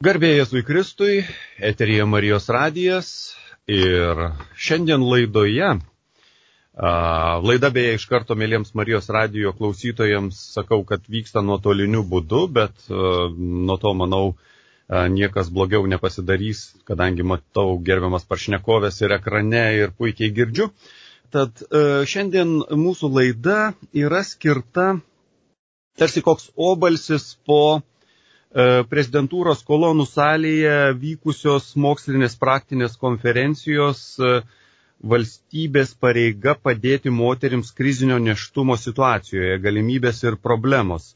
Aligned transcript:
Garbėjai 0.00 0.36
Jėzui 0.38 0.60
Kristui, 0.64 1.14
eterija 1.70 2.06
Marijos 2.08 2.46
radijas 2.56 3.08
ir 3.68 4.20
šiandien 4.66 5.02
laidoje, 5.04 5.66
laida 7.48 7.68
beje 7.74 7.98
iš 7.98 8.06
karto 8.08 8.32
mėlyms 8.42 8.72
Marijos 8.80 9.10
radijo 9.12 9.52
klausytojams 9.58 10.38
sakau, 10.54 10.78
kad 10.88 11.04
vyksta 11.16 11.42
nuotoliniu 11.44 12.00
būdu, 12.14 12.40
bet 12.60 12.88
nuo 12.88 13.76
to 13.82 13.92
manau 14.00 14.22
niekas 15.18 15.52
blogiau 15.58 15.84
nepasidarys, 15.92 16.62
kadangi 16.88 17.28
matau 17.34 17.76
gerbiamas 17.90 18.24
paršnekovės 18.32 19.02
ir 19.04 19.18
ekrane 19.18 19.66
ir 19.82 19.92
puikiai 20.00 20.32
girdžiu. 20.40 20.70
Tad 21.28 21.60
šiandien 22.14 22.56
mūsų 22.86 23.12
laida 23.20 23.60
yra 24.06 24.24
skirta 24.32 24.94
tarsi 26.00 26.24
koks 26.24 26.48
obalsis 26.72 27.34
po 27.44 27.60
prezidentūros 28.90 29.60
kolonų 29.62 30.06
salėje 30.10 30.78
vykusios 30.98 31.68
mokslinės 31.78 32.34
praktinės 32.40 32.96
konferencijos 32.98 34.00
e, 34.18 34.40
valstybės 35.00 35.92
pareiga 36.02 36.56
padėti 36.58 37.12
moterims 37.14 37.70
krizinio 37.72 38.18
neštumo 38.20 38.76
situacijoje, 38.76 39.60
galimybės 39.62 40.24
ir 40.26 40.36
problemos. 40.42 41.12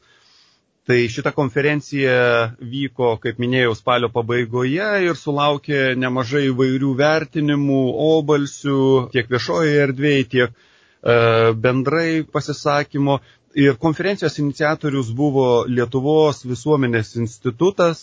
Tai 0.85 0.97
šita 1.09 1.31
konferencija 1.33 2.15
vyko, 2.61 3.15
kaip 3.21 3.39
minėjau, 3.41 3.73
spalio 3.75 4.09
pabaigoje 4.13 4.87
ir 5.07 5.17
sulaukė 5.17 5.95
nemažai 5.97 6.43
įvairių 6.51 6.91
vertinimų, 6.99 7.79
obalsių 8.07 8.79
tiek 9.15 9.27
viešoje 9.33 9.71
erdvėje, 9.87 10.27
tiek 10.35 10.51
e, 10.53 11.53
bendrai 11.65 12.21
pasisakymo. 12.31 13.19
Ir 13.55 13.77
konferencijos 13.79 14.35
iniciatorius 14.41 15.09
buvo 15.15 15.45
Lietuvos 15.71 16.41
visuomenės 16.43 17.13
institutas, 17.21 18.01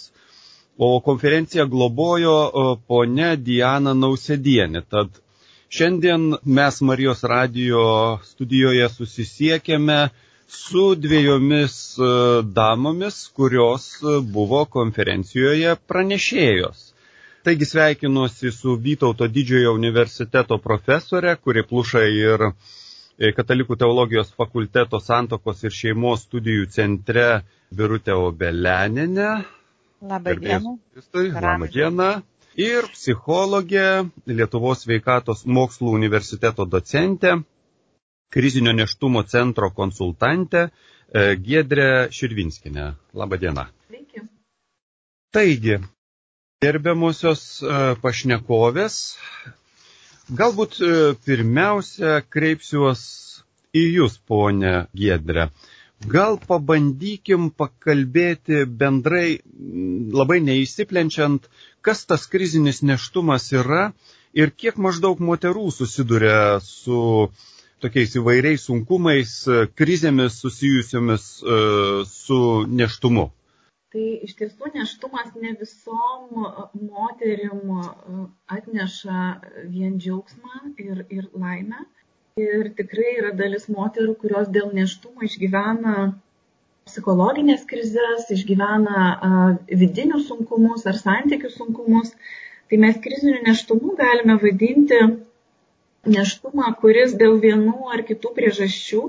o 0.78 0.88
konferenciją 1.08 1.66
globojo 1.74 2.36
ponia 2.88 3.34
Diana 3.48 3.92
Nausėdienė. 3.98 4.80
Tad 4.94 5.20
šiandien 5.78 6.24
mes 6.58 6.80
Marijos 6.90 7.20
radio 7.34 7.84
studijoje 8.30 8.88
susisiekėme 8.94 9.98
su 10.62 10.86
dviejomis 11.04 11.76
e, 12.00 12.10
damomis, 12.60 13.20
kurios 13.36 13.90
buvo 14.38 14.64
konferencijoje 14.78 15.76
pranešėjos. 15.92 16.86
Taigi 17.44 17.68
sveikinuosi 17.74 18.54
su 18.62 18.78
Vytauto 18.88 19.28
didžiojo 19.36 19.76
universiteto 19.76 20.56
profesore, 20.68 21.36
kuri 21.44 21.68
pluša 21.72 22.08
ir 22.24 22.48
E, 22.50 22.81
Katalikų 23.36 23.76
teologijos 23.78 24.30
fakulteto 24.34 24.98
santokos 25.00 25.60
ir 25.66 25.74
šeimos 25.76 26.24
studijų 26.26 26.68
centre 26.72 27.26
Birutė 27.76 28.14
Obeleninė. 28.16 29.30
Labą 30.02 30.34
dieną. 30.40 30.76
Labą 31.42 31.68
dieną. 31.74 32.08
Ir 32.60 32.88
psichologė, 32.92 33.84
Lietuvos 34.28 34.82
sveikatos 34.84 35.44
mokslų 35.46 35.94
universiteto 35.96 36.66
docentė, 36.68 37.36
krizinio 38.34 38.74
neštumo 38.76 39.22
centro 39.24 39.70
konsultantė 39.78 40.66
e, 40.66 41.36
Giedrė 41.46 41.86
Širvinskinė. 42.12 42.90
Labą 43.22 43.38
dieną. 43.44 43.64
Sveiki. 43.88 44.24
Taigi, 45.32 45.78
gerbiamusios 46.64 47.44
e, 47.64 47.80
pašnekovės, 48.04 48.98
Galbūt 50.30 50.76
e, 50.78 50.88
pirmiausia 51.26 52.20
kreipsiuos 52.30 53.00
į 53.74 53.82
Jūs, 53.96 54.20
ponė 54.30 54.74
Giedrė. 54.94 55.48
Gal 56.12 56.38
pabandykim 56.46 57.48
pakalbėti 57.58 58.62
bendrai, 58.66 59.40
labai 60.14 60.38
neįsiplenčiant, 60.46 61.48
kas 61.82 62.04
tas 62.06 62.26
krizinis 62.30 62.82
neštumas 62.82 63.50
yra 63.52 63.92
ir 64.34 64.54
kiek 64.54 64.78
maždaug 64.78 65.18
moterų 65.18 65.70
susiduria 65.74 66.60
su 66.62 67.28
tokiais 67.82 68.14
įvairiais 68.18 68.66
sunkumais, 68.70 69.34
krizėmis 69.74 70.38
susijusiomis 70.42 71.28
e, 71.42 71.60
su 72.06 72.40
neštumu. 72.82 73.30
Tai 73.92 74.02
iš 74.24 74.36
tiesų 74.38 74.70
neštumas 74.72 75.34
ne 75.36 75.50
visom 75.60 76.44
moterim 76.80 77.72
atneša 78.56 79.24
vien 79.68 79.98
džiaugsmą 80.00 80.70
ir, 80.80 81.02
ir 81.12 81.26
laimę. 81.42 81.82
Ir 82.40 82.70
tikrai 82.78 83.10
yra 83.18 83.32
dalis 83.36 83.68
moterų, 83.68 84.14
kurios 84.22 84.48
dėl 84.54 84.70
neštumo 84.78 85.26
išgyvena 85.28 85.96
psichologinės 86.88 87.66
krizės, 87.68 88.30
išgyvena 88.32 89.02
vidinius 89.82 90.24
sunkumus 90.30 90.88
ar 90.88 90.96
santykių 91.02 91.52
sunkumus. 91.52 92.14
Tai 92.72 92.80
mes 92.86 92.96
kriziniu 93.04 93.44
neštumu 93.44 93.92
galime 94.00 94.38
vadinti 94.40 95.02
neštumą, 96.16 96.72
kuris 96.80 97.12
dėl 97.20 97.36
vienų 97.44 97.92
ar 97.92 98.06
kitų 98.08 98.32
priežasčių 98.40 99.02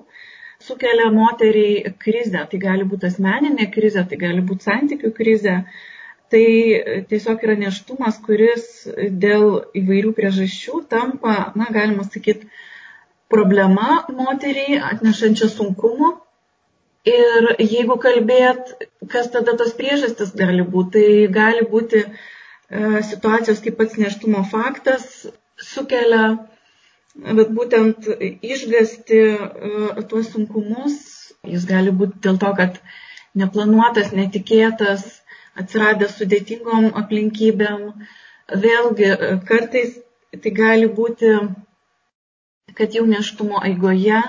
sukelia 0.65 1.09
moteriai 1.13 1.93
krizę. 2.03 2.45
Tai 2.51 2.59
gali 2.61 2.87
būti 2.89 3.09
asmeninė 3.09 3.69
krizė, 3.73 4.05
tai 4.09 4.19
gali 4.21 4.43
būti 4.45 4.69
santykių 4.69 5.11
krizė. 5.17 5.57
Tai 6.33 6.45
tiesiog 7.09 7.43
yra 7.45 7.55
neštumas, 7.61 8.17
kuris 8.25 8.67
dėl 9.25 9.47
įvairių 9.77 10.13
priežasčių 10.17 10.79
tampa, 10.89 11.35
na, 11.59 11.67
galima 11.75 12.05
sakyti, 12.07 12.49
problema 13.33 14.03
moteriai 14.09 14.79
atnešančia 14.91 15.49
sunkumu. 15.51 16.15
Ir 17.09 17.49
jeigu 17.59 17.97
kalbėt, 17.99 18.69
kas 19.11 19.27
tada 19.33 19.57
tos 19.59 19.73
priežastis 19.75 20.31
gali 20.39 20.63
būti, 20.63 20.91
tai 20.95 21.31
gali 21.35 21.65
būti 21.67 21.99
e, 21.99 22.07
situacijos, 23.09 23.59
kaip 23.65 23.75
pats 23.81 23.97
neštumo 23.99 24.45
faktas 24.47 25.09
sukelia 25.59 26.37
bet 27.15 27.51
būtent 27.53 28.07
išgasti 28.41 29.19
e, 29.21 30.03
tuos 30.09 30.31
sunkumus, 30.33 30.95
jis 31.45 31.65
gali 31.69 31.93
būti 31.93 32.21
dėl 32.25 32.39
to, 32.41 32.51
kad 32.57 32.79
neplanuotas, 33.37 34.13
netikėtas, 34.17 35.05
atsiradęs 35.59 36.17
sudėtingom 36.19 36.89
aplinkybėm. 37.03 37.89
Vėlgi, 38.65 39.09
e, 39.13 39.33
kartais 39.49 39.99
tai 40.33 40.53
gali 40.57 40.89
būti, 40.89 41.35
kad 42.73 42.95
jau 42.97 43.05
neštumo 43.05 43.61
eigoje 43.69 44.21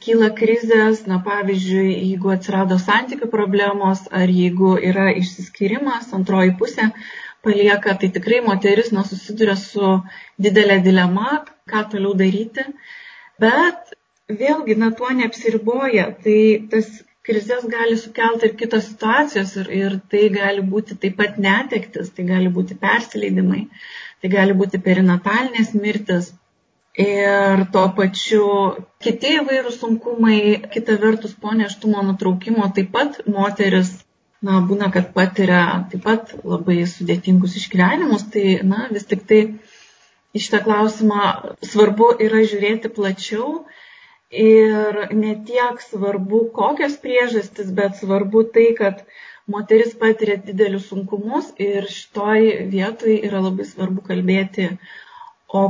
kyla 0.00 0.30
krizės, 0.32 1.02
na 1.10 1.18
pavyzdžiui, 1.24 1.90
jeigu 1.92 2.30
atsirado 2.32 2.78
santykių 2.80 3.28
problemos 3.32 4.06
ar 4.20 4.30
jeigu 4.32 4.76
yra 4.90 5.10
išsiskirimas, 5.20 6.08
antroji 6.16 6.54
pusė 6.62 6.86
palieka, 7.46 7.94
tai 8.00 8.10
tikrai 8.14 8.40
moteris 8.46 8.90
nesusiduria 8.96 9.56
su 9.58 9.94
didelė 10.46 10.80
dilema, 10.84 11.44
ką 11.70 11.84
toliau 11.92 12.16
daryti. 12.18 12.66
Bet 13.40 13.94
vėlgi, 14.40 14.76
na, 14.78 14.90
tuo 14.96 15.10
neapsiriboja. 15.16 16.10
Tai 16.24 16.40
tas 16.72 16.90
krizės 17.26 17.64
gali 17.70 17.96
sukelti 18.00 18.48
ir 18.48 18.56
kitos 18.60 18.90
situacijos 18.90 19.54
ir, 19.62 19.72
ir 19.80 19.96
tai 20.12 20.28
gali 20.34 20.64
būti 20.74 20.96
taip 21.00 21.18
pat 21.20 21.38
netektis, 21.46 22.12
tai 22.16 22.26
gali 22.28 22.52
būti 22.52 22.76
persileidimai, 22.80 23.66
tai 24.20 24.30
gali 24.32 24.56
būti 24.56 24.80
perinatalinės 24.86 25.74
mirtis. 25.76 26.34
Ir 27.00 27.60
tuo 27.72 27.84
pačiu 27.96 28.46
kiti 29.04 29.36
įvairūs 29.38 29.76
sunkumai, 29.78 30.38
kita 30.72 30.96
vertus 31.00 31.36
po 31.38 31.52
neštumo 31.54 32.02
nutraukimo 32.08 32.66
taip 32.74 32.90
pat 32.96 33.20
moteris, 33.30 33.92
na, 34.46 34.60
būna, 34.68 34.88
kad 34.94 35.10
patiria 35.16 35.62
taip 35.92 36.04
pat 36.06 36.32
labai 36.44 36.80
sudėtingus 36.88 37.56
išgyvenimus, 37.60 38.26
tai, 38.34 38.60
na, 38.66 38.86
vis 38.94 39.06
tik 39.10 39.26
tai 39.28 39.40
į 40.34 40.42
šitą 40.44 40.62
klausimą 40.64 41.24
svarbu 41.66 42.12
yra 42.26 42.42
žiūrėti 42.52 42.92
plačiau 42.96 43.64
ir 44.30 45.00
ne 45.10 45.34
tiek 45.46 45.82
svarbu 45.82 46.44
kokios 46.56 46.96
priežastis, 47.02 47.72
bet 47.74 47.98
svarbu 47.98 48.44
tai, 48.54 48.70
kad 48.78 49.04
moteris 49.50 49.96
patiria 49.98 50.38
didelius 50.46 50.88
sunkumus 50.92 51.50
ir 51.58 51.88
šitoj 51.90 52.50
vietoj 52.72 53.16
yra 53.26 53.42
labai 53.48 53.66
svarbu 53.66 54.04
kalbėti, 54.06 54.70
o 55.50 55.64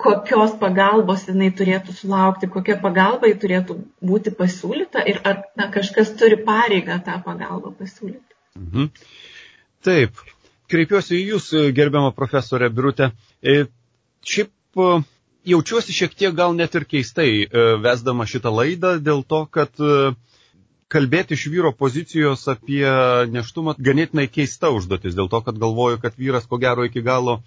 kokios 0.00 0.54
pagalbos 0.60 1.24
jinai 1.28 1.48
turėtų 1.56 1.94
sulaukti, 1.96 2.48
kokia 2.52 2.76
pagalba 2.82 3.30
jai 3.30 3.38
turėtų 3.40 3.78
būti 4.04 4.32
pasiūlyta 4.36 5.04
ir 5.08 5.22
ar 5.24 5.42
na, 5.56 5.70
kažkas 5.72 6.12
turi 6.20 6.38
pareigą 6.44 6.98
tą 7.06 7.16
pagalbą 7.24 7.72
pasiūlyti. 7.78 8.36
Mhm. 8.60 8.90
Taip, 9.86 10.20
kreipiuosi 10.72 11.16
į 11.16 11.24
Jūs, 11.32 11.50
gerbiamą 11.76 12.12
profesorę 12.16 12.68
Birutę. 12.74 13.12
E, 13.40 13.64
Šiaip 14.26 14.80
e, 14.82 15.02
jaučiuosi 15.46 15.94
šiek 15.94 16.14
tiek 16.18 16.34
gal 16.34 16.56
net 16.58 16.74
ir 16.74 16.84
keistai 16.90 17.30
e, 17.44 17.66
vesdama 17.84 18.26
šitą 18.26 18.50
laidą 18.52 18.96
dėl 18.98 19.22
to, 19.28 19.44
kad 19.46 19.70
e, 19.80 20.12
kalbėti 20.92 21.38
iš 21.38 21.46
vyro 21.52 21.70
pozicijos 21.74 22.44
apie 22.50 22.84
neštumą 23.30 23.76
ganėtinai 23.78 24.26
keista 24.30 24.72
užduotis, 24.74 25.16
dėl 25.18 25.30
to, 25.30 25.40
kad 25.46 25.56
galvoju, 25.62 26.00
kad 26.02 26.18
vyras 26.18 26.46
ko 26.50 26.58
gero 26.62 26.84
iki 26.86 27.02
galo 27.06 27.40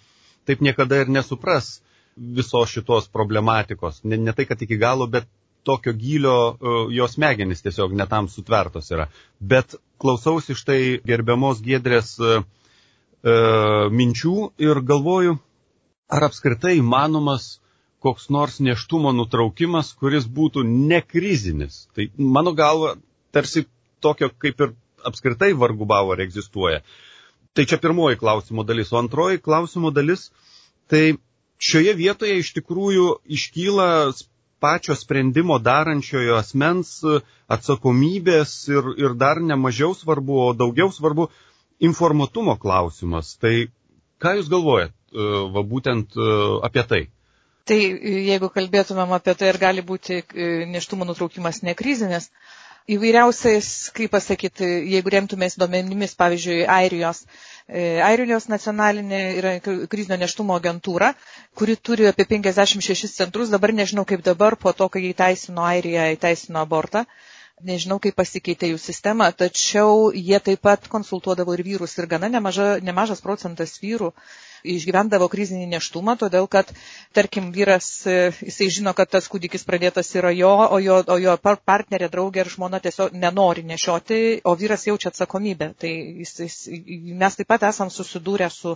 taip 0.48 0.64
niekada 0.66 1.04
ir 1.04 1.12
nesupras 1.12 1.78
visos 2.20 2.72
šitos 2.74 3.08
problematikos. 3.14 4.04
Ne, 4.04 4.18
ne 4.18 4.34
tai, 4.36 4.46
kad 4.50 4.62
iki 4.62 4.78
galo, 4.78 5.08
bet 5.08 5.28
tokio 5.64 5.94
gylio 5.94 6.36
jos 6.92 7.16
smegenys 7.18 7.62
tiesiog 7.66 7.94
netam 7.98 8.30
sutvertos 8.32 8.92
yra. 8.92 9.10
Bet 9.40 9.76
klausausi 10.02 10.56
štai 10.58 11.00
gerbiamos 11.06 11.62
Gedrės 11.66 12.16
minčių 13.92 14.36
ir 14.64 14.80
galvoju, 14.88 15.36
ar 16.10 16.30
apskritai 16.30 16.78
įmanomas 16.80 17.58
koks 18.00 18.30
nors 18.32 18.60
neštumo 18.64 19.12
nutraukimas, 19.12 19.92
kuris 20.00 20.28
būtų 20.28 20.64
nekrizinis. 20.64 21.88
Tai 21.96 22.08
mano 22.16 22.54
galva, 22.56 22.96
tarsi 23.36 23.66
tokio 24.00 24.32
kaip 24.40 24.62
ir 24.64 24.76
apskritai 25.06 25.52
vargu 25.54 25.88
bavo 25.88 26.16
ar 26.16 26.24
egzistuoja. 26.24 26.80
Tai 27.54 27.66
čia 27.66 27.80
pirmoji 27.82 28.20
klausimo 28.20 28.64
dalis. 28.64 28.94
O 28.94 29.00
antroji 29.00 29.42
klausimo 29.44 29.92
dalis, 29.92 30.30
tai 30.88 31.18
šioje 31.60 31.94
vietoje 32.00 32.40
iš 32.40 32.54
tikrųjų 32.58 33.08
iškyla 33.38 33.88
pačio 34.60 34.96
sprendimo 34.96 35.60
darančiojo 35.60 36.36
asmens 36.40 36.98
atsakomybės 37.52 38.54
ir, 38.72 38.90
ir 39.00 39.16
dar 39.20 39.40
nemažiau 39.42 39.94
svarbu, 39.96 40.40
o 40.48 40.54
daugiau 40.54 40.92
svarbu 40.92 41.30
informatumo 41.80 42.58
klausimas. 42.60 43.36
Tai 43.40 43.54
ką 44.20 44.36
Jūs 44.40 44.50
galvojat 44.52 44.92
e, 44.92 45.30
va, 45.56 45.64
būtent 45.64 46.16
e, 46.20 46.30
apie 46.68 46.84
tai? 46.92 47.02
Tai 47.70 47.78
jeigu 47.80 48.50
kalbėtumėm 48.52 49.14
apie 49.16 49.36
tai, 49.40 49.52
ar 49.54 49.60
gali 49.62 49.84
būti 49.86 50.20
e, 50.20 50.50
neštumo 50.74 51.08
nutraukimas 51.08 51.62
nekrizinis, 51.64 52.30
įvairiausiais, 52.96 53.68
kaip 53.98 54.12
pasakyti, 54.16 54.68
jeigu 54.94 55.12
remtumės 55.14 55.56
duomenimis, 55.62 56.16
pavyzdžiui, 56.20 56.64
Airijos, 56.76 57.20
e, 57.68 58.00
Airijos 58.06 58.48
nacionalinė 58.52 59.20
yra 59.40 59.52
krizinio 59.92 60.18
neštumo 60.24 60.58
agentūra, 60.60 61.12
kuri 61.60 61.76
turi 61.90 62.08
apie 62.12 62.26
56 62.32 63.12
centrus, 63.20 63.52
dabar 63.54 63.74
nežinau 63.82 64.06
kaip 64.10 64.26
dabar, 64.30 64.58
po 64.66 64.74
to, 64.74 64.90
kai 64.96 65.04
įteisino 65.12 65.66
Airiją, 65.70 66.08
įteisino 66.18 66.64
abortą, 66.66 67.06
nežinau 67.72 68.00
kaip 68.04 68.16
pasikeitė 68.20 68.72
jų 68.74 68.82
sistema, 68.82 69.30
tačiau 69.32 70.10
jie 70.16 70.40
taip 70.50 70.62
pat 70.70 70.88
konsultuodavo 70.92 71.58
ir 71.60 71.66
vyrus 71.68 71.98
ir 72.00 72.08
gana 72.16 72.30
nemaža, 72.38 72.78
nemažas 72.90 73.22
procentas 73.26 73.78
vyrų 73.84 74.14
išgyvendavo 74.64 75.28
krizinį 75.32 75.68
neštumą, 75.74 76.16
todėl 76.20 76.48
kad, 76.52 76.72
tarkim, 77.16 77.52
vyras, 77.56 77.88
e, 78.08 78.32
jisai 78.46 78.70
žino, 78.80 78.94
kad 78.98 79.12
tas 79.12 79.30
kūdikis 79.32 79.66
pradėtas 79.68 80.12
yra 80.16 80.32
jo, 80.36 80.50
o 80.50 80.80
jo, 80.84 81.00
o 81.08 81.18
jo 81.22 81.36
partnerė, 81.44 82.10
draugė 82.12 82.44
ir 82.44 82.52
žmona 82.56 82.82
tiesiog 82.84 83.16
nenori 83.16 83.64
nešioti, 83.70 84.42
o 84.44 84.56
vyras 84.60 84.88
jaučia 84.88 85.14
atsakomybę. 85.14 85.72
Tai 85.80 85.94
jis, 86.24 86.36
jis, 86.44 86.60
mes 87.24 87.40
taip 87.40 87.50
pat 87.50 87.68
esam 87.70 87.92
susidūrę 87.94 88.50
su 88.54 88.76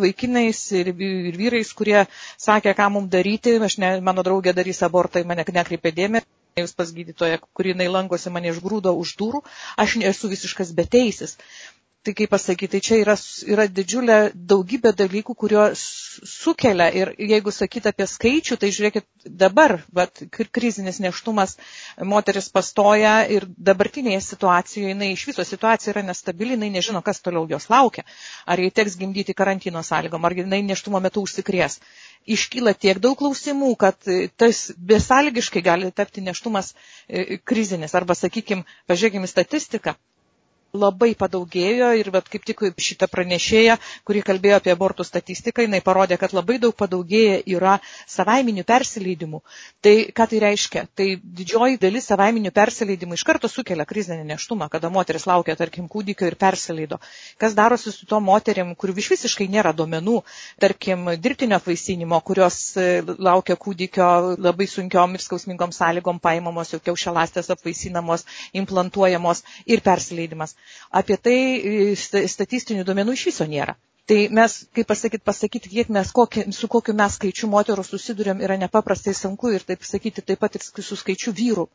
vaikinais 0.00 0.64
ir, 0.80 0.92
ir 0.94 1.38
vyrais, 1.38 1.72
kurie 1.76 2.04
sakė, 2.38 2.74
ką 2.78 2.90
mums 2.96 3.10
daryti, 3.12 3.58
ne, 3.78 3.96
mano 4.04 4.26
draugė 4.26 4.54
darys 4.56 4.82
abortą, 4.86 5.24
mane 5.24 5.46
nekreipė 5.46 5.94
dėmesį 5.96 6.28
jūs 6.58 6.74
pas 6.76 6.90
gydytoją, 6.94 7.38
kurį 7.54 7.74
jinai 7.74 7.88
lankosi 7.90 8.32
mane 8.34 8.50
išgrūdo 8.50 8.92
už 8.98 9.14
durų, 9.20 9.42
aš 9.78 9.96
esu 10.10 10.30
visiškas 10.32 10.72
beteisis 10.76 11.36
tai 12.02 12.14
kaip 12.16 12.30
pasakyti, 12.32 12.68
tai 12.72 12.80
čia 12.86 12.96
yra, 13.02 13.14
yra 13.52 13.64
didžiulė 13.78 14.14
daugybė 14.50 14.90
dalykų, 14.96 15.34
kuriuos 15.42 15.80
sukelia 16.30 16.86
ir 16.96 17.10
jeigu 17.20 17.52
sakyti 17.52 17.90
apie 17.90 18.06
skaičių, 18.08 18.56
tai 18.62 18.70
žiūrėkit 18.76 19.04
dabar, 19.42 19.74
bet 19.98 20.22
krizinis 20.56 21.00
neštumas 21.04 21.58
moteris 22.12 22.48
pastoja 22.54 23.12
ir 23.36 23.44
dabartinėje 23.70 24.22
situacijoje, 24.30 24.94
jinai 24.94 25.10
iš 25.16 25.26
viso 25.32 25.44
situacija 25.50 25.92
yra 25.92 26.04
nestabili, 26.08 26.56
jinai 26.56 26.70
nežino, 26.78 27.02
kas 27.10 27.20
toliau 27.20 27.44
jos 27.52 27.68
laukia. 27.74 28.06
Ar 28.48 28.62
jai 28.64 28.72
teks 28.80 28.96
gimdyti 29.02 29.36
karantino 29.36 29.84
sąlygom, 29.90 30.24
ar 30.30 30.38
jinai 30.40 30.62
neštumo 30.70 31.02
metu 31.04 31.26
užsikrės. 31.28 31.78
Iškyla 32.36 32.72
tiek 32.80 33.00
daug 33.04 33.18
klausimų, 33.20 33.74
kad 33.80 34.08
tas 34.40 34.64
besąlygiškai 34.92 35.62
gali 35.68 35.92
tapti 35.92 36.24
neštumas 36.24 36.72
e, 37.08 37.36
krizinis. 37.44 37.92
Arba, 37.96 38.16
sakykime, 38.24 38.64
pažiūrėkime 38.88 39.28
statistiką 39.28 39.96
labai 40.72 41.14
padaugėjo 41.18 41.90
ir 41.98 42.10
bet 42.14 42.28
kaip 42.30 42.44
tik 42.46 42.62
šitą 42.78 43.08
pranešėją, 43.10 43.76
kuri 44.06 44.22
kalbėjo 44.26 44.60
apie 44.60 44.72
abortų 44.74 45.04
statistiką, 45.06 45.64
jinai 45.66 45.80
parodė, 45.84 46.18
kad 46.20 46.34
labai 46.36 46.58
daug 46.62 46.74
padaugėja 46.78 47.40
yra 47.50 47.78
savaiminių 48.08 48.64
persileidimų. 48.68 49.42
Tai 49.82 49.94
ką 50.14 50.26
tai 50.30 50.40
reiškia? 50.44 50.84
Tai 50.94 51.08
didžioji 51.40 51.80
dalis 51.82 52.06
savaiminių 52.10 52.52
persileidimų 52.54 53.18
iš 53.18 53.24
karto 53.26 53.50
sukelia 53.50 53.86
krizinį 53.88 54.28
neštumą, 54.32 54.70
kada 54.70 54.90
moteris 54.90 55.26
laukia, 55.26 55.56
tarkim, 55.58 55.88
kūdikio 55.90 56.28
ir 56.30 56.38
persileido. 56.40 57.00
Kas 57.40 57.56
darosi 57.58 57.92
su 57.94 58.06
to 58.06 58.20
moterim, 58.20 58.74
kurių 58.78 58.96
iš 59.02 59.10
visiškai 59.16 59.48
nėra 59.50 59.74
duomenų, 59.76 60.20
tarkim, 60.62 61.10
dirbtinio 61.18 61.58
apvaisinimo, 61.58 62.20
kurios 62.26 62.60
e, 62.78 63.02
laukia 63.18 63.56
kūdikio 63.60 64.10
labai 64.38 64.68
sunkiom 64.70 65.16
ir 65.18 65.24
skausmingom 65.24 65.74
sąlygom 65.74 66.20
paimamos, 66.22 66.74
jau 66.74 66.80
kiaušialastės 66.90 67.50
apvaisinamos, 67.56 68.26
implantuojamos 68.62 69.42
ir 69.66 69.82
persileidimas. 69.84 70.54
Apie 71.00 71.16
tai 71.16 71.36
e, 71.36 72.26
statistinių 72.34 72.84
duomenų 72.88 73.16
iš 73.18 73.28
viso 73.30 73.46
nėra. 73.50 73.76
Tai 74.10 74.18
mes, 74.34 74.54
kaip 74.74 74.88
pasakyti, 74.90 75.22
pasakyti, 75.22 75.70
kiek 75.70 75.90
mes, 75.94 76.08
kokį, 76.10 76.48
su 76.56 76.66
kokiu 76.72 76.96
mes 76.98 77.14
skaičiu 77.14 77.46
moterų 77.52 77.84
susidurėm, 77.86 78.40
yra 78.42 78.56
nepaprastai 78.58 79.12
sunku 79.14 79.52
ir 79.54 79.62
taip 79.68 79.84
sakyti 79.86 80.24
taip 80.26 80.40
pat 80.42 80.56
ir 80.58 80.64
su 80.66 80.96
skaičiu 80.98 81.30
vyrų. 81.40 81.68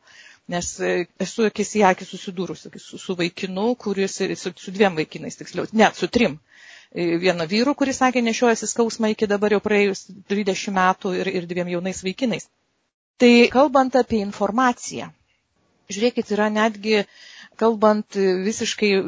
Nes 0.52 0.68
e, 0.84 1.06
esu 1.26 1.46
akis 1.48 1.72
į 1.80 1.86
akį 1.88 2.06
susidūrusi 2.10 2.70
su, 2.82 3.00
su 3.00 3.16
vaikinu, 3.18 3.70
kuris, 3.80 4.18
su, 4.42 4.52
su 4.52 4.74
dviem 4.76 4.98
vaikinais, 5.00 5.38
tiksliau, 5.40 5.64
ne, 5.72 5.88
su 5.96 6.10
trim. 6.12 6.36
E, 6.92 7.16
vieno 7.24 7.46
vyru, 7.48 7.74
kuris 7.74 8.02
sakė, 8.02 8.20
nešiojasi 8.28 8.68
skausmą 8.70 9.10
iki 9.14 9.26
dabar 9.32 9.56
jau 9.56 9.62
praėjus 9.64 10.04
20 10.30 10.76
metų 10.76 11.14
ir, 11.22 11.32
ir 11.40 11.48
dviem 11.54 11.72
jaunais 11.72 12.04
vaikinais. 12.04 12.46
Tai 13.16 13.32
kalbant 13.56 13.96
apie 13.96 14.20
informaciją, 14.22 15.08
žiūrėkit, 15.88 16.36
yra 16.36 16.50
netgi 16.52 17.00
kalbant 17.58 18.16
visiškai 18.46 18.90
e, 18.96 19.00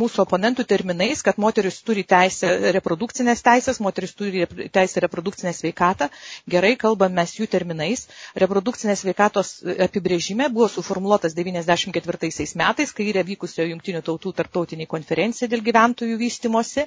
mūsų 0.00 0.22
oponentų 0.24 0.64
terminais, 0.68 1.22
kad 1.26 1.38
moteris 1.42 1.78
turi 1.86 2.04
teisę 2.08 2.50
reprodukcinės 2.76 3.42
teisės, 3.46 3.80
moteris 3.84 4.14
turi 4.18 4.44
teisę 4.74 5.02
reprodukcinę 5.04 5.52
sveikatą. 5.56 6.08
Gerai, 6.52 6.74
kalbam 6.80 7.14
mes 7.16 7.34
jų 7.38 7.48
terminais. 7.52 8.06
Reprodukcinės 8.38 9.04
sveikatos 9.04 9.54
apibrėžime 9.88 10.50
buvo 10.52 10.68
suformuoluotas 10.76 11.36
94 11.36 12.50
metais, 12.62 12.92
kai 12.96 13.08
yra 13.12 13.24
vykusio 13.26 13.66
Junktinių 13.66 14.02
tautų 14.06 14.34
tarptautinė 14.38 14.86
konferencija 14.90 15.48
dėl 15.50 15.64
gyventojų 15.66 16.18
vystimosi. 16.20 16.86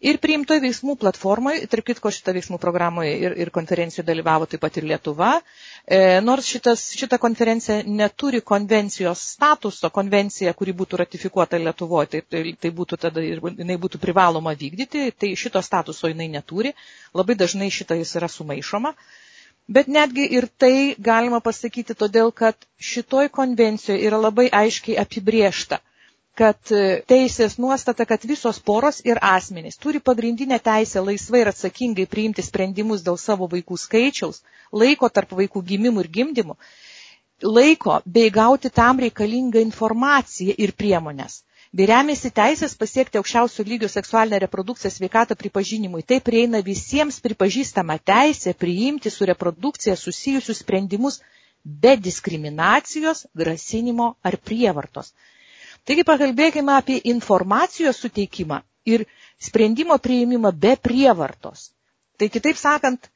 Ir 0.00 0.16
priimtoje 0.22 0.62
veiksmų 0.64 0.94
platformoje, 1.02 1.66
tarp 1.68 1.84
kitko 1.90 2.10
šitą 2.14 2.32
veiksmų 2.38 2.58
programoje 2.62 3.12
ir, 3.20 3.34
ir 3.44 3.50
konferencijoje 3.52 4.06
dalyvavo 4.08 4.48
taip 4.48 4.62
pat 4.64 4.78
ir 4.80 4.86
Lietuva, 4.90 5.34
E, 5.90 6.20
nors 6.22 6.46
šitas, 6.46 6.82
šita 6.94 7.18
konferencija 7.18 7.80
neturi 7.86 8.40
konvencijos 8.46 9.20
statuso, 9.34 9.89
konvencija, 9.94 10.52
kuri 10.58 10.72
būtų 10.80 10.98
ratifikuota 11.02 11.58
Lietuvoje, 11.60 12.08
tai, 12.14 12.20
tai, 12.34 12.42
tai 12.64 12.70
būtų 12.80 12.98
tada 13.06 13.22
ir 13.26 13.40
jinai 13.58 13.76
būtų 13.84 14.00
privaloma 14.02 14.54
vykdyti, 14.62 15.04
tai 15.18 15.32
šito 15.42 15.62
statuso 15.66 16.10
jinai 16.12 16.28
neturi, 16.36 16.72
labai 17.20 17.36
dažnai 17.42 17.70
šitą 17.78 17.98
jis 18.00 18.14
yra 18.20 18.28
sumaišoma. 18.36 18.94
Bet 19.70 19.86
netgi 19.86 20.24
ir 20.38 20.48
tai 20.58 20.74
galima 21.10 21.38
pasakyti 21.40 21.94
todėl, 21.94 22.32
kad 22.42 22.56
šitoj 22.92 23.28
konvencijoje 23.38 24.02
yra 24.08 24.18
labai 24.18 24.48
aiškiai 24.62 24.96
apibriešta, 25.04 25.78
kad 26.40 26.72
e, 26.74 26.80
teisės 27.12 27.54
nuostata, 27.62 28.06
kad 28.08 28.24
visos 28.30 28.58
poros 28.70 28.98
ir 29.06 29.20
asmenys 29.30 29.78
turi 29.82 30.00
pagrindinę 30.10 30.58
teisę 30.68 31.02
laisvai 31.06 31.42
ir 31.44 31.50
atsakingai 31.52 32.06
priimti 32.14 32.42
sprendimus 32.46 33.04
dėl 33.06 33.18
savo 33.24 33.46
vaikų 33.54 33.78
skaičiaus, 33.84 34.42
laiko 34.82 35.10
tarp 35.18 35.36
vaikų 35.42 35.62
gimimų 35.72 36.04
ir 36.06 36.10
gimdymų, 36.18 36.56
laiko 37.42 38.00
bei 38.04 38.30
gauti 38.30 38.70
tam 38.70 39.00
reikalingą 39.00 39.60
informaciją 39.64 40.54
ir 40.58 40.72
priemonės. 40.72 41.42
Bei 41.72 41.86
remiasi 41.86 42.30
teisės 42.34 42.72
pasiekti 42.74 43.18
aukščiausio 43.20 43.64
lygio 43.66 43.88
seksualinę 43.88 44.40
reprodukciją 44.42 44.90
sveikatą 44.90 45.36
pripažinimui. 45.38 46.02
Tai 46.02 46.18
prieina 46.28 46.60
visiems 46.66 47.20
pripažįstama 47.22 47.98
teisė 48.10 48.54
priimti 48.64 49.10
su 49.10 49.28
reprodukcija 49.30 49.94
susijusius 49.96 50.64
sprendimus 50.64 51.20
be 51.64 51.96
diskriminacijos, 51.96 53.26
grasinimo 53.34 54.14
ar 54.22 54.36
prievartos. 54.36 55.12
Taigi 55.86 56.04
pakalbėkime 56.08 56.74
apie 56.76 56.98
informacijos 57.12 58.02
suteikimą 58.02 58.60
ir 58.84 59.06
sprendimo 59.38 59.96
prieimimą 59.98 60.52
be 60.64 60.74
prievartos. 60.76 61.70
Tai 62.18 62.28
kitaip 62.28 62.58
sakant, 62.60 63.06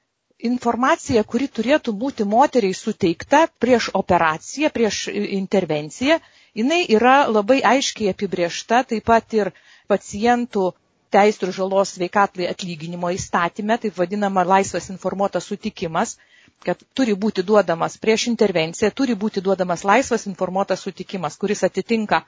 informacija, 0.45 1.23
kuri 1.25 1.47
turėtų 1.59 1.93
būti 2.01 2.25
moteriai 2.29 2.77
suteikta 2.77 3.45
prieš 3.65 3.87
operaciją, 4.01 4.71
prieš 4.75 4.99
intervenciją, 5.15 6.19
jinai 6.61 6.83
yra 6.99 7.15
labai 7.37 7.61
aiškiai 7.73 8.11
apibriešta, 8.13 8.83
taip 8.93 9.07
pat 9.11 9.37
ir 9.39 9.51
pacientų 9.93 10.67
teisų 11.15 11.49
ir 11.49 11.55
žalos 11.61 11.95
sveikatlai 11.97 12.49
atlyginimo 12.51 13.11
įstatymė, 13.17 13.79
taip 13.87 13.99
vadinama 14.03 14.45
laisvas 14.53 14.91
informuotas 14.95 15.49
sutikimas, 15.51 16.17
kad 16.67 16.81
turi 16.99 17.15
būti 17.25 17.45
duodamas 17.47 17.97
prieš 18.05 18.29
intervenciją, 18.33 18.91
turi 19.01 19.15
būti 19.25 19.43
duodamas 19.45 19.85
laisvas 19.85 20.27
informuotas 20.31 20.85
sutikimas, 20.87 21.37
kuris 21.41 21.65
atitinka 21.69 22.23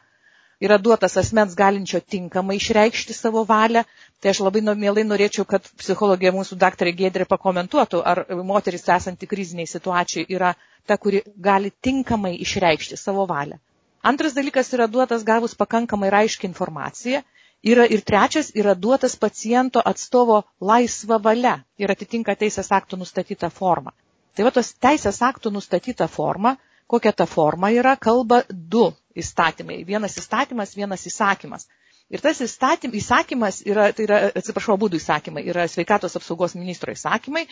yra 0.63 0.79
duotas 0.79 1.17
asmens 1.21 1.55
galinčio 1.59 2.01
tinkamai 2.01 2.57
išreikšti 2.61 3.17
savo 3.17 3.45
valią, 3.49 3.83
tai 4.21 4.33
aš 4.33 4.41
labai 4.47 4.63
mielai 4.67 5.05
norėčiau, 5.05 5.45
kad 5.45 5.69
psichologija 5.83 6.33
mūsų 6.33 6.59
daktarė 6.65 6.95
Gedrė 7.03 7.29
pakomentuotų, 7.29 8.03
ar 8.13 8.25
moteris 8.53 8.89
esanti 8.89 9.27
kriziniai 9.27 9.67
situacijai 9.67 10.27
yra 10.29 10.55
ta, 10.87 10.97
kuri 10.97 11.23
gali 11.37 11.73
tinkamai 11.83 12.37
išreikšti 12.47 12.97
savo 12.97 13.27
valią. 13.27 13.59
Antras 14.07 14.37
dalykas 14.37 14.73
yra 14.73 14.87
duotas 14.87 15.25
gavus 15.27 15.55
pakankamai 15.55 16.13
aiškiai 16.15 16.49
informaciją 16.53 17.23
Yra 17.67 17.87
ir 17.91 18.03
trečias, 18.07 18.53
yra 18.55 18.75
duotas 18.75 19.17
paciento 19.17 19.81
atstovo 19.91 20.43
laisva 20.61 21.17
valia 21.19 21.55
ir 21.83 21.91
atitinka 21.91 22.35
teisės 22.43 22.69
aktų 22.79 22.99
nustatytą 23.01 23.49
formą. 23.51 23.91
Tai 24.37 24.45
va 24.47 24.53
tos 24.59 24.75
teisės 24.87 25.19
aktų 25.29 25.51
nustatyta 25.55 26.07
forma, 26.17 26.53
kokia 26.87 27.13
ta 27.13 27.27
forma 27.27 27.71
yra, 27.75 27.97
kalba 27.97 28.43
du 28.51 28.89
įstatymai. 29.23 29.81
Vienas 29.89 30.19
įstatymas, 30.21 30.77
vienas 30.79 31.07
įsakymas. 31.11 31.67
Ir 32.13 32.23
tas 32.23 32.39
įstatym, 32.45 32.93
įsakymas 32.95 33.63
yra, 33.67 33.89
tai 33.97 34.05
yra, 34.07 34.21
atsiprašau, 34.39 34.77
būdų 34.79 35.01
įsakymai, 35.03 35.43
yra 35.51 35.65
sveikatos 35.71 36.15
apsaugos 36.21 36.55
ministro 36.55 36.95
įsakymai, 36.95 37.47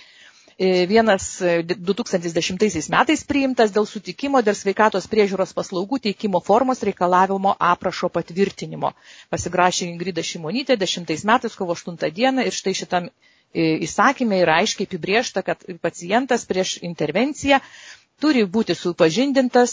E, 0.58 0.86
vienas 0.86 1.40
2010 1.42 2.62
e, 2.62 2.82
metais 2.94 3.24
priimtas 3.26 3.72
dėl 3.74 3.88
sutikimo 3.90 4.38
dėl 4.46 4.54
sveikatos 4.54 5.08
priežiūros 5.10 5.50
paslaugų 5.56 5.98
teikimo 6.04 6.38
formos 6.46 6.84
reikalavimo 6.86 7.56
aprašo 7.58 8.06
patvirtinimo. 8.14 8.92
Pasigrašė 9.34 9.88
Ingrida 9.90 10.22
Šimonytė 10.22 10.76
10 10.78 11.10
metais 11.26 11.58
kovo 11.58 11.74
8 11.74 11.98
dieną 12.20 12.46
ir 12.46 12.54
štai 12.54 12.74
šitam 12.82 13.08
e, 13.10 13.80
įsakymė 13.88 14.38
yra 14.44 14.60
aiškiai 14.62 14.86
apibriešta, 14.86 15.42
kad 15.42 15.66
pacientas 15.82 16.46
prieš 16.46 16.76
intervenciją 16.86 17.58
turi 18.25 18.43
būti 18.57 18.73
supažindintas 18.81 19.73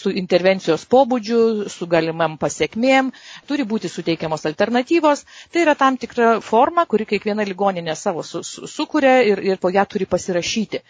su 0.00 0.10
intervencijos 0.22 0.84
pobūdžiu, 0.94 1.38
su 1.74 1.88
galimam 1.94 2.36
pasiekmėm, 2.42 3.08
turi 3.50 3.66
būti 3.72 3.90
suteikiamos 3.90 4.46
alternatyvos. 4.50 5.24
Tai 5.50 5.64
yra 5.64 5.74
tam 5.80 5.98
tikra 6.04 6.28
forma, 6.50 6.84
kuri 6.92 7.08
kiekviena 7.14 7.46
ligoninė 7.48 7.96
savo 8.04 8.22
su, 8.28 8.44
su, 8.46 8.68
sukuria 8.76 9.16
ir, 9.32 9.42
ir 9.52 9.58
po 9.64 9.72
ją 9.74 9.82
turi 9.94 10.06
pasirašyti. 10.14 10.82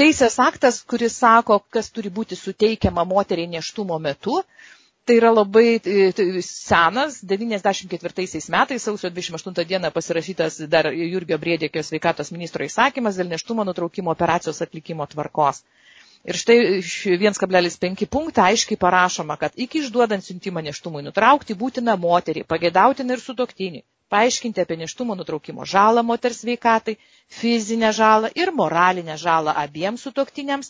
Teisės 0.00 0.36
aktas, 0.44 0.82
kuris 0.92 1.16
sako, 1.22 1.62
kas 1.72 1.88
turi 1.96 2.12
būti 2.20 2.36
suteikiama 2.42 3.06
moteriai 3.14 3.48
neštumo 3.56 3.96
metu, 4.08 4.42
Tai 5.08 5.16
yra 5.16 5.30
labai 5.34 5.80
senas, 6.46 7.16
94 7.24 8.12
metais, 8.54 8.82
sausio 8.84 9.08
28 9.10 9.64
dieną 9.70 9.88
pasirašytas 9.96 10.58
dar 10.74 10.86
Jurgio 10.94 11.38
Briedėkio 11.44 11.82
sveikatos 11.88 12.30
ministro 12.36 12.62
įsakymas 12.68 13.16
dėl 13.18 13.32
neštumo 13.32 13.64
nutraukimo 13.66 14.12
operacijos 14.12 14.60
atlikimo 14.66 15.06
tvarkos. 15.14 15.64
Ir 16.28 16.36
štai 16.36 16.56
1,5 16.84 18.06
punktą 18.12 18.42
aiškiai 18.44 18.76
parašoma, 18.80 19.38
kad 19.40 19.54
iki 19.56 19.80
išduodant 19.80 20.24
siuntimą 20.24 20.60
neštumui 20.66 21.00
nutraukti 21.06 21.56
būtina 21.56 21.94
moterį, 21.96 22.42
pagėdautina 22.50 23.16
ir 23.16 23.22
sutoktinį, 23.24 23.80
paaiškinti 24.12 24.60
apie 24.60 24.76
neštumo 24.82 25.16
nutraukimo 25.16 25.64
žalą 25.72 26.02
moters 26.10 26.42
veikatai, 26.44 26.98
fizinę 27.40 27.92
žalą 28.00 28.28
ir 28.42 28.52
moralinę 28.52 29.16
žalą 29.22 29.54
abiems 29.64 30.04
sutoktiniams. 30.08 30.68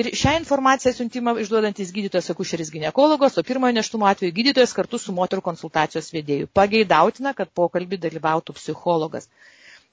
Ir 0.00 0.08
šią 0.16 0.32
informaciją 0.40 0.94
siuntimą 0.96 1.34
išduodantis 1.44 1.90
gydytojas 1.92 2.32
akušeris 2.32 2.70
gynekologos, 2.74 3.36
o 3.38 3.42
pirmojo 3.44 3.76
neštumo 3.78 4.06
atveju 4.10 4.32
gydytojas 4.38 4.72
kartu 4.78 4.98
su 4.98 5.12
moterų 5.12 5.44
konsultacijos 5.50 6.08
vedėju. 6.16 6.48
Pageidautina, 6.58 7.34
kad 7.40 7.52
pokalbį 7.60 7.98
dalyvautų 8.06 8.56
psichologas. 8.56 9.28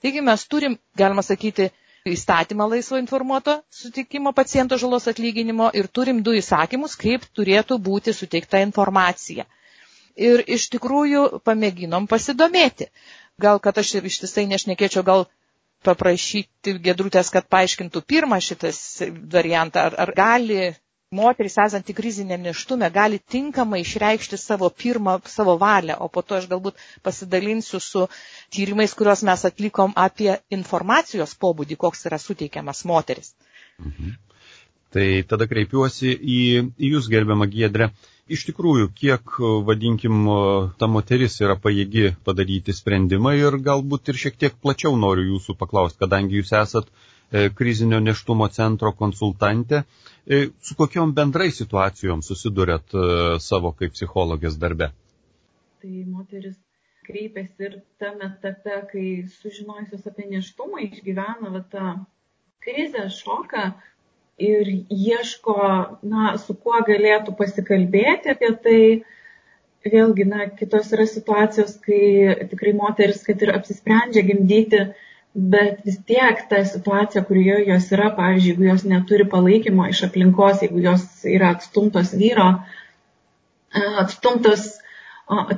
Taigi 0.01 0.23
mes 0.23 0.45
turim, 0.53 0.79
galima 1.01 1.25
sakyti, 1.29 1.67
įstatymą 2.07 2.67
laisvo 2.71 2.97
informuoto 3.01 3.55
sutikimo 3.79 4.31
paciento 4.39 4.77
žalos 4.83 5.07
atlyginimo 5.11 5.69
ir 5.81 5.87
turim 5.97 6.21
du 6.23 6.33
įsakymus, 6.39 6.95
kaip 7.01 7.25
turėtų 7.39 7.77
būti 7.87 8.13
suteikta 8.19 8.61
informacija. 8.65 9.45
Ir 10.29 10.43
iš 10.57 10.69
tikrųjų 10.75 11.25
pamėginom 11.47 12.07
pasidomėti. 12.11 12.89
Gal, 13.39 13.59
kad 13.63 13.77
aš 13.79 13.93
ištisai 14.03 14.45
nešnekėčiau, 14.51 15.03
gal 15.07 15.25
paprašyti 15.87 16.73
gedrutės, 16.83 17.29
kad 17.31 17.47
paaiškintų 17.55 18.01
pirmą 18.03 18.39
šitas 18.43 18.79
variantą, 19.35 19.85
ar, 19.89 19.95
ar 20.05 20.11
gali 20.17 20.59
moteris 21.11 21.55
esanti 21.57 21.93
kriziniam 21.93 22.41
neštume 22.41 22.89
gali 22.89 23.17
tinkamai 23.17 23.79
išreikšti 23.81 24.37
savo 24.37 24.69
pirmą, 24.69 25.15
savo 25.25 25.55
valią, 25.57 25.95
o 26.05 26.07
po 26.07 26.21
to 26.21 26.37
aš 26.37 26.45
galbūt 26.51 26.77
pasidalinsiu 27.01 27.79
su 27.81 28.03
tyrimais, 28.53 28.93
kuriuos 28.93 29.23
mes 29.29 29.45
atlikom 29.49 29.95
apie 30.03 30.35
informacijos 30.57 31.33
pobūdį, 31.41 31.79
koks 31.85 32.05
yra 32.11 32.21
suteikiamas 32.21 32.85
moteris. 32.85 33.33
Mhm. 33.81 34.13
Tai 34.93 35.09
tada 35.33 35.49
kreipiuosi 35.49 36.13
į, 36.13 36.39
į 36.77 36.93
Jūs, 36.93 37.09
gerbiamą 37.09 37.49
Giedrę. 37.49 37.89
Iš 38.29 38.45
tikrųjų, 38.45 38.91
kiek, 38.93 39.35
vadinkim, 39.65 40.25
ta 40.77 40.87
moteris 40.87 41.41
yra 41.41 41.57
pajėgi 41.57 42.11
padaryti 42.25 42.73
sprendimą 42.73 43.33
ir 43.37 43.57
galbūt 43.65 44.13
ir 44.13 44.21
šiek 44.25 44.37
tiek 44.37 44.57
plačiau 44.61 44.93
noriu 44.97 45.25
Jūsų 45.33 45.57
paklausti, 45.57 46.01
kadangi 46.05 46.37
Jūs 46.37 46.53
esat 46.61 46.89
e, 46.89 47.09
krizinio 47.57 47.99
neštumo 48.01 48.47
centro 48.49 48.89
konsultantė, 48.97 49.83
E, 50.29 50.49
su 50.61 50.75
kokiom 50.77 51.09
bendrai 51.17 51.49
situacijom 51.49 52.19
susidurėt 52.21 52.93
e, 52.93 53.03
savo 53.41 53.71
kaip 53.77 53.95
psichologės 53.95 54.59
darbe? 54.61 54.91
Tai 55.81 55.93
moteris 56.05 56.53
kreipiasi 57.07 57.65
ir 57.65 57.77
tame 58.03 58.27
etape, 58.27 58.75
kai 58.91 59.05
sužinojusios 59.39 60.05
apie 60.11 60.27
neštumą 60.35 60.83
išgyvena 60.85 61.49
va, 61.55 61.63
tą 61.73 61.95
krizę, 62.61 63.07
šoką 63.15 63.63
ir 64.49 64.69
ieško, 64.93 65.57
na, 66.13 66.35
su 66.43 66.53
kuo 66.53 66.77
galėtų 66.91 67.33
pasikalbėti 67.39 68.35
apie 68.35 68.53
tai. 68.67 68.81
Vėlgi, 69.89 70.25
na, 70.27 70.45
kitos 70.59 70.89
yra 70.93 71.05
situacijos, 71.07 71.77
kai 71.81 72.35
tikrai 72.51 72.73
moteris, 72.75 73.23
kad 73.25 73.41
ir 73.41 73.55
apsisprendžia 73.55 74.25
gimdyti, 74.27 74.81
bet 75.33 75.85
vis 75.85 75.99
tiek 76.05 76.41
ta 76.49 76.63
situacija, 76.65 77.23
kurioje 77.23 77.67
jos 77.69 77.91
yra, 77.93 78.09
pavyzdžiui, 78.17 78.51
jeigu 78.51 78.67
jos 78.69 78.83
neturi 78.89 79.27
palaikymo 79.29 79.87
iš 79.89 80.03
aplinkos, 80.09 80.63
jeigu 80.63 80.81
jos 80.83 81.05
yra 81.29 81.51
atstumtos 81.55 82.13
vyro, 82.17 82.49
atstumtos 84.03 84.65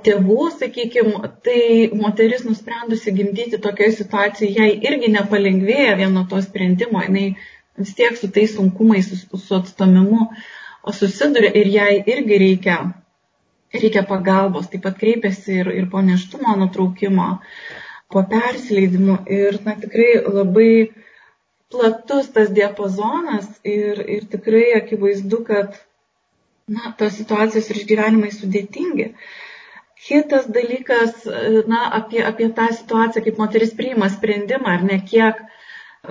tėvų, 0.06 0.50
sakykime, 0.60 1.30
tai 1.46 1.62
moteris 1.96 2.44
nusprendusi 2.44 3.14
gimdyti 3.16 3.62
tokioje 3.64 3.96
situacijoje, 4.02 4.56
jai 4.60 4.72
irgi 4.90 5.12
nepalengvėja 5.14 5.96
vieno 6.02 6.26
to 6.28 6.42
sprendimo, 6.44 7.00
jinai 7.06 7.38
vis 7.80 7.94
tiek 7.96 8.18
su 8.20 8.28
tais 8.28 8.52
sunkumais, 8.58 9.08
su, 9.08 9.40
su 9.40 9.56
atstomimu 9.56 10.28
susiduria 10.92 11.54
ir 11.56 11.70
jai 11.72 11.94
irgi 12.12 12.42
reikia, 12.44 12.82
reikia 13.72 14.04
pagalbos, 14.04 14.68
taip 14.68 14.84
pat 14.84 15.00
kreipiasi 15.00 15.62
ir, 15.62 15.72
ir 15.80 15.88
po 15.88 16.04
neštumo 16.04 16.58
nutraukimo. 16.60 17.30
Uh, 17.38 17.81
po 18.14 18.24
persileidimų 18.32 19.18
ir 19.32 19.60
na, 19.66 19.76
tikrai 19.82 20.12
labai 20.26 20.74
platus 21.72 22.28
tas 22.36 22.52
diapazonas 22.56 23.48
ir, 23.64 24.02
ir 24.18 24.28
tikrai 24.32 24.66
akivaizdu, 24.82 25.40
kad 25.48 25.78
na, 26.72 26.92
tos 27.00 27.16
situacijos 27.20 27.70
ir 27.72 27.82
išgyvenimai 27.82 28.32
sudėtingi. 28.36 29.12
Kitas 30.02 30.48
dalykas, 30.50 31.26
na, 31.70 31.84
apie, 32.00 32.22
apie 32.26 32.50
tą 32.58 32.68
situaciją, 32.74 33.24
kaip 33.28 33.42
moteris 33.42 33.74
priima 33.78 34.10
sprendimą, 34.10 34.78
ar 34.78 34.86
ne 34.88 34.98
kiek, 35.06 35.44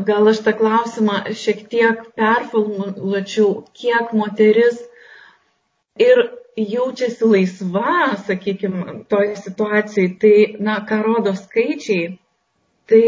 gal 0.07 0.30
aš 0.30 0.45
tą 0.47 0.54
klausimą 0.61 1.23
šiek 1.35 1.64
tiek 1.73 2.04
performuluočiau, 2.19 3.64
kiek 3.75 4.12
moteris 4.16 4.78
ir 6.00 6.23
jaučiasi 6.57 7.25
laisva, 7.25 8.16
sakykime, 8.26 9.04
toj 9.09 9.35
situacijai, 9.37 10.09
tai, 10.21 10.35
na, 10.59 10.80
ką 10.88 11.02
rodo 11.04 11.35
skaičiai, 11.37 12.16
tai 12.90 13.04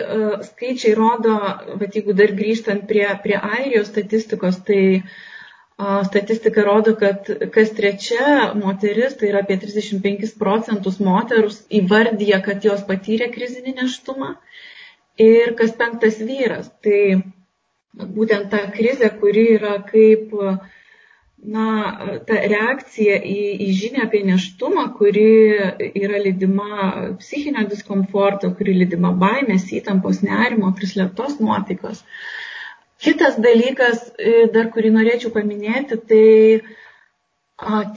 uh, 0.00 0.38
skaičiai 0.44 0.94
rodo, 0.96 1.36
bet 1.80 1.98
jeigu 1.98 2.16
dar 2.16 2.32
grįžtant 2.36 2.86
prie, 2.88 3.04
prie 3.22 3.36
Airijos 3.36 3.90
statistikos, 3.92 4.62
tai 4.64 5.02
uh, 5.02 6.00
statistika 6.08 6.64
rodo, 6.64 6.96
kad 6.96 7.28
kas 7.52 7.74
trečia 7.76 8.54
moteris, 8.56 9.18
tai 9.20 9.28
yra 9.32 9.44
apie 9.44 9.60
35 9.60 10.38
procentus 10.40 11.00
moterus, 11.04 11.60
įvardyja, 11.82 12.40
kad 12.46 12.64
jos 12.64 12.86
patyrė 12.88 13.28
krizinį 13.34 13.76
neštumą 13.82 14.34
ir 15.20 15.54
kas 15.60 15.76
penktas 15.76 16.18
vyras. 16.24 16.72
Tai 16.80 17.20
būtent 18.00 18.48
ta 18.48 18.64
krizė, 18.72 19.12
kuri 19.20 19.50
yra 19.58 19.76
kaip 19.84 20.32
uh, 20.32 20.56
na, 21.42 21.66
ta 22.28 22.40
reakcija 22.52 23.16
į, 23.24 23.38
į 23.64 23.68
žinę 23.76 24.04
apie 24.06 24.20
neštumą, 24.28 24.90
kuri 24.98 25.28
yra 25.88 26.20
lydima 26.20 26.90
psichinio 27.20 27.64
diskomforto, 27.70 28.52
kuri 28.58 28.74
lydima 28.82 29.14
baimės, 29.22 29.70
įtampos, 29.76 30.20
nerimo, 30.26 30.72
prislėptos 30.76 31.38
nuotaikos. 31.40 32.04
Kitas 33.00 33.38
dalykas, 33.40 34.10
e, 34.20 34.50
dar 34.52 34.68
kurį 34.74 34.92
norėčiau 34.98 35.32
paminėti, 35.32 35.96
tai 36.10 36.26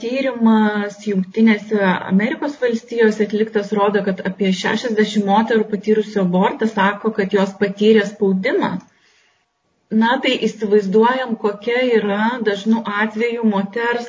tyrimas 0.00 0.96
Junktinėse 1.08 1.78
Amerikos 1.84 2.56
valstijose 2.60 3.24
atliktas 3.24 3.72
rodo, 3.76 4.02
kad 4.04 4.20
apie 4.28 4.50
60 4.52 5.24
moterų 5.24 5.68
patyrusių 5.70 6.20
abortą 6.24 6.68
sako, 6.68 7.12
kad 7.16 7.32
jos 7.32 7.54
patyrė 7.60 8.04
spaudimą 8.08 8.74
Na, 9.94 10.16
tai 10.22 10.34
įsivaizduojam, 10.46 11.36
kokia 11.40 11.80
yra 12.00 12.38
dažnu 12.46 12.82
atveju 13.02 13.44
moters 13.46 14.08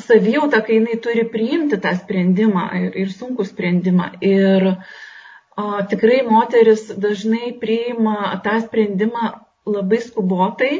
savijauta, 0.00 0.62
kai 0.64 0.78
jinai 0.78 0.96
turi 1.04 1.24
priimti 1.30 1.78
tą 1.84 1.92
sprendimą 1.98 2.64
ir, 2.80 2.96
ir 3.04 3.12
sunkų 3.12 3.44
sprendimą. 3.48 4.08
Ir 4.24 4.70
o, 4.72 5.66
tikrai 5.90 6.22
moteris 6.26 6.86
dažnai 7.06 7.52
priima 7.60 8.32
tą 8.46 8.56
sprendimą 8.64 9.30
labai 9.68 10.00
skubotai, 10.04 10.74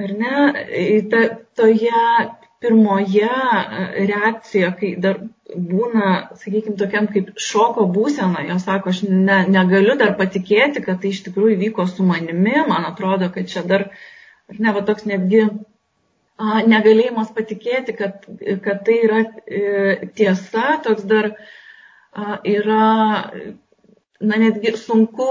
ar 0.00 0.12
ne, 0.18 0.34
ta, 1.12 1.22
toje 1.58 2.04
pirmoje 2.60 3.24
e, 3.24 4.06
reakcijoje, 4.06 4.70
kai 4.80 4.90
dar 5.00 5.20
būna, 5.50 6.10
sakykime, 6.42 6.76
tokiam 6.80 7.08
kaip 7.10 7.32
šoko 7.40 7.86
būsena, 7.94 8.44
jos 8.50 8.66
sako, 8.68 8.92
aš 8.92 9.02
ne, 9.08 9.40
negaliu 9.48 9.96
dar 10.00 10.12
patikėti, 10.18 10.82
kad 10.84 11.00
tai 11.02 11.14
iš 11.14 11.24
tikrųjų 11.28 11.56
vyko 11.64 11.86
su 11.88 12.06
manimi, 12.06 12.58
man 12.68 12.86
atrodo, 12.90 13.30
kad 13.34 13.48
čia 13.50 13.64
dar, 13.66 13.88
ar 14.50 14.60
ne, 14.60 14.74
va 14.76 14.84
toks 14.86 15.08
netgi 15.08 15.46
a, 15.46 16.60
negalėjimas 16.68 17.32
patikėti, 17.36 17.96
kad, 17.96 18.28
kad 18.66 18.84
tai 18.86 18.98
yra 19.06 19.24
e, 19.24 20.10
tiesa, 20.20 20.76
toks 20.84 21.08
dar 21.08 21.32
a, 21.32 22.38
yra, 22.44 22.90
na 24.20 24.42
netgi 24.44 24.76
sunku 24.76 25.30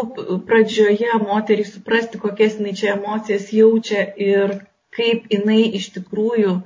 pradžioje 0.49 1.21
moteriai 1.21 1.69
suprasti, 1.69 2.17
kokias 2.17 2.57
jinai 2.57 2.73
čia 2.81 2.95
emocijas 2.97 3.53
jaučia 3.53 4.07
ir 4.17 4.57
kaip 4.97 5.29
jinai 5.29 5.61
iš 5.77 5.91
tikrųjų 5.93 6.57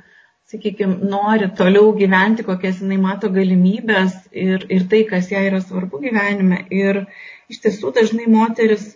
sakykime, 0.52 0.98
nori 1.10 1.48
toliau 1.58 1.92
gyventi, 1.98 2.46
kokias 2.48 2.82
jinai 2.84 3.00
mato 3.02 3.30
galimybės 3.34 4.16
ir, 4.46 4.66
ir 4.76 4.88
tai, 4.92 5.04
kas 5.10 5.30
jai 5.32 5.46
yra 5.50 5.62
svarbu 5.64 6.02
gyvenime. 6.04 6.64
Ir 6.82 7.06
iš 7.54 7.62
tiesų 7.64 7.94
dažnai 7.98 8.28
moteris 8.32 8.90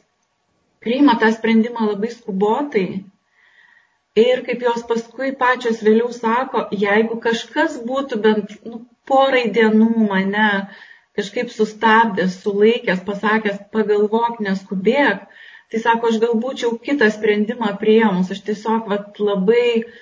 priima 0.84 1.18
tą 1.22 1.32
sprendimą 1.36 1.92
labai 1.92 2.12
skubotai. 2.13 2.88
Ir 4.18 4.44
kaip 4.46 4.63
jos 4.66 4.84
paskui 4.89 5.32
pačios 5.39 5.84
vėliau 5.86 6.10
sako, 6.13 6.68
jeigu 6.84 7.20
kažkas 7.22 7.77
būtų 7.86 8.22
bent 8.22 8.54
nu, 8.66 8.82
porai 9.08 9.46
dienų 9.54 10.08
mane 10.10 10.50
kažkaip 11.18 11.51
sustabdęs, 11.54 12.39
sulaikęs, 12.44 13.04
pasakęs, 13.06 13.62
pagalvok, 13.74 14.42
neskubėk, 14.46 15.24
tai 15.72 15.80
sako, 15.82 16.12
aš 16.12 16.20
gal 16.22 16.36
būčiau 16.42 16.75
kitą 16.82 17.10
sprendimą 17.13 17.72
prieimus, 17.82 18.34
aš 18.34 18.44
tiesiog 18.50 18.89
vat, 18.89 19.22
labai 19.22 19.70
uh, 19.80 19.96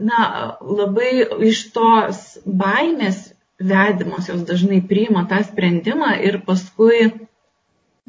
na, 0.00 0.56
labai 0.60 1.12
iš 1.48 1.66
tos 1.74 2.22
baimės 2.46 3.32
vedimos 3.62 4.28
jos 4.30 4.42
dažnai 4.48 4.80
priima 4.88 5.26
tą 5.30 5.42
sprendimą 5.46 6.14
ir 6.26 6.40
paskui, 6.46 7.12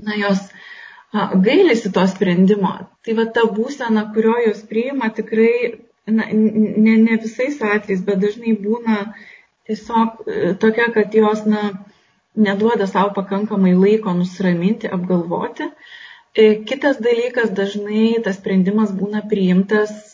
na, 0.02 0.16
jos 0.18 0.42
gailisi 1.14 1.92
to 1.94 2.06
sprendimo. 2.08 2.74
Tai 3.06 3.18
va 3.20 3.26
ta 3.36 3.44
būsena, 3.58 4.08
kurio 4.16 4.38
jos 4.48 4.64
priima, 4.70 5.12
tikrai, 5.14 5.84
na, 6.08 6.30
ne, 6.32 6.96
ne 6.98 7.20
visais 7.22 7.60
atvejais, 7.62 8.02
bet 8.08 8.22
dažnai 8.24 8.56
būna 8.60 9.04
tiesiog 9.68 10.24
e, 10.26 10.54
tokia, 10.60 10.90
kad 10.96 11.14
jos, 11.16 11.44
na, 11.46 11.74
neduoda 12.36 12.88
savo 12.90 13.14
pakankamai 13.14 13.76
laiko 13.78 14.16
nusiraminti, 14.18 14.90
apgalvoti. 14.90 15.70
E, 16.34 16.64
kitas 16.66 16.98
dalykas, 17.04 17.54
dažnai 17.54 18.16
tas 18.26 18.40
sprendimas 18.40 18.96
būna 18.96 19.22
priimtas 19.30 20.13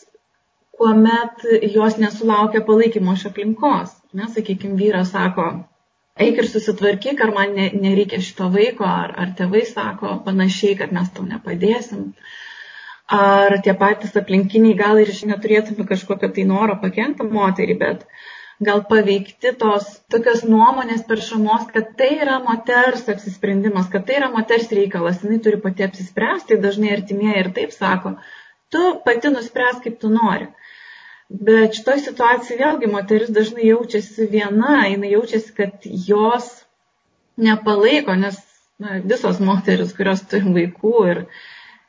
kuomet 0.80 1.42
jos 1.74 1.98
nesulaukia 2.00 2.62
palaikymo 2.64 3.12
iš 3.18 3.26
aplinkos. 3.28 3.92
Nes, 4.16 4.32
sakykime, 4.32 4.78
vyras 4.80 5.12
sako, 5.12 5.50
eik 6.24 6.40
ir 6.40 6.48
susitvarkyk, 6.48 7.20
ar 7.24 7.32
man 7.36 7.52
nereikia 7.56 8.20
šito 8.24 8.48
vaiko, 8.54 8.86
ar, 8.88 9.12
ar 9.22 9.34
tėvai 9.36 9.66
sako 9.68 10.14
panašiai, 10.24 10.78
kad 10.80 10.94
mes 10.96 11.10
tau 11.16 11.26
nepadėsim. 11.28 12.06
Ar 13.12 13.56
tie 13.64 13.74
patys 13.76 14.16
aplinkiniai 14.16 14.78
gal 14.78 15.00
ir 15.02 15.10
neturėtume 15.30 15.84
kažkokio 15.86 16.30
tai 16.36 16.44
noro 16.48 16.76
pakengti 16.82 17.26
moterį, 17.26 17.76
bet 17.80 18.06
gal 18.68 18.84
paveikti 18.88 19.52
tos 19.60 19.88
tokios 20.14 20.44
nuomonės 20.48 21.02
peršamos, 21.08 21.66
kad 21.74 21.92
tai 22.00 22.12
yra 22.22 22.38
moters 22.44 23.08
apsisprendimas, 23.14 23.88
kad 23.92 24.06
tai 24.08 24.20
yra 24.20 24.30
moters 24.32 24.70
reikalas, 24.80 25.20
jinai 25.24 25.40
turi 25.44 25.60
pati 25.64 25.84
apsispręsti, 25.88 26.60
dažnai 26.64 26.94
artimieji 26.96 27.44
ir 27.44 27.52
taip 27.60 27.76
sako, 27.76 28.14
tu 28.72 28.94
pati 29.04 29.32
nuspręs, 29.36 29.82
kaip 29.84 30.00
tu 30.00 30.12
nori. 30.12 30.48
Bet 31.30 31.76
šitoj 31.78 32.00
situacijai 32.02 32.58
vėlgi 32.58 32.88
moteris 32.90 33.30
dažnai 33.30 33.68
jaučiasi 33.68 34.26
viena, 34.32 34.80
jinai 34.90 35.12
jaučiasi, 35.12 35.52
kad 35.54 35.84
jos 35.86 36.48
nepalaiko, 37.38 38.16
nes 38.18 38.40
na, 38.82 38.98
visos 39.12 39.38
moteris, 39.38 39.92
kurios 39.94 40.24
turi 40.26 40.50
vaikų 40.56 40.94
ir, 41.12 41.20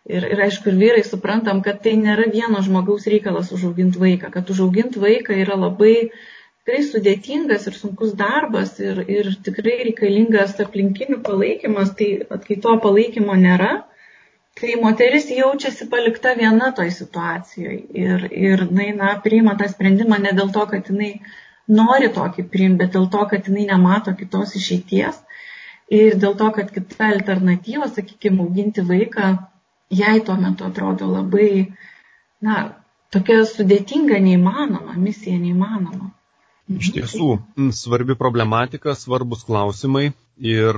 ir, 0.05 0.27
ir 0.35 0.43
aišku, 0.45 0.69
ir 0.69 0.77
vyrai 0.83 1.01
suprantam, 1.07 1.63
kad 1.65 1.81
tai 1.81 1.95
nėra 1.97 2.29
vieno 2.29 2.61
žmogaus 2.61 3.09
reikalas 3.09 3.49
užauginti 3.55 4.01
vaiką, 4.03 4.29
kad 4.35 4.53
užauginti 4.53 5.01
vaiką 5.01 5.39
yra 5.41 5.57
labai 5.57 5.95
tikrai 6.61 6.83
sudėtingas 6.85 7.65
ir 7.65 7.77
sunkus 7.79 8.13
darbas 8.13 8.75
ir, 8.79 9.01
ir 9.09 9.31
tikrai 9.41 9.79
reikalingas 9.87 10.59
aplinkinių 10.61 11.23
palaikymas, 11.25 11.95
tai 11.97 12.11
kai 12.45 12.61
to 12.61 12.75
palaikymo 12.85 13.33
nėra, 13.41 13.71
kai 14.59 14.75
moteris 14.81 15.29
jaučiasi 15.31 15.87
palikta 15.91 16.33
viena 16.39 16.71
toj 16.75 16.89
situacijoje 16.91 17.79
ir, 18.03 18.27
ir 18.31 18.65
jinai, 18.67 18.91
na, 18.97 19.13
priima 19.23 19.55
tą 19.59 19.69
sprendimą 19.71 20.19
ne 20.21 20.33
dėl 20.37 20.51
to, 20.55 20.65
kad 20.73 20.91
jinai 20.91 21.13
nori 21.71 22.11
tokį 22.11 22.47
priimti, 22.51 22.79
bet 22.83 22.95
dėl 22.97 23.07
to, 23.13 23.23
kad 23.31 23.47
jinai 23.47 23.67
nemato 23.69 24.13
kitos 24.19 24.55
išeities 24.59 25.21
ir 25.91 26.17
dėl 26.19 26.35
to, 26.39 26.49
kad 26.55 26.71
kita 26.71 27.09
alternatyva, 27.17 27.89
sakykime, 27.91 28.45
auginti 28.45 28.83
vaiką, 28.87 29.31
jai 29.91 30.19
tuo 30.27 30.37
metu 30.39 30.67
atrodo 30.67 31.09
labai, 31.11 31.49
na, 32.43 32.57
tokia 33.11 33.43
sudėtinga, 33.47 34.19
neįmanoma, 34.23 34.95
misija 34.99 35.39
neįmanoma. 35.39 36.11
Iš 36.71 36.93
tiesų, 36.95 37.33
svarbi 37.75 38.15
problematika, 38.15 38.95
svarbus 38.95 39.43
klausimai 39.43 40.11
ir 40.39 40.77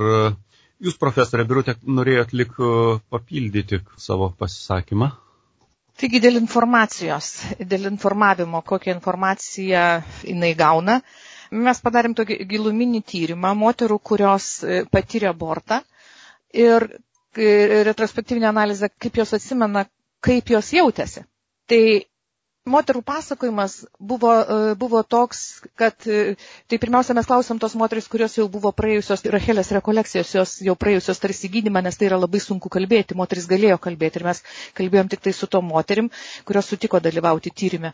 Jūs, 0.84 0.98
profesorė 1.00 1.46
Birutė, 1.48 1.78
norėjot 1.98 2.34
lik 2.36 2.58
e, 2.60 2.70
papildyti 3.14 3.78
savo 4.06 4.28
pasisakymą. 4.40 5.08
Taigi 6.02 6.20
dėl 6.24 6.40
informacijos, 6.42 7.30
dėl 7.72 7.88
informavimo, 7.92 8.60
kokią 8.68 8.96
informaciją 8.98 9.84
jinai 10.28 10.50
gauna, 10.60 10.98
mes 11.68 11.80
padarėm 11.86 12.16
tokį 12.18 12.38
giluminį 12.52 13.02
tyrimą 13.14 13.54
moterų, 13.62 14.00
kurios 14.12 14.48
e, 14.66 14.82
patyrė 14.96 15.30
abortą 15.32 15.80
ir 16.66 16.88
e, 16.92 17.84
retrospektyvinę 17.88 18.50
analizę, 18.52 18.90
kaip 19.06 19.22
jos 19.22 19.32
atsimena, 19.40 19.86
kaip 20.26 20.52
jos 20.56 20.74
jautėsi. 20.76 21.24
Tai 21.72 21.82
moterų 22.70 23.02
pasakojimas 23.04 23.74
buvo, 24.00 24.32
e, 24.32 24.76
buvo 24.80 25.02
toks, 25.04 25.40
kad 25.80 26.06
e, 26.08 26.36
tai 26.72 26.80
pirmiausia 26.80 27.16
mes 27.18 27.28
klausom 27.28 27.60
tos 27.60 27.76
moteris, 27.80 28.08
kurios 28.12 28.38
jau 28.38 28.46
buvo 28.52 28.72
praėjusios, 28.76 29.24
Rachelės 29.36 29.72
rekolekcijos, 29.76 30.32
jos 30.38 30.54
jau 30.64 30.76
praėjusios 30.80 31.20
tarsi 31.20 31.52
gydymą, 31.52 31.84
nes 31.84 32.00
tai 32.00 32.08
yra 32.08 32.20
labai 32.22 32.40
sunku 32.44 32.72
kalbėti, 32.72 33.18
moteris 33.20 33.50
galėjo 33.52 33.80
kalbėti 33.84 34.22
ir 34.22 34.28
mes 34.30 34.44
kalbėjom 34.80 35.12
tik 35.12 35.26
tai 35.28 35.36
su 35.36 35.48
tom 35.52 35.68
moterim, 35.74 36.10
kurios 36.48 36.72
sutiko 36.72 37.04
dalyvauti 37.04 37.52
tyrimė. 37.52 37.94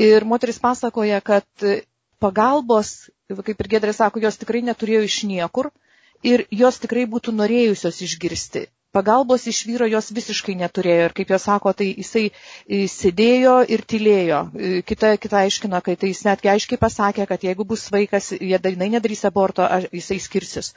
Ir 0.00 0.26
moteris 0.26 0.58
pasakoja, 0.62 1.20
kad 1.22 1.46
pagalbos, 2.20 3.10
kaip 3.30 3.62
ir 3.62 3.72
Gedrė 3.76 3.94
sako, 3.94 4.22
jos 4.26 4.38
tikrai 4.42 4.64
neturėjo 4.66 5.06
iš 5.06 5.22
niekur 5.30 5.70
ir 6.26 6.46
jos 6.50 6.82
tikrai 6.82 7.06
būtų 7.10 7.34
norėjusios 7.38 8.02
išgirsti 8.06 8.66
pagalbos 8.92 9.46
iš 9.46 9.62
vyro 9.68 9.86
jos 9.90 10.10
visiškai 10.14 10.56
neturėjo 10.58 11.06
ir 11.08 11.14
kaip 11.16 11.30
jos 11.34 11.46
sako, 11.46 11.72
tai 11.76 11.90
jisai 11.92 12.24
e, 12.30 12.82
sėdėjo 12.90 13.54
ir 13.76 13.84
tylėjo. 13.92 14.40
E, 14.54 14.72
kita, 14.86 15.14
kita 15.22 15.44
aiškino, 15.44 15.80
kad 15.86 16.00
tai 16.00 16.10
jis 16.12 16.24
netgi 16.26 16.50
aiškiai 16.54 16.80
pasakė, 16.80 17.26
kad 17.30 17.46
jeigu 17.46 17.66
bus 17.72 17.86
vaikas, 17.94 18.32
jie 18.36 18.58
dainai 18.58 18.90
nedarys 18.96 19.24
aborto, 19.28 19.66
jisai 19.94 20.18
skirsis. 20.22 20.74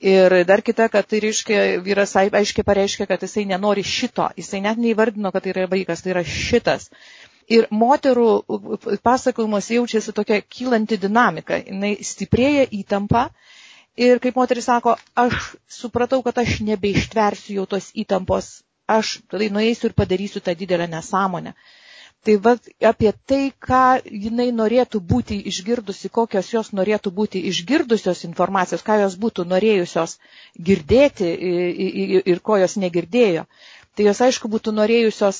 Ir 0.00 0.32
dar 0.48 0.62
kita, 0.64 0.86
kad 0.88 1.04
tai 1.10 1.18
reiškia, 1.26 1.64
vyras 1.84 2.14
aiškiai 2.16 2.64
pareiškia, 2.64 3.06
kad 3.10 3.20
jisai 3.26 3.44
nenori 3.50 3.84
šito, 3.84 4.30
jisai 4.38 4.62
net 4.64 4.80
neįvardino, 4.80 5.32
kad 5.34 5.44
tai 5.44 5.52
yra 5.52 5.66
vaikas, 5.68 6.00
tai 6.04 6.14
yra 6.14 6.24
šitas. 6.24 6.88
Ir 7.50 7.66
moterų 7.74 8.28
pasakojimas 9.02 9.68
jaučiasi 9.74 10.14
tokia 10.14 10.38
kylanti 10.46 10.96
dinamika, 11.02 11.58
jinai 11.58 11.96
stiprėja 12.06 12.68
įtampa 12.78 13.26
Ir 13.98 14.20
kaip 14.22 14.36
moteris 14.38 14.64
sako, 14.70 14.94
aš 15.18 15.54
supratau, 15.68 16.22
kad 16.22 16.38
aš 16.38 16.60
nebeištversiu 16.66 17.56
jau 17.60 17.66
tos 17.66 17.90
įtampos, 18.04 18.50
aš 18.86 19.16
tada 19.30 19.48
nueisiu 19.56 19.90
ir 19.90 19.94
padarysiu 19.98 20.40
tą 20.40 20.54
didelę 20.54 20.86
nesąmonę. 20.92 21.54
Tai 22.24 22.34
va 22.44 22.52
apie 22.90 23.10
tai, 23.26 23.42
ką 23.66 23.82
jinai 24.04 24.50
norėtų 24.52 25.00
būti 25.12 25.38
išgirdusi, 25.50 26.10
kokios 26.12 26.50
jos 26.52 26.68
norėtų 26.76 27.10
būti 27.18 27.40
išgirdusios 27.50 28.24
informacijos, 28.28 28.84
ką 28.84 28.98
jos 29.02 29.16
būtų 29.22 29.46
norėjusios 29.54 30.18
girdėti 30.68 31.30
ir 32.34 32.42
ko 32.44 32.58
jos 32.60 32.76
negirdėjo 32.76 33.46
tai 33.98 34.06
jos 34.06 34.20
aišku 34.26 34.48
būtų 34.52 34.72
norėjusios, 34.76 35.38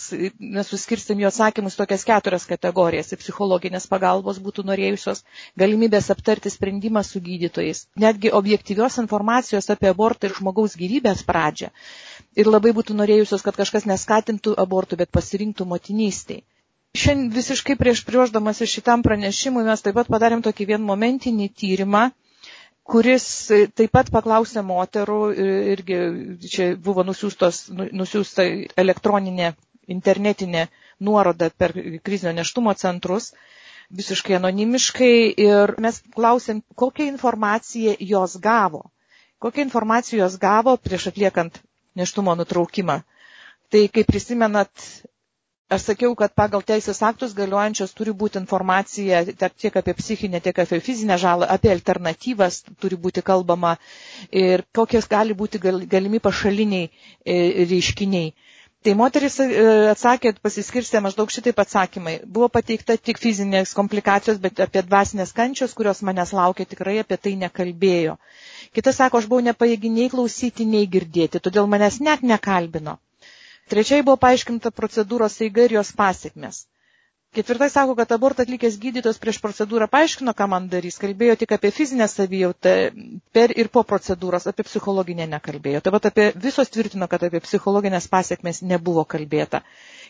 nesuskirstim 0.59 1.21
jų 1.23 1.29
atsakymus 1.31 1.77
tokias 1.79 2.05
keturias 2.09 2.47
kategorijas. 2.51 3.13
Ir 3.15 3.21
psichologinės 3.23 3.87
pagalbos 3.93 4.41
būtų 4.47 4.65
norėjusios 4.71 5.23
galimybės 5.63 6.11
aptarti 6.15 6.53
sprendimą 6.55 7.03
su 7.07 7.23
gydytojais. 7.29 7.85
Netgi 8.05 8.33
objektyvios 8.41 8.99
informacijos 9.05 9.71
apie 9.75 9.91
abortą 9.93 10.29
ir 10.31 10.37
žmogaus 10.41 10.77
gyvybės 10.83 11.23
pradžią. 11.31 11.71
Ir 12.37 12.51
labai 12.51 12.75
būtų 12.81 12.97
norėjusios, 13.03 13.45
kad 13.47 13.59
kažkas 13.63 13.87
neskatintų 13.91 14.57
abortų, 14.67 14.99
bet 15.05 15.15
pasirinktų 15.15 15.69
motinystėj. 15.75 16.43
Šiandien 17.01 17.31
visiškai 17.31 17.77
prieš 17.79 18.01
priuoždamas 18.03 18.65
šitam 18.67 19.05
pranešimui 19.07 19.63
mes 19.67 19.83
taip 19.85 19.95
pat 19.95 20.09
padarėm 20.11 20.41
tokį 20.43 20.67
vienmomentinį 20.73 21.47
tyrimą 21.63 22.09
kuris 22.91 23.25
taip 23.79 23.93
pat 23.95 24.11
paklausė 24.15 24.63
moterų, 24.67 25.19
irgi 25.77 25.99
čia 26.55 26.71
buvo 26.89 27.05
nusiųstos, 27.07 27.65
nu, 27.77 27.87
nusiųsta 28.03 28.47
elektroninė 28.83 29.53
internetinė 29.95 30.67
nuoroda 31.09 31.51
per 31.63 31.75
krizinio 32.07 32.35
neštumo 32.41 32.75
centrus. 32.85 33.33
visiškai 33.99 34.35
anonimiškai 34.37 35.15
ir 35.45 35.71
mes 35.83 35.97
klausėm, 36.15 36.61
kokią 36.79 37.07
informaciją 37.11 37.95
jos 38.11 38.37
gavo. 38.45 38.85
Kokią 39.43 39.65
informaciją 39.67 40.21
jos 40.23 40.37
gavo 40.45 40.77
prieš 40.77 41.09
atliekant 41.11 41.59
neštumo 41.99 42.35
nutraukimą. 42.39 43.01
Tai 43.71 43.81
kaip 43.97 44.07
prisimenat, 44.07 44.71
Aš 45.71 45.85
sakiau, 45.87 46.15
kad 46.19 46.33
pagal 46.35 46.65
teisės 46.69 46.99
aktus 47.07 47.31
galiojančios 47.39 47.93
turi 47.99 48.11
būti 48.21 48.41
informacija 48.41 49.21
tiek 49.65 49.77
apie 49.81 49.93
psichinę, 50.01 50.41
tiek 50.47 50.57
apie 50.65 50.81
fizinę 50.87 51.19
žalą, 51.25 51.47
apie 51.57 51.71
alternatyvas 51.75 52.57
turi 52.85 52.97
būti 53.05 53.23
kalbama 53.29 53.77
ir 54.41 54.65
kokios 54.79 55.07
gali 55.13 55.37
būti 55.43 55.61
galimi 55.93 56.19
pašaliniai 56.25 56.89
e, 56.89 57.37
reiškiniai. 57.71 58.33
Tai 58.83 58.95
moteris 58.99 59.37
e, 59.45 59.47
atsakė, 59.93 60.33
pasiskirstė 60.49 61.05
maždaug 61.07 61.31
šitaip 61.37 61.63
atsakymai. 61.65 62.17
Buvo 62.39 62.49
pateikta 62.59 62.97
tik 63.11 63.21
fizinės 63.27 63.77
komplikacijos, 63.79 64.41
bet 64.49 64.63
apie 64.67 64.83
dvasinės 64.91 65.31
kančios, 65.39 65.77
kurios 65.83 66.01
manęs 66.11 66.33
laukia, 66.41 66.67
tikrai 66.75 66.97
apie 67.05 67.21
tai 67.29 67.37
nekalbėjo. 67.45 68.17
Kita 68.79 68.97
sako, 68.99 69.23
aš 69.23 69.31
buvau 69.35 69.47
nepajėgi 69.53 69.95
nei 70.01 70.11
klausyti, 70.17 70.67
nei 70.75 70.91
girdėti, 70.97 71.45
todėl 71.47 71.71
manęs 71.77 72.01
net 72.09 72.27
nekalbino. 72.35 72.97
Trečiai 73.71 74.03
buvo 74.07 74.19
paaiškinta 74.27 74.73
procedūros 74.81 75.39
eiga 75.47 75.69
ir 75.69 75.79
jos 75.79 75.95
pasiekmes. 76.03 76.65
Ketvirtai 77.31 77.69
sako, 77.71 77.93
kad 77.95 78.11
abortą 78.15 78.43
atlikęs 78.43 78.75
gydytojas 78.83 79.19
prieš 79.23 79.37
procedūrą 79.43 79.87
paaiškino, 79.91 80.33
ką 80.39 80.47
man 80.51 80.65
darys, 80.73 80.97
kalbėjo 80.99 81.37
tik 81.43 81.53
apie 81.57 81.71
fizinę 81.77 82.09
savijautą 82.11 82.73
per 83.39 83.53
ir 83.63 83.69
po 83.77 83.85
procedūros, 83.91 84.49
apie 84.51 84.65
psichologinę 84.67 85.29
nekalbėjo. 85.37 85.83
Taip 85.85 85.95
pat 85.97 86.09
apie 86.11 86.25
visos 86.47 86.73
tvirtino, 86.77 87.07
kad 87.13 87.23
apie 87.29 87.39
psichologinės 87.45 88.09
pasiekmes 88.17 88.59
nebuvo 88.73 89.05
kalbėta. 89.15 89.61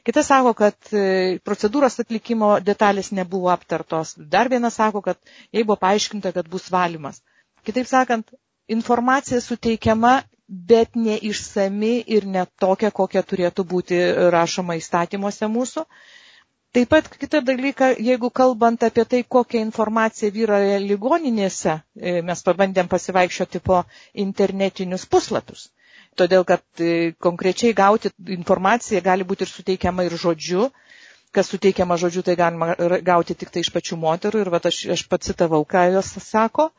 Kitas 0.09 0.31
sako, 0.33 0.55
kad 0.63 0.95
e, 0.97 1.05
procedūros 1.51 2.01
atlikimo 2.07 2.55
detalės 2.71 3.13
nebuvo 3.21 3.53
aptartos. 3.59 4.15
Dar 4.37 4.49
vienas 4.55 4.81
sako, 4.81 5.05
kad 5.11 5.21
jai 5.53 5.67
buvo 5.69 5.77
paaiškinta, 5.85 6.33
kad 6.39 6.49
bus 6.57 6.71
valymas. 6.73 7.21
Kitaip 7.69 7.93
sakant, 7.93 8.33
informacija 8.79 9.45
suteikiama 9.51 10.23
bet 10.51 10.97
neišsami 10.99 11.93
ir 12.17 12.27
net 12.27 12.51
tokia, 12.59 12.91
kokia 12.91 13.23
turėtų 13.23 13.65
būti 13.73 13.99
rašoma 14.35 14.75
įstatymuose 14.81 15.47
mūsų. 15.57 15.85
Taip 16.75 16.91
pat 16.91 17.07
kitą 17.19 17.41
dalyką, 17.47 17.87
jeigu 17.99 18.29
kalbant 18.31 18.83
apie 18.87 19.05
tai, 19.13 19.21
kokia 19.37 19.63
informacija 19.67 20.31
vyroja 20.35 20.77
ligoninėse, 20.83 21.73
e, 21.99 22.13
mes 22.29 22.43
pabandėm 22.49 22.91
pasivaikščioti 22.93 23.61
po 23.71 23.81
internetinius 24.25 25.07
puslapius. 25.15 25.65
Todėl, 26.19 26.45
kad 26.47 26.63
e, 26.83 27.11
konkrečiai 27.27 27.75
gauti 27.81 28.13
informaciją 28.39 29.03
gali 29.09 29.27
būti 29.33 29.47
ir 29.47 29.51
suteikiama 29.55 30.07
ir 30.07 30.15
žodžiu, 30.25 30.69
kas 31.35 31.51
suteikiama 31.55 31.99
žodžiu, 32.05 32.23
tai 32.27 32.37
galima 32.39 32.75
gauti 33.11 33.35
tik 33.43 33.51
tai 33.55 33.65
iš 33.67 33.71
pačių 33.75 33.99
moterų 34.05 34.45
ir 34.45 34.51
va, 34.55 34.63
aš, 34.71 34.81
aš 34.95 35.05
pacitavau, 35.11 35.63
ką 35.75 35.85
jos 35.97 36.15
sako. 36.27 36.71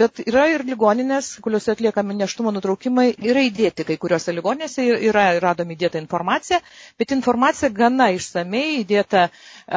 Bet 0.00 0.22
yra 0.24 0.46
ir 0.48 0.62
ligoninės, 0.64 1.26
kuriuose 1.44 1.72
atliekami 1.74 2.14
neštumo 2.18 2.52
nutraukimai, 2.56 3.10
yra 3.30 3.42
įdėti 3.48 3.84
kai 3.88 3.96
kuriuose 4.00 4.32
ligoninėse, 4.36 4.84
yra 5.10 5.24
radomi 5.44 5.76
įdėta 5.76 6.00
informacija, 6.00 6.60
bet 7.02 7.12
informacija 7.16 7.68
gana 7.80 8.06
išsamei 8.16 8.78
įdėta 8.82 9.26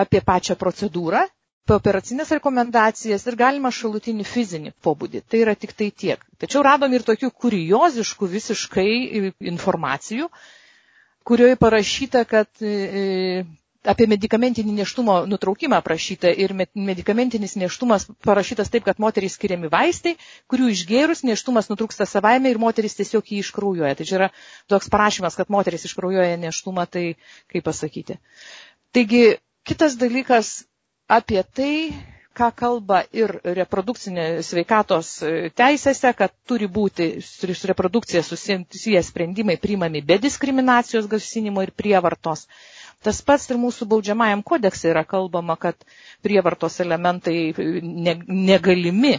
apie 0.03 0.21
pačią 0.29 0.55
procedūrą, 0.61 1.25
operacinės 1.73 2.31
rekomendacijas 2.37 3.25
ir 3.27 3.35
galima 3.39 3.71
šalutinį 3.73 4.25
fizinį 4.29 4.71
pobūdį. 4.87 5.23
Tai 5.27 5.41
yra 5.41 5.55
tik 5.57 5.73
tai 5.73 5.89
tiek. 6.03 6.21
Tačiau 6.43 6.61
radom 6.67 6.93
ir 6.93 7.03
tokių 7.07 7.31
kurioziškų 7.43 8.29
visiškai 8.37 8.87
informacijų, 9.53 10.29
kurioje 11.25 11.57
parašyta, 11.65 12.21
kad 12.29 12.47
e, 12.61 13.43
apie 13.89 14.07
medikamentinį 14.09 14.73
neštumo 14.79 15.15
nutraukimą 15.29 15.77
aprašyta 15.81 16.31
ir 16.45 16.53
medikamentinis 16.57 17.55
neštumas 17.61 18.07
parašytas 18.25 18.71
taip, 18.73 18.85
kad 18.87 18.99
moteriai 19.03 19.31
skiriami 19.33 19.69
vaistai, 19.73 20.15
kurių 20.51 20.69
išgėrus 20.75 21.23
neštumas 21.27 21.69
nutrūksta 21.71 22.07
savaime 22.09 22.51
ir 22.53 22.59
moteris 22.61 22.97
tiesiog 22.99 23.31
jį 23.33 23.41
iškraujuoja. 23.45 23.95
Tai 23.99 24.07
čia 24.09 24.17
yra 24.19 24.29
toks 24.71 24.89
parašymas, 24.95 25.37
kad 25.39 25.51
moteris 25.53 25.85
iškraujuoja 25.89 26.37
neštumą, 26.47 26.87
tai 26.89 27.05
kaip 27.53 27.65
pasakyti. 27.69 28.17
Taigi, 28.95 29.23
kitas 29.67 29.97
dalykas 30.01 30.53
apie 31.11 31.43
tai, 31.55 31.73
ką 32.35 32.49
kalba 32.59 32.97
ir 33.15 33.31
reprodukcinė 33.55 34.25
sveikatos 34.43 35.11
teisėse, 35.55 36.11
kad 36.19 36.33
turi 36.49 36.67
būti 36.67 37.07
su 37.23 37.47
reprodukcija 37.71 38.23
susiję 38.27 39.03
sprendimai 39.07 39.55
priimami 39.65 40.01
be 40.03 40.17
diskriminacijos 40.25 41.07
gasinimo 41.13 41.63
ir 41.63 41.71
prievartos. 41.81 42.43
Tas 43.03 43.21
pats 43.25 43.49
ir 43.51 43.59
mūsų 43.61 43.87
baudžiamajam 43.91 44.43
kodekse 44.51 44.89
yra 44.91 45.03
kalbama, 45.07 45.55
kad 45.65 45.87
prievartos 46.25 46.79
elementai 46.85 47.37
ne, 47.83 48.15
negalimi. 48.51 49.17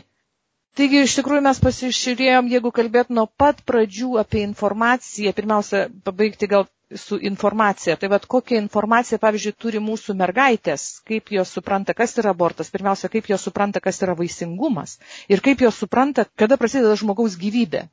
Taigi 0.77 1.03
iš 1.07 1.15
tikrųjų 1.17 1.41
mes 1.47 1.61
pasižiūrėjom, 1.65 2.49
jeigu 2.53 2.71
kalbėt 2.79 3.13
nuo 3.19 3.25
pat 3.43 3.63
pradžių 3.71 4.19
apie 4.23 4.43
informaciją, 4.45 5.33
pirmiausia, 5.39 5.87
pabaigti 6.05 6.49
gal 6.51 6.67
su 6.95 7.19
informacija. 7.31 7.97
Tai 7.97 8.09
vad 8.13 8.27
kokią 8.27 8.59
informaciją, 8.61 9.19
pavyzdžiui, 9.23 9.55
turi 9.65 9.81
mūsų 9.87 10.15
mergaitės, 10.21 10.85
kaip 11.09 11.33
jos 11.35 11.55
supranta, 11.57 11.95
kas 12.03 12.15
yra 12.21 12.35
abortas, 12.37 12.71
pirmiausia, 12.75 13.09
kaip 13.15 13.31
jos 13.33 13.47
supranta, 13.49 13.81
kas 13.87 14.03
yra 14.05 14.15
vaisingumas 14.21 14.99
ir 15.29 15.43
kaip 15.49 15.65
jos 15.65 15.81
supranta, 15.83 16.27
kada 16.43 16.59
prasideda 16.61 16.95
žmogaus 17.01 17.39
gyvybė. 17.41 17.87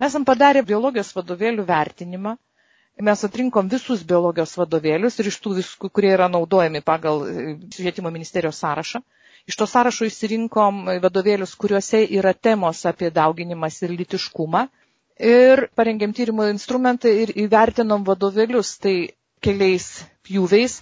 Mes 0.00 0.10
esam 0.14 0.24
padarę 0.30 0.62
biologijos 0.70 1.12
vadovėlių 1.18 1.66
vertinimą 1.68 2.36
Mes 3.00 3.24
atrinkom 3.24 3.68
visus 3.72 4.02
biologijos 4.04 4.52
vadovėlius 4.60 5.16
ir 5.22 5.28
iš 5.30 5.38
tų 5.44 5.54
visų, 5.58 5.88
kurie 5.96 6.10
yra 6.12 6.26
naudojami 6.28 6.82
pagal 6.84 7.22
e, 7.24 7.44
švietimo 7.72 8.10
ministerijos 8.12 8.58
sąrašą. 8.60 9.00
Iš 9.48 9.56
to 9.58 9.66
sąrašo 9.66 10.06
išsirinkom 10.06 10.82
vadovėlius, 11.02 11.54
kuriuose 11.58 12.02
yra 12.18 12.34
temos 12.34 12.84
apie 12.86 13.10
dauginimas 13.10 13.80
ir 13.82 13.94
litiškumą. 13.96 14.66
Ir 15.32 15.64
parengėm 15.78 16.12
tyrimo 16.18 16.46
instrumentą 16.52 17.10
ir 17.24 17.32
įvertinom 17.46 18.04
vadovėlius, 18.06 18.76
tai 18.84 18.94
keliais 19.42 19.88
pjūviais. 20.28 20.76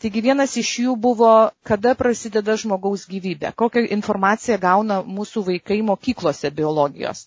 Taigi 0.00 0.22
vienas 0.24 0.56
iš 0.56 0.68
jų 0.86 0.96
buvo, 0.96 1.30
kada 1.70 1.92
prasideda 1.94 2.56
žmogaus 2.56 3.04
gyvybė, 3.12 3.52
kokią 3.62 3.84
informaciją 3.98 4.56
gauna 4.62 5.02
mūsų 5.04 5.42
vaikai 5.50 5.78
mokyklose 5.92 6.50
biologijos. 6.60 7.26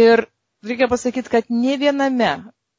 Ir 0.00 0.24
reikia 0.64 0.88
pasakyti, 0.94 1.28
kad 1.36 1.50
ne 1.52 1.76
viename 1.82 2.30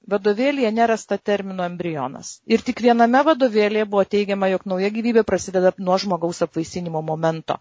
Vadovėlėje 0.08 0.70
nerasta 0.72 1.17
termino 1.30 1.65
embrionas. 1.67 2.28
Ir 2.56 2.62
tik 2.67 2.80
viename 2.84 3.20
vadovėlėje 3.28 3.88
buvo 3.91 4.04
teigiama, 4.13 4.48
jog 4.54 4.62
nauja 4.72 4.88
gyvybė 4.98 5.24
prasideda 5.28 5.74
nuo 5.88 5.98
žmogaus 6.04 6.39
apvaisinimo 6.46 7.02
momento. 7.10 7.58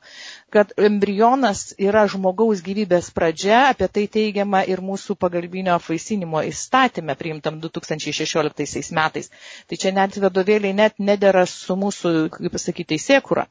Kad 0.55 0.71
embrionas 0.89 1.63
yra 1.89 2.05
žmogaus 2.13 2.63
gyvybės 2.69 3.09
pradžia, 3.17 3.65
apie 3.73 3.89
tai 3.99 4.05
teigiama 4.19 4.61
ir 4.71 4.83
mūsų 4.91 5.17
pagalbinio 5.25 5.75
apvaisinimo 5.75 6.45
įstatymė 6.53 7.17
priimtam 7.25 7.59
2016 7.65 8.95
metais. 9.01 9.33
Tai 9.67 9.79
čia 9.85 9.93
net 9.97 10.19
vadovėliai 10.27 10.77
net 10.83 11.03
nedėra 11.11 11.43
su 11.51 11.75
mūsų, 11.83 12.13
kaip 12.37 12.55
pasakyti, 12.55 12.93
teisėkura. 12.95 13.49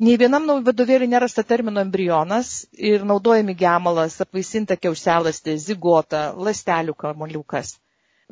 Nei 0.00 0.16
vienam 0.16 0.50
vadovėlį 0.66 1.06
nerasta 1.12 1.44
termino 1.52 1.82
embrionas 1.86 2.50
ir 2.90 3.06
naudojami 3.12 3.54
gemalas, 3.62 4.18
apvaisinta 4.26 4.78
kiauselastė, 4.80 5.54
zigota, 5.68 6.24
lastelių 6.48 6.96
kamoliukas. 7.04 7.76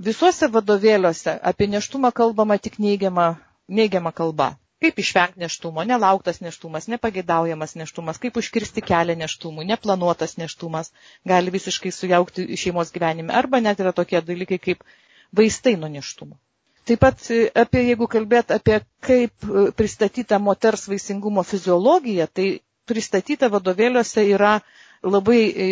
Visuose 0.06 0.46
vadovėliuose 0.54 1.32
apie 1.50 1.66
neštumą 1.74 2.10
kalbama 2.14 2.56
tik 2.66 2.76
neigiama, 2.82 3.28
neigiama 3.80 4.12
kalba. 4.20 4.46
Kaip 4.84 5.00
išvengti 5.02 5.42
neštumo, 5.42 5.82
nelauktas 5.90 6.36
neštumas, 6.44 6.84
nepageidaujamas 6.92 7.72
neštumas, 7.80 8.20
kaip 8.24 8.36
užkirsti 8.42 8.84
kelią 8.90 9.16
neštumui, 9.22 9.64
neplanuotas 9.70 10.36
neštumas 10.42 10.92
gali 11.32 11.50
visiškai 11.56 11.90
sujaukti 11.96 12.46
šeimos 12.64 12.92
gyvenime. 12.98 13.34
Arba 13.40 13.58
net 13.64 13.82
yra 13.82 13.90
tokie 14.00 14.20
dalykai 14.28 14.60
kaip 14.68 14.84
vaistai 15.40 15.74
nuo 15.82 15.90
neštumo. 15.96 16.38
Taip 16.88 17.02
pat 17.04 17.26
e, 17.34 17.40
apie, 17.64 17.82
jeigu 17.90 18.06
kalbėt 18.14 18.54
apie 18.54 18.78
kaip 19.08 19.50
e, 19.50 19.66
pristatyta 19.80 20.38
moters 20.46 20.86
vaisingumo 20.92 21.42
fiziologija, 21.50 22.28
tai 22.38 22.46
pristatyta 22.92 23.50
vadovėliuose 23.56 24.24
yra 24.36 24.54
labai 25.02 25.40
e, 25.48 25.66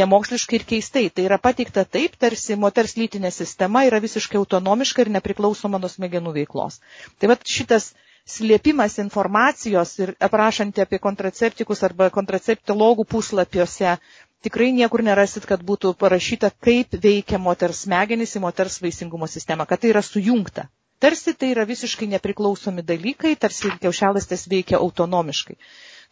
nemoksliškai 0.00 0.58
ir 0.60 0.64
keistai. 0.74 1.04
Tai 1.10 1.26
yra 1.28 1.38
pateikta 1.42 1.84
taip, 1.84 2.16
tarsi 2.24 2.56
moters 2.56 2.96
lytinė 3.00 3.32
sistema 3.34 3.84
yra 3.88 4.00
visiškai 4.04 4.40
autonomiška 4.40 5.04
ir 5.06 5.12
nepriklausoma 5.18 5.80
nuo 5.82 5.90
smegenų 5.92 6.34
veiklos. 6.38 6.80
Tai 7.18 7.32
va 7.32 7.38
šitas 7.56 7.92
slėpimas 8.36 8.98
informacijos 9.02 9.96
ir 9.98 10.14
aprašanti 10.22 10.84
apie 10.84 11.00
kontraceptikus 11.02 11.82
arba 11.88 12.10
kontraceptilogų 12.14 13.06
puslapiuose 13.14 13.96
tikrai 14.42 14.72
niekur 14.74 15.02
nerasit, 15.06 15.46
kad 15.46 15.62
būtų 15.62 15.94
parašyta, 15.98 16.50
kaip 16.66 16.94
veikia 17.02 17.38
moters 17.38 17.84
smegenys 17.86 18.36
į 18.36 18.42
moters 18.44 18.80
vaisingumo 18.82 19.28
sistemą, 19.30 19.66
kad 19.70 19.82
tai 19.82 19.92
yra 19.94 20.02
sujungta. 20.02 20.68
Tarsi 21.02 21.34
tai 21.34 21.48
yra 21.54 21.64
visiškai 21.66 22.06
nepriklausomi 22.12 22.82
dalykai, 22.86 23.34
tarsi 23.34 23.70
kiaušialastės 23.82 24.44
veikia 24.50 24.78
autonomiškai. 24.78 25.56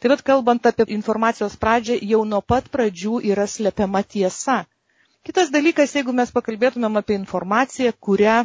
Taip 0.00 0.14
pat 0.14 0.22
kalbant 0.24 0.64
apie 0.70 0.86
informacijos 0.96 1.56
pradžią, 1.62 1.98
jau 2.12 2.20
nuo 2.28 2.40
pat 2.52 2.68
pradžių 2.72 3.18
yra 3.32 3.44
slepiama 3.54 4.00
tiesa. 4.14 4.54
Kitas 5.28 5.50
dalykas, 5.52 5.92
jeigu 5.96 6.14
mes 6.16 6.30
pakalbėtumėm 6.36 6.96
apie 7.02 7.18
informaciją, 7.20 7.92
kurią 8.06 8.36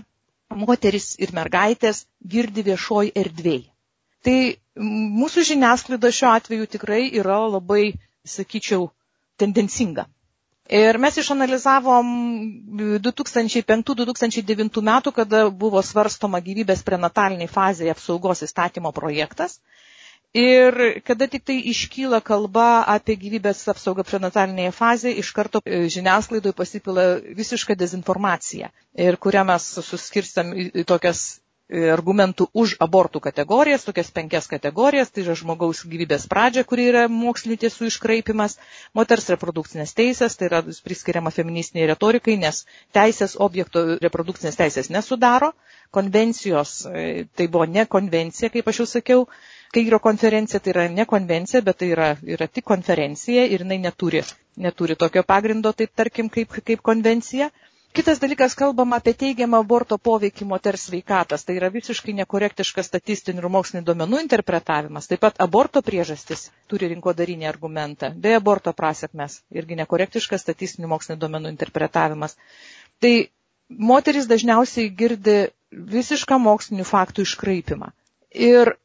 moteris 0.63 1.13
ir 1.25 1.31
mergaitės 1.37 2.01
girdi 2.33 2.65
viešoj 2.67 3.13
erdvėj. 3.23 3.61
Tai 4.25 4.35
mūsų 5.21 5.45
žiniasklaida 5.51 6.11
šiuo 6.17 6.33
atveju 6.33 6.67
tikrai 6.75 6.99
yra 7.21 7.39
labai, 7.55 7.85
sakyčiau, 8.35 8.89
tendencinga. 9.43 10.05
Ir 10.81 10.97
mes 10.97 11.17
išanalizavom 11.21 12.07
2005-2009 13.05 14.81
metų, 14.89 15.11
kada 15.13 15.43
buvo 15.63 15.81
svarstoma 15.85 16.39
gyvybės 16.41 16.81
prenataliniai 16.87 17.47
fazėje 17.51 17.93
apsaugos 17.93 18.41
įstatymo 18.47 18.91
projektas. 18.99 19.59
Ir 20.35 20.75
kada 21.07 21.29
tik 21.31 21.45
tai 21.47 21.55
iškyla 21.71 22.19
kalba 22.29 22.83
apie 22.93 23.15
gyvybės 23.21 23.61
apsaugą 23.71 24.03
prenatalinėje 24.09 24.73
fazėje, 24.75 25.21
iš 25.21 25.29
karto 25.37 25.61
e, 25.63 25.85
žiniasklaidoje 25.95 26.57
pasipila 26.57 27.05
visiška 27.39 27.77
dezinformacija, 27.79 28.71
ir 29.07 29.19
kurią 29.27 29.45
mes 29.47 29.69
suskirstam 29.91 30.51
į 30.59 30.83
tokias 30.91 31.23
E, 31.65 31.79
argumentų 31.89 32.45
už 32.61 32.75
abortų 32.85 33.19
kategorijas, 33.25 33.85
tokias 33.87 34.11
penkias 34.13 34.45
kategorijas, 34.49 35.09
tai 35.09 35.23
yra 35.23 35.33
žmogaus 35.39 35.79
gyvybės 35.89 36.27
pradžia, 36.29 36.61
kuri 36.69 36.83
yra 36.91 37.07
mokslinių 37.09 37.57
tiesų 37.63 37.87
iškraipimas, 37.89 38.59
moters 38.93 39.31
reprodukcinės 39.33 39.95
teisės, 39.97 40.37
tai 40.37 40.51
yra 40.51 40.59
priskiriama 40.61 41.33
feministiniai 41.33 41.87
retorikai, 41.89 42.35
nes 42.43 42.61
teisės 42.93 43.33
objekto 43.47 43.83
reprodukcinės 44.03 44.59
teisės 44.61 44.91
nesudaro, 44.93 45.55
konvencijos, 45.97 46.75
e, 46.85 47.25
tai 47.33 47.49
buvo 47.49 47.65
ne 47.65 47.87
konvencija, 47.89 48.53
kaip 48.53 48.69
aš 48.69 48.83
jau 48.83 48.87
sakiau, 48.93 49.25
Kairio 49.73 49.99
konferencija 49.99 50.59
tai 50.59 50.71
yra 50.75 50.87
ne 50.97 51.05
konvencija, 51.05 51.61
bet 51.61 51.77
tai 51.81 51.89
yra, 51.95 52.09
yra 52.37 52.47
tik 52.47 52.65
konferencija 52.71 53.45
ir 53.55 53.63
jinai 53.65 53.77
neturi, 53.85 54.21
neturi 54.67 54.95
tokio 54.95 55.23
pagrindo, 55.23 55.71
taip 55.73 55.91
tarkim, 56.01 56.29
kaip, 56.29 56.59
kaip 56.69 56.81
konvencija. 56.91 57.49
Kitas 57.95 58.19
dalykas, 58.19 58.53
kalbam 58.59 58.91
apie 58.97 59.13
teigiamą 59.15 59.61
aborto 59.63 59.95
poveikį 60.07 60.45
moters 60.49 60.81
sveikatas. 60.89 61.45
Tai 61.47 61.53
yra 61.55 61.69
visiškai 61.71 62.11
nekorektiškas 62.17 62.89
statistinių 62.91 63.39
ir 63.39 63.47
mokslinių 63.55 63.85
duomenų 63.89 64.19
interpretavimas. 64.25 65.07
Taip 65.11 65.21
pat 65.23 65.39
aborto 65.45 65.79
priežastis 65.89 66.43
turi 66.73 66.89
rinkodarinį 66.91 67.47
argumentą. 67.51 68.09
Bei 68.25 68.35
aborto 68.39 68.73
prasėkmes 68.81 69.37
irgi 69.61 69.77
nekorektiškas 69.79 70.43
statistinių 70.43 70.91
mokslinių 70.95 71.21
duomenų 71.23 71.53
interpretavimas. 71.55 72.35
Tai 72.99 73.13
moteris 73.93 74.27
dažniausiai 74.33 74.91
girdi 75.03 75.37
visišką 75.95 76.41
mokslinių 76.49 76.83
faktų 76.91 77.23
iškraipimą. 77.29 77.93
Ir 78.51 78.75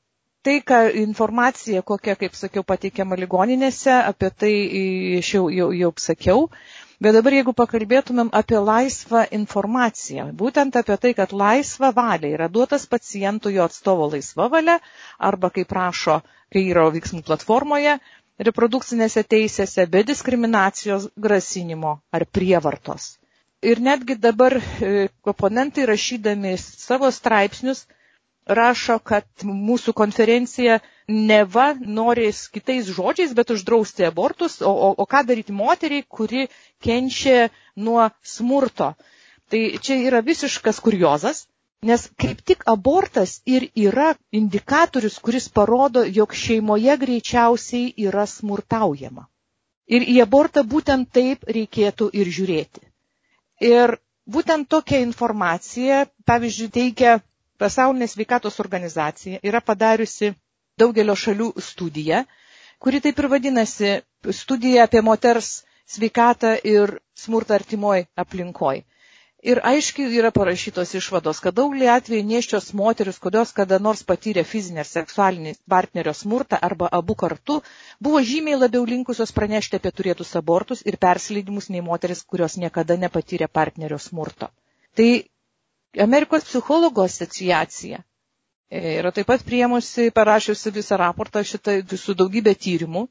tai, 0.42 0.60
ką 0.64 0.78
informacija, 1.02 1.82
kokia, 1.82 2.16
kaip 2.20 2.36
sakiau, 2.38 2.64
pateikiama 2.66 3.18
ligoninėse, 3.20 3.92
apie 4.12 4.30
tai 4.42 4.52
aš 5.18 5.34
jau, 5.36 5.48
jau, 5.52 5.68
jau 5.76 5.90
sakiau. 6.00 6.46
Bet 7.00 7.16
dabar 7.16 7.32
jeigu 7.32 7.54
pakalbėtumėm 7.56 8.28
apie 8.36 8.58
laisvą 8.60 9.22
informaciją, 9.36 10.26
būtent 10.36 10.76
apie 10.76 10.96
tai, 11.00 11.12
kad 11.16 11.32
laisva 11.32 11.94
valia 11.96 12.34
yra 12.36 12.48
duotas 12.52 12.84
pacientų 12.86 13.54
jo 13.54 13.64
atstovo 13.64 14.08
laisva 14.12 14.50
valia, 14.52 14.76
arba 15.16 15.48
kaip 15.54 15.72
rašo 15.72 16.20
Kairo 16.52 16.88
veiksmų 16.92 17.22
platformoje, 17.24 17.96
reprodukcinėse 18.48 19.22
teisėse 19.32 19.86
be 19.88 20.02
diskriminacijos, 20.08 21.08
grasinimo 21.16 21.94
ar 22.12 22.26
prievartos. 22.26 23.14
Ir 23.60 23.80
netgi 23.84 24.16
dabar 24.16 24.56
e, 24.56 25.08
oponentai 25.28 25.84
rašydami 25.88 26.54
savo 26.60 27.10
straipsnius 27.12 27.84
rašo, 28.46 28.98
kad 28.98 29.26
mūsų 29.44 29.92
konferencija 29.96 30.78
neva 31.08 31.74
nori 31.80 32.30
kitais 32.54 32.88
žodžiais, 32.88 33.34
bet 33.34 33.50
uždrausti 33.50 34.06
abortus, 34.06 34.60
o, 34.62 34.70
o, 34.70 34.90
o 34.96 35.06
ką 35.06 35.24
daryti 35.26 35.52
moteriai, 35.52 36.04
kuri 36.08 36.48
kenčia 36.82 37.48
nuo 37.76 38.08
smurto. 38.22 38.94
Tai 39.50 39.62
čia 39.82 39.98
yra 40.06 40.20
visiškas 40.22 40.78
kuriozas, 40.80 41.46
nes 41.82 42.06
kaip 42.20 42.42
tik 42.46 42.62
abortas 42.66 43.40
ir 43.46 43.70
yra 43.74 44.14
indikatorius, 44.32 45.18
kuris 45.18 45.48
parodo, 45.48 46.04
jog 46.04 46.34
šeimoje 46.34 46.96
greičiausiai 46.96 47.94
yra 48.06 48.26
smurtaujama. 48.26 49.26
Ir 49.90 50.06
į 50.06 50.20
abortą 50.22 50.62
būtent 50.62 51.10
taip 51.10 51.48
reikėtų 51.48 52.12
ir 52.14 52.30
žiūrėti. 52.30 52.84
Ir 53.66 53.96
būtent 54.30 54.68
tokia 54.70 55.00
informacija, 55.02 56.04
pavyzdžiui, 56.30 56.70
teikia 56.70 57.16
Pasaulinė 57.60 58.08
sveikatos 58.08 58.60
organizacija 58.64 59.40
yra 59.50 59.60
padariusi 59.70 60.32
daugelio 60.80 61.16
šalių 61.22 61.50
studiją, 61.70 62.22
kuri 62.80 63.00
taip 63.06 63.18
ir 63.20 63.28
vadinasi 63.34 63.90
studija 64.42 64.86
apie 64.88 65.02
moters 65.08 65.50
sveikatą 65.94 66.54
ir 66.74 66.94
smurtą 67.24 67.58
artimoj 67.58 68.06
aplinkoj. 68.24 68.80
Ir 69.50 69.58
aiškiai 69.64 70.16
yra 70.20 70.28
parašytos 70.36 70.90
išvados, 70.98 71.38
kad 71.44 71.56
daugelį 71.58 71.86
atvejų 71.90 72.24
nieščios 72.30 72.66
moteris, 72.80 73.18
kurios 73.26 73.52
kada 73.58 73.78
nors 73.86 74.02
patyrė 74.10 74.44
fizinį 74.48 74.82
ar 74.82 74.88
seksualinį 74.88 75.54
partnerio 75.74 76.12
smurtą 76.18 76.58
arba 76.68 76.90
abu 76.98 77.16
kartu, 77.22 77.56
buvo 78.08 78.20
žymiai 78.30 78.58
labiau 78.60 78.84
linkusios 78.90 79.32
pranešti 79.38 79.80
apie 79.80 79.92
turėtus 80.00 80.34
abortus 80.42 80.84
ir 80.92 80.98
persileidimus 81.06 81.70
nei 81.72 81.80
moteris, 81.86 82.20
kurios 82.34 82.58
niekada 82.64 82.98
nepatyrė 83.06 83.48
partnerio 83.60 83.98
smurto. 84.08 84.50
Tai 85.00 85.08
Amerikos 85.98 86.44
psichologų 86.46 87.02
asociacija 87.08 87.98
yra 88.70 89.10
taip 89.14 89.26
pat 89.26 89.42
priemusi, 89.46 90.10
parašiusi 90.14 90.70
visą 90.76 90.96
raportą 91.00 91.42
šitą 91.50 91.72
su 91.98 92.14
daugybė 92.20 92.52
tyrimų, 92.66 93.02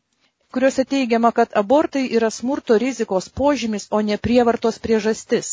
kuriuose 0.55 0.85
teigiama, 0.93 1.31
kad 1.39 1.51
abortai 1.61 2.03
yra 2.19 2.29
smurto 2.31 2.77
rizikos 2.83 3.27
požymis, 3.29 3.87
o 3.91 3.99
ne 4.01 4.17
prievartos 4.17 4.79
priežastis. 4.85 5.49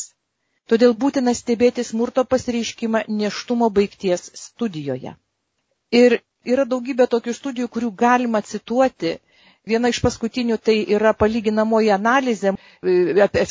Todėl 0.70 0.94
būtina 1.02 1.34
stebėti 1.38 1.82
smurto 1.88 2.24
pasireiškimą 2.24 3.02
neštumo 3.18 3.68
baigties 3.70 4.30
studijoje. 4.44 5.12
Ir 6.02 6.16
yra 6.54 6.64
daugybė 6.72 7.06
tokių 7.12 7.34
studijų, 7.40 7.68
kurių 7.76 7.90
galima 8.04 8.40
cituoti. 8.42 9.12
Viena 9.66 9.90
iš 9.90 9.98
paskutinių 10.06 10.56
tai 10.62 10.76
yra 10.96 11.10
palyginamoji 11.22 11.90
analizė 11.94 12.52
e, 12.54 12.96
apie 13.26 13.42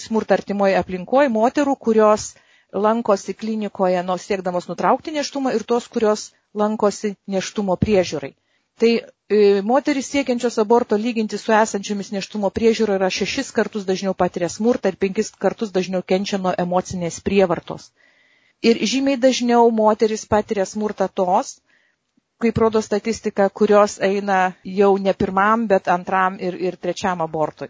smurtą 0.00 0.38
artimoje 0.38 0.76
aplinkoje 0.80 1.28
moterų, 1.34 1.76
kurios 1.76 2.30
lankosi 2.72 3.34
klinikoje 3.34 4.02
nuo 4.02 4.18
siekdamos 4.18 4.68
nutraukti 4.68 5.12
neštumą 5.12 5.52
ir 5.54 5.64
tos, 5.64 5.88
kurios 5.88 6.30
lankosi 6.54 7.14
neštumo 7.26 7.76
priežiūrai. 7.76 8.32
Tai 8.80 8.92
e, 9.28 9.60
moteris 9.62 10.08
siekiančios 10.10 10.58
aborto 10.58 10.96
lyginti 10.96 11.38
su 11.38 11.52
esančiomis 11.52 12.12
neštumo 12.12 12.50
priežiūra 12.50 12.96
yra 13.00 13.10
šešis 13.12 13.52
kartus 13.52 13.84
dažniau 13.88 14.14
patiria 14.14 14.48
smurtą 14.48 14.92
ir 14.92 14.96
penkis 14.96 15.30
kartus 15.44 15.74
dažniau 15.76 16.02
kenčia 16.02 16.40
nuo 16.40 16.54
emocinės 16.64 17.20
prievartos. 17.20 17.90
Ir 18.62 18.80
žymiai 18.86 19.20
dažniau 19.20 19.68
moteris 19.70 20.24
patiria 20.26 20.64
smurtą 20.66 21.08
tos, 21.20 21.58
kaip 22.42 22.58
rodo 22.58 22.82
statistika, 22.82 23.48
kurios 23.48 23.98
eina 24.02 24.54
jau 24.64 24.96
ne 24.98 25.12
pirmam, 25.14 25.66
bet 25.70 25.88
antram 25.88 26.38
ir, 26.40 26.56
ir 26.58 26.76
trečiam 26.76 27.20
abortui. 27.22 27.68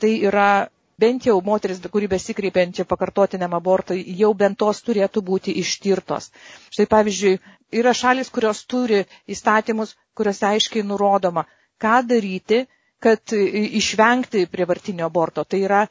Tai 0.00 0.12
yra 0.30 0.68
bent 0.98 1.26
jau 1.28 1.36
moteris, 1.46 1.80
kuri 1.92 2.08
besikreipiančia 2.10 2.84
pakartotiniam 2.90 3.54
abortui, 3.58 4.00
jau 4.20 4.32
bent 4.34 4.58
tos 4.58 4.80
turėtų 4.86 5.22
būti 5.30 5.54
ištirtos. 5.62 6.30
Štai 6.74 6.86
pavyzdžiui, 6.94 7.38
yra 7.80 7.94
šalis, 7.94 8.30
kurios 8.34 8.64
turi 8.66 9.04
įstatymus, 9.34 9.94
kuriuose 10.18 10.46
aiškiai 10.52 10.84
nurodoma, 10.90 11.46
ką 11.78 12.00
daryti, 12.10 12.64
kad 12.98 13.34
išvengti 13.80 14.46
prievartinio 14.50 15.06
aborto. 15.06 15.44
Tai 15.44 15.60
yra 15.68 15.84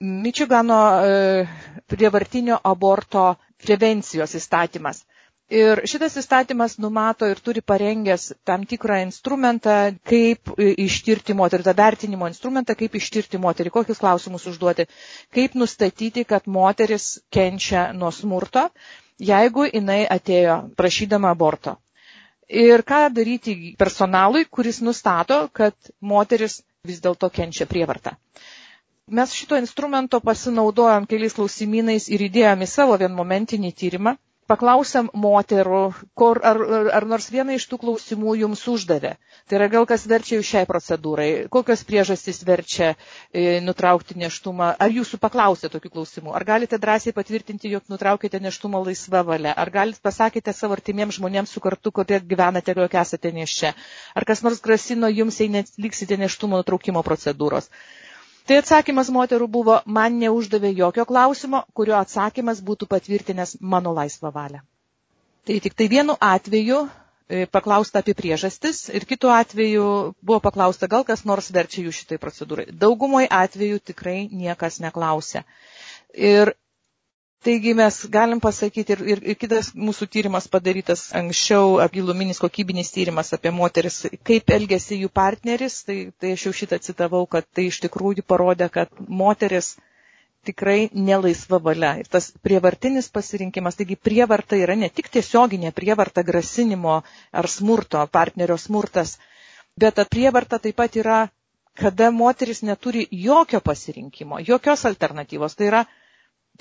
Mičigano 0.00 0.76
e, 1.08 1.46
prievartinio 1.88 2.58
aborto 2.68 3.22
prevencijos 3.64 4.34
įstatymas. 4.36 5.05
Ir 5.54 5.78
šitas 5.86 6.16
įstatymas 6.18 6.72
numato 6.82 7.26
ir 7.30 7.38
turi 7.38 7.60
parengęs 7.62 8.22
tam 8.48 8.64
tikrą 8.70 8.96
instrumentą, 9.04 9.74
kaip 10.10 10.50
ištirti 10.58 11.36
moterį, 11.40 11.62
tą 11.68 11.74
vertinimo 11.80 12.26
instrumentą, 12.30 12.74
kaip 12.80 12.96
ištirti 13.00 13.38
moterį, 13.44 13.70
kokius 13.76 14.00
klausimus 14.02 14.48
užduoti, 14.50 14.88
kaip 15.36 15.54
nustatyti, 15.54 16.24
kad 16.32 16.48
moteris 16.56 17.06
kenčia 17.30 17.84
nuo 18.00 18.10
smurto, 18.16 18.64
jeigu 19.30 19.68
jinai 19.70 20.00
atėjo 20.16 20.56
prašydama 20.82 21.30
aborto. 21.36 21.76
Ir 22.64 22.82
ką 22.90 23.04
daryti 23.20 23.56
personalui, 23.78 24.44
kuris 24.50 24.82
nustato, 24.82 25.38
kad 25.60 25.74
moteris 26.00 26.58
vis 26.90 26.98
dėlto 27.06 27.30
kenčia 27.38 27.70
prievartą. 27.70 28.16
Mes 29.14 29.30
šito 29.38 29.54
instrumento 29.62 30.18
pasinaudojom 30.26 31.06
keliais 31.06 31.38
klausimynais 31.38 32.10
ir 32.10 32.26
įdėjom 32.30 32.66
į 32.66 32.72
savo 32.74 32.98
vienmomentinį 33.04 33.70
tyrimą 33.82 34.18
paklausėm 34.50 35.08
moterų, 35.22 35.78
kur, 36.18 36.38
ar, 36.46 36.58
ar 36.98 37.06
nors 37.10 37.26
vieną 37.34 37.56
iš 37.58 37.64
tų 37.70 37.78
klausimų 37.82 38.34
jums 38.42 38.62
uždavė. 38.70 39.12
Tai 39.50 39.58
yra 39.58 39.68
gal 39.72 39.86
kas 39.90 40.04
verčia 40.10 40.38
jūs 40.38 40.48
šiai 40.52 40.68
procedūrai, 40.70 41.26
kokios 41.56 41.82
priežastys 41.88 42.40
verčia 42.46 42.92
e, 42.94 43.58
nutraukti 43.66 44.16
neštumą, 44.22 44.70
ar 44.86 44.94
jūsų 44.94 45.20
paklausė 45.22 45.70
tokių 45.74 45.92
klausimų, 45.96 46.34
ar 46.38 46.46
galite 46.52 46.78
drąsiai 46.82 47.14
patvirtinti, 47.16 47.72
jog 47.74 47.86
nutraukite 47.92 48.40
neštumą 48.46 48.82
laisvą 48.86 49.24
valią, 49.32 49.54
ar 49.64 49.72
galite 49.74 50.02
pasakyti 50.06 50.54
savo 50.56 50.78
artimiems 50.78 51.18
žmonėms 51.18 51.54
su 51.56 51.62
kartu, 51.66 51.92
kurie 51.98 52.20
gyvenate, 52.22 52.74
jog 52.78 52.98
esate 53.02 53.34
neščia, 53.40 53.74
ar 54.14 54.28
kas 54.30 54.42
nors 54.46 54.62
grasino 54.64 55.10
jums, 55.12 55.40
jei 55.42 55.50
netliksite 55.58 56.18
neštumo 56.22 56.62
nutraukimo 56.62 57.02
procedūros. 57.06 57.70
Tai 58.46 58.60
atsakymas 58.62 59.08
moterų 59.10 59.48
buvo, 59.50 59.80
man 59.90 60.20
neuždavė 60.22 60.70
jokio 60.78 61.04
klausimo, 61.08 61.64
kurio 61.74 61.96
atsakymas 61.98 62.60
būtų 62.68 62.86
patvirtinęs 62.92 63.56
mano 63.60 63.90
laisvą 63.96 64.30
valią. 64.36 64.60
Tai 65.46 65.56
tik 65.64 65.74
tai 65.78 65.88
vienu 65.90 66.14
atveju 66.22 66.78
e, 66.86 67.46
paklausta 67.50 68.02
apie 68.02 68.14
priežastis 68.18 68.84
ir 68.94 69.06
kitu 69.06 69.32
atveju 69.34 69.88
buvo 70.22 70.38
paklausta, 70.44 70.86
gal 70.90 71.02
kas 71.08 71.24
nors 71.26 71.50
verčia 71.54 71.82
jų 71.88 71.94
šitai 71.98 72.20
procedūrai. 72.22 72.68
Daugumoje 72.70 73.26
atveju 73.30 73.82
tikrai 73.90 74.18
niekas 74.30 74.78
neklausė. 74.84 75.42
Ir 76.14 76.54
Taigi 77.44 77.74
mes 77.78 77.96
galim 78.10 78.40
pasakyti 78.40 78.94
ir, 78.96 79.02
ir, 79.12 79.20
ir 79.32 79.36
kitas 79.38 79.68
mūsų 79.76 80.08
tyrimas 80.14 80.48
padarytas 80.50 81.02
anksčiau, 81.20 81.76
apgiluminis 81.84 82.40
kokybinis 82.42 82.90
tyrimas 82.94 83.32
apie 83.36 83.52
moteris, 83.54 83.98
kaip 84.26 84.50
elgesi 84.56 84.98
jų 85.02 85.10
partneris, 85.20 85.76
tai, 85.86 85.98
tai 86.20 86.32
aš 86.36 86.46
jau 86.48 86.54
šitą 86.62 86.80
citavau, 86.88 87.22
kad 87.36 87.46
tai 87.54 87.68
iš 87.70 87.78
tikrųjų 87.84 88.24
parodė, 88.32 88.70
kad 88.78 88.90
moteris 89.22 89.76
tikrai 90.46 90.88
nelaisva 90.94 91.60
valia. 91.62 91.92
Ir 92.02 92.08
tas 92.16 92.30
prievartinis 92.46 93.10
pasirinkimas, 93.14 93.78
taigi 93.78 93.98
prievarta 94.08 94.58
yra 94.62 94.76
ne 94.78 94.88
tik 94.98 95.10
tiesioginė 95.16 95.72
prievarta 95.76 96.24
grasinimo 96.28 97.00
ar 97.42 97.48
smurto, 97.50 98.02
partnerio 98.18 98.56
smurtas, 98.66 99.16
bet 99.78 99.98
ta 99.98 100.06
prievarta 100.16 100.58
taip 100.66 100.78
pat 100.82 100.98
yra, 101.02 101.20
kada 101.76 102.10
moteris 102.10 102.62
neturi 102.64 103.06
jokio 103.28 103.60
pasirinkimo, 103.60 104.40
jokios 104.50 104.86
alternatyvos. 104.92 105.54
Tai 105.58 105.70
yra 105.70 105.84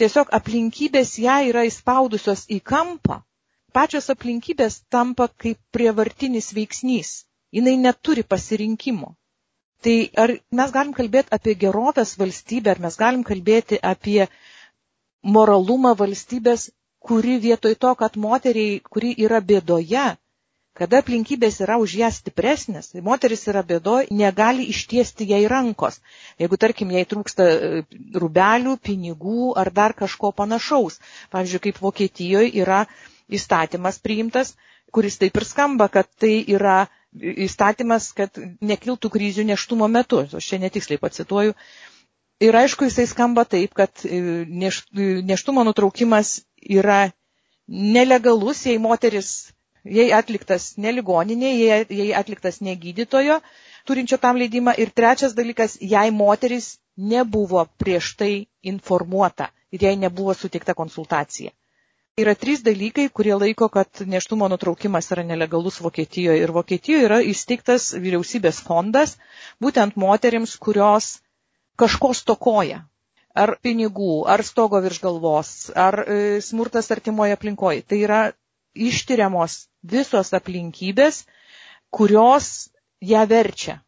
tiesiog 0.02 0.32
aplinkybės 0.40 1.14
ją 1.24 1.36
yra 1.50 1.64
įspaudusios 1.70 2.46
į 2.56 2.60
kampą, 2.72 3.20
pačios 3.78 4.10
aplinkybės 4.14 4.82
tampa 4.96 5.28
kaip 5.44 5.60
prievartinis 5.76 6.52
veiksnys. 6.58 7.14
Jis 7.56 7.68
neturi 7.82 8.24
pasirinkimo. 8.24 9.14
Tai 9.86 9.96
ar 10.24 10.32
mes 10.60 10.72
galim 10.76 10.94
kalbėti 10.98 11.32
apie 11.38 11.54
gerovės 11.64 12.16
valstybę, 12.22 12.72
ar 12.74 12.82
mes 12.86 12.98
galim 13.02 13.24
kalbėti 13.30 13.80
apie 13.94 14.28
moralumą 15.36 15.94
valstybės, 16.02 16.70
kuri 17.00 17.38
vietoj 17.46 17.76
to, 17.86 17.92
kad 18.02 18.18
moteriai, 18.26 18.80
kuri 18.90 19.14
yra 19.28 19.40
bėdoje, 19.52 20.06
Kada 20.76 21.00
aplinkybės 21.00 21.62
yra 21.64 21.78
už 21.80 21.94
ją 22.02 22.10
stipresnės, 22.12 22.90
tai 22.92 23.02
moteris 23.04 23.46
yra 23.48 23.62
bėdoj, 23.68 24.10
negali 24.22 24.66
ištiesti 24.74 25.28
jai 25.30 25.46
rankos. 25.52 26.02
Jeigu, 26.42 26.60
tarkim, 26.60 26.92
jai 26.92 27.06
trūksta 27.08 27.46
e, 27.48 27.70
rubelių, 28.24 28.74
pinigų 28.84 29.54
ar 29.62 29.72
dar 29.78 29.96
kažko 30.02 30.34
panašaus. 30.42 31.00
Pavyzdžiui, 31.32 31.62
kaip 31.68 31.80
Vokietijoje 31.86 32.52
yra 32.66 32.82
įstatymas 33.40 34.02
priimtas, 34.04 34.52
kuris 34.92 35.16
taip 35.24 35.40
ir 35.40 35.48
skamba, 35.48 35.88
kad 35.96 36.12
tai 36.20 36.34
yra 36.58 36.76
įstatymas, 37.48 38.12
kad 38.20 38.36
nekiltų 38.60 39.14
krizių 39.16 39.48
neštumo 39.54 39.88
metu. 39.88 40.26
Aš 40.28 40.52
čia 40.52 40.60
netiksliai 40.68 41.00
pacituoju. 41.00 41.56
Ir 42.44 42.60
aišku, 42.66 42.90
jisai 42.90 43.08
skamba 43.08 43.48
taip, 43.48 43.72
kad 43.80 44.04
e, 44.04 44.20
neštumo 45.32 45.64
nutraukimas 45.64 46.42
yra 46.68 47.06
nelegalus, 47.96 48.68
jei 48.68 48.76
moteris 48.78 49.38
jei 49.86 50.12
atliktas 50.14 50.74
ne 50.78 50.92
ligoninėje, 50.98 51.66
jei, 51.68 51.86
jei 52.00 52.14
atliktas 52.18 52.62
ne 52.62 52.76
gydytojo, 52.76 53.40
turinčio 53.86 54.18
tam 54.18 54.40
leidimą. 54.42 54.74
Ir 54.82 54.92
trečias 54.96 55.36
dalykas, 55.38 55.78
jei 55.82 56.12
moteris 56.12 56.76
nebuvo 56.98 57.66
prieš 57.78 58.16
tai 58.20 58.34
informuota 58.64 59.52
ir 59.72 59.84
jei 59.90 59.96
nebuvo 60.00 60.34
suteikta 60.34 60.74
konsultacija. 60.74 61.52
Yra 62.16 62.32
trys 62.40 62.62
dalykai, 62.64 63.10
kurie 63.12 63.36
laiko, 63.36 63.68
kad 63.68 64.00
neštumo 64.08 64.48
nutraukimas 64.48 65.10
yra 65.12 65.24
nelegalus 65.28 65.82
Vokietijoje. 65.84 66.40
Ir 66.46 66.54
Vokietijoje 66.56 67.08
yra 67.10 67.18
įsteigtas 67.20 67.90
vyriausybės 68.00 68.62
fondas 68.64 69.18
būtent 69.60 69.98
moteriams, 70.00 70.54
kurios 70.56 71.10
kažko 71.76 72.14
stokoja. 72.16 72.86
Ar 73.36 73.58
pinigų, 73.60 74.24
ar 74.32 74.46
stogo 74.48 74.80
virš 74.80 75.02
galvos, 75.04 75.50
ar 75.76 76.00
e, 76.06 76.40
smurtas 76.40 76.88
artimoje 76.96 77.36
aplinkoje. 77.36 77.84
Tai 77.84 78.00
yra 78.00 78.22
ištyriamos 78.76 79.56
visos 79.94 80.32
aplinkybės, 80.38 81.24
kurios 81.98 82.48
ją 83.12 83.24
verčia. 83.32 83.80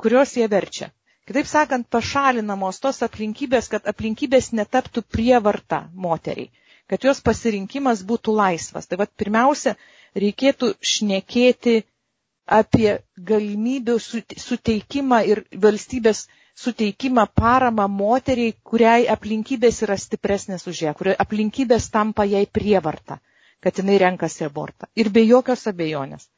Kurios 0.00 0.36
ją 0.38 0.48
verčia. 0.52 0.90
Kitaip 1.28 1.46
sakant, 1.46 1.86
pašalinamos 1.94 2.80
tos 2.82 3.02
aplinkybės, 3.06 3.68
kad 3.72 3.86
aplinkybės 3.92 4.48
netaptų 4.60 5.02
prievarta 5.14 5.80
moteriai, 6.06 6.48
kad 6.90 7.04
jos 7.06 7.20
pasirinkimas 7.28 8.02
būtų 8.10 8.34
laisvas. 8.40 8.88
Tai 8.90 8.98
vad 9.02 9.12
pirmiausia, 9.22 9.76
reikėtų 10.24 10.72
šnekėti 10.92 11.76
apie 12.58 12.96
galimybių 13.30 13.96
suteikimą 14.46 15.20
ir 15.34 15.44
valstybės 15.66 16.24
suteikimą 16.64 17.28
paramą 17.42 17.86
moteriai, 18.00 18.56
kuriai 18.72 19.06
aplinkybės 19.16 19.82
yra 19.86 19.96
stipresnės 20.06 20.66
už 20.72 20.82
ją, 20.88 20.96
kuriai 20.98 21.14
aplinkybės 21.26 21.86
tampa 21.94 22.26
jai 22.32 22.42
prievarta 22.58 23.20
kad 23.64 23.80
jinai 23.80 23.98
renkasi 24.02 24.44
abortą. 24.46 24.88
Ir 24.96 25.10
be 25.16 25.24
jokios 25.28 25.66
abejonės. 25.70 26.28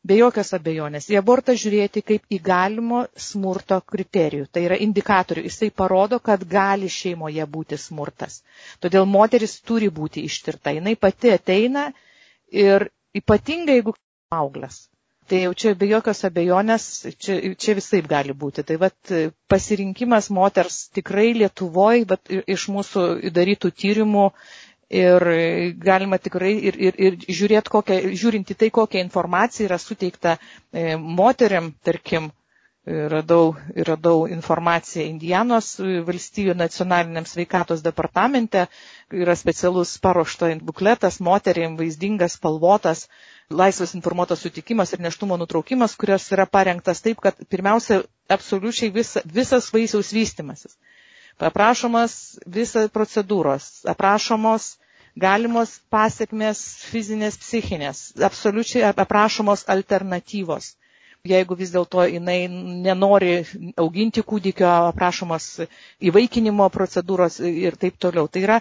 Be 0.00 0.16
jokios 0.16 0.54
abejonės. 0.56 1.10
Į 1.12 1.18
abortą 1.20 1.52
žiūrėti 1.62 2.00
kaip 2.10 2.30
į 2.32 2.38
galimo 2.44 3.02
smurto 3.20 3.76
kriterijų. 3.92 4.46
Tai 4.48 4.62
yra 4.68 4.78
indikatorių. 4.86 5.44
Jisai 5.44 5.68
parodo, 5.82 6.18
kad 6.28 6.46
gali 6.54 6.88
šeimoje 6.94 7.44
būti 7.56 7.76
smurtas. 7.82 8.38
Todėl 8.80 9.04
moteris 9.16 9.58
turi 9.60 9.90
būti 10.00 10.24
ištirta. 10.30 10.72
Jis 10.78 11.02
pati 11.04 11.34
ateina 11.36 11.90
ir 12.64 12.88
ypatingai 13.20 13.76
jeigu 13.80 13.94
auglės. 14.32 14.86
Tai 15.30 15.38
jau 15.44 15.52
čia 15.54 15.76
be 15.78 15.86
jokios 15.86 16.24
abejonės, 16.26 16.84
čia, 17.22 17.36
čia 17.54 17.76
visai 17.78 18.00
gali 18.02 18.34
būti. 18.34 18.64
Tai 18.66 18.78
vat 18.82 19.12
pasirinkimas 19.52 20.30
moters 20.34 20.78
tikrai 20.96 21.28
Lietuvoje, 21.36 22.06
bet 22.12 22.32
iš 22.56 22.64
mūsų 22.74 23.04
darytų 23.36 23.70
tyrimų 23.82 24.24
Ir 24.90 25.22
galima 25.86 26.18
tikrai 26.18 26.52
ir, 26.66 26.74
ir, 26.88 26.96
ir 26.98 27.16
žiūrėti, 27.40 27.70
kokią, 27.70 27.98
žiūrint 28.22 28.48
į 28.50 28.56
tai, 28.58 28.68
kokia 28.74 29.04
informacija 29.04 29.68
yra 29.68 29.78
suteikta 29.78 30.32
e, 30.36 30.96
moteriam, 30.98 31.68
tarkim, 31.86 32.26
radau, 32.86 33.54
radau 33.86 34.24
informaciją 34.32 35.04
Indianos 35.06 35.68
valstybių 36.06 36.54
nacionaliniam 36.56 37.26
sveikatos 37.28 37.82
departamente, 37.84 38.64
yra 39.12 39.34
specialus 39.36 39.92
paruošto 40.06 40.48
bukletas 40.70 41.20
moteriam, 41.20 41.76
vaizdingas, 41.76 42.38
spalvotas, 42.40 43.04
laisvas 43.50 43.94
informuotas 43.98 44.40
sutikimas 44.46 44.92
ir 44.96 45.00
neštumo 45.06 45.36
nutraukimas, 45.36 45.96
kurios 46.00 46.26
yra 46.32 46.46
parengtas 46.46 47.02
taip, 47.04 47.20
kad 47.20 47.36
pirmiausia, 47.50 48.00
absoliučiai 48.30 48.90
visa, 48.94 49.22
visas 49.26 49.70
vaisiaus 49.74 50.12
vystimasis. 50.16 50.78
Aprašomas 51.40 52.14
visas 52.46 52.90
procedūros, 52.92 53.66
aprašomos 53.88 54.66
galimos 55.24 55.78
pasiekmes 55.94 56.60
fizinės, 56.90 57.38
psichinės, 57.42 58.02
absoliučiai 58.28 58.84
aprašomos 58.92 59.64
alternatyvos. 59.74 60.74
Jeigu 61.28 61.56
vis 61.60 61.72
dėlto 61.74 62.04
jinai 62.08 62.38
nenori 62.84 63.32
auginti 63.84 64.22
kūdikio, 64.24 64.68
aprašomos 64.92 65.48
įvaikinimo 66.10 66.68
procedūros 66.76 67.40
ir 67.48 67.76
taip 67.82 67.98
toliau. 68.00 68.28
Tai 68.28 68.40
yra 68.46 68.60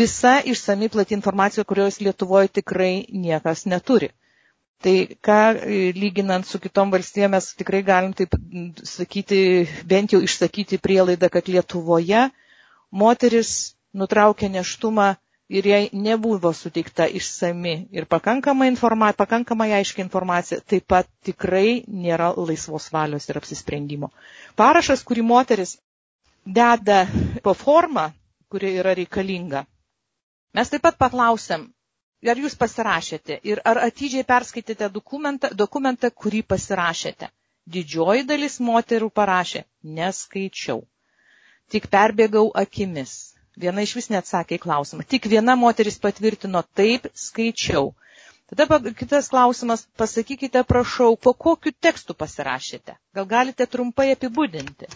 visa 0.00 0.32
išsami 0.54 0.88
plati 0.96 1.14
informacija, 1.14 1.64
kurios 1.64 2.00
Lietuvoje 2.02 2.48
tikrai 2.60 3.06
niekas 3.26 3.62
neturi. 3.66 4.10
Tai 4.84 4.94
ką 5.24 5.36
lyginant 5.96 6.44
su 6.46 6.58
kitom 6.60 6.90
valstybėm 6.92 7.32
mes 7.34 7.46
tikrai 7.56 7.80
galim 7.86 8.12
taip 8.18 8.34
sakyti, 8.90 9.38
bent 9.92 10.12
jau 10.12 10.20
išsakyti 10.26 10.78
prielaidą, 10.86 11.30
kad 11.32 11.48
Lietuvoje 11.48 12.26
moteris 13.02 13.52
nutraukia 13.96 14.50
neštumą 14.58 15.14
ir 15.48 15.66
jai 15.70 15.88
nebuvo 15.92 16.52
suteikta 16.52 17.06
išsami 17.20 17.74
ir 17.94 18.04
pakankama 18.10 18.66
informacija, 18.66 19.16
pakankamai 19.22 19.70
aiški 19.78 20.02
informacija, 20.04 20.60
taip 20.60 20.86
pat 20.92 21.08
tikrai 21.28 21.82
nėra 22.04 22.32
laisvos 22.36 22.90
valios 22.92 23.28
ir 23.30 23.38
apsisprendimo. 23.40 24.10
Parašas, 24.58 25.04
kurį 25.06 25.22
moteris 25.32 25.76
deda 26.46 27.00
po 27.42 27.54
formą, 27.54 28.08
kuri 28.50 28.74
yra 28.82 28.94
reikalinga. 28.98 29.64
Mes 30.56 30.70
taip 30.72 30.82
pat 30.88 30.98
paklausėm, 30.98 31.68
ar 32.24 32.40
jūs 32.42 32.56
pasirašėte 32.62 33.40
ir 33.52 33.60
ar 33.72 33.82
atidžiai 33.86 34.24
perskaitėte 34.32 34.88
dokumentą, 34.98 35.52
dokumentą 35.64 36.10
kurį 36.10 36.42
pasirašėte. 36.54 37.30
Didžioji 37.76 38.26
dalis 38.26 38.60
moterų 38.62 39.10
parašė, 39.20 39.64
neskaičiau. 40.00 40.84
Tik 41.74 41.88
perbėgau 41.90 42.46
akimis 42.62 43.16
Viena 43.56 43.80
iš 43.86 43.94
vis 43.96 44.10
neatsakė 44.12 44.58
į 44.58 44.62
klausimą. 44.66 45.04
Tik 45.12 45.26
viena 45.32 45.54
moteris 45.56 45.96
patvirtino 46.00 46.60
taip, 46.80 47.06
skaičiau. 47.16 47.86
Tada 48.52 48.66
kitas 48.98 49.30
klausimas, 49.32 49.86
pasakykite, 50.02 50.60
prašau, 50.72 51.16
po 51.16 51.32
kokiu 51.46 51.72
tekstu 51.86 52.14
pasirašėte? 52.14 52.94
Gal 53.16 53.26
galite 53.30 53.66
trumpai 53.66 54.10
apibūdinti? 54.12 54.90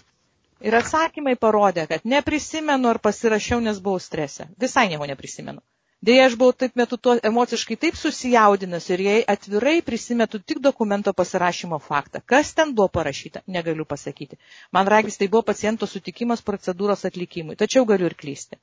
Ir 0.69 0.77
atsakymai 0.77 1.35
parodė, 1.41 1.87
kad 1.95 2.05
neprisimenu 2.05 2.93
ar 2.93 3.01
pasirašiau, 3.09 3.63
nes 3.65 3.81
buvau 3.87 4.03
strese. 4.07 4.47
Visai 4.61 4.87
nieko 4.93 5.09
neprisimenu. 5.09 5.65
Deja, 6.01 6.25
aš 6.27 6.35
buvau 6.41 6.55
taip 6.57 6.79
metu 6.81 6.97
to 6.97 7.13
emociškai 7.29 7.77
taip 7.81 7.97
susijaudinęs 8.01 8.87
ir 8.95 9.01
jei 9.05 9.25
atvirai 9.33 9.83
prisimetu 9.85 10.39
tik 10.41 10.63
dokumento 10.67 11.13
pasirašymo 11.13 11.79
faktą. 11.87 12.23
Kas 12.33 12.55
ten 12.57 12.73
buvo 12.79 12.89
parašyta, 12.95 13.43
negaliu 13.57 13.85
pasakyti. 13.91 14.39
Man 14.73 14.89
ragis 14.89 15.21
tai 15.21 15.29
buvo 15.35 15.43
paciento 15.51 15.89
sutikimas 15.91 16.41
procedūros 16.47 17.05
atlikimui, 17.09 17.59
tačiau 17.63 17.85
galiu 17.91 18.09
ir 18.09 18.17
klysti. 18.23 18.57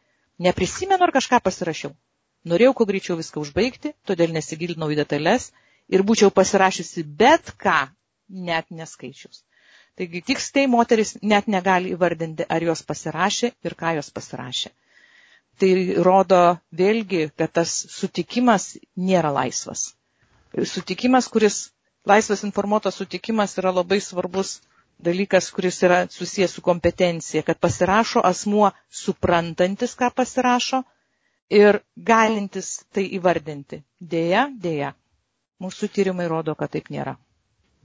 Neprisimenu, 0.47 1.03
ar 1.05 1.13
kažką 1.19 1.41
pasirašiau. 1.49 1.93
Norėjau 2.49 2.73
kuo 2.79 2.89
greičiau 2.89 3.19
viską 3.21 3.45
užbaigti, 3.45 3.93
todėl 4.09 4.33
nesigilinau 4.33 4.89
į 4.93 4.97
detalės 5.03 5.51
ir 5.93 6.05
būčiau 6.09 6.33
pasirašiusi 6.33 7.05
bet 7.21 7.53
ką, 7.61 7.77
net 8.49 8.73
neskaičius. 8.81 9.43
Taigi 9.97 10.23
tiksliai 10.25 10.65
moteris 10.69 11.13
net 11.21 11.45
negali 11.49 11.93
įvardinti, 11.93 12.49
ar 12.49 12.65
jos 12.65 12.81
pasirašė 12.89 13.53
ir 13.69 13.77
ką 13.77 13.93
jos 14.01 14.09
pasirašė. 14.17 14.73
Tai 15.57 15.69
rodo 16.05 16.39
vėlgi, 16.79 17.21
kad 17.39 17.51
tas 17.57 17.71
sutikimas 17.93 18.65
nėra 19.09 19.31
laisvas. 19.37 19.85
Sutikimas, 20.73 21.27
kuris, 21.33 21.57
laisvas 22.11 22.43
informuotas 22.47 22.99
sutikimas 23.01 23.57
yra 23.61 23.71
labai 23.79 23.97
svarbus 24.09 24.51
dalykas, 25.07 25.49
kuris 25.55 25.81
yra 25.87 25.97
susijęs 26.09 26.53
su 26.57 26.61
kompetencija, 26.61 27.41
kad 27.49 27.59
pasirašo 27.65 28.21
asmuo 28.31 28.69
suprantantis, 29.01 29.95
ką 29.99 30.11
pasirašo 30.19 30.83
ir 31.49 31.79
galintis 32.11 32.71
tai 32.93 33.07
įvardinti. 33.19 33.81
Deja, 33.99 34.47
deja. 34.67 34.93
Mūsų 35.63 35.89
tyrimai 35.97 36.27
rodo, 36.29 36.53
kad 36.55 36.69
taip 36.77 36.89
nėra. 36.93 37.15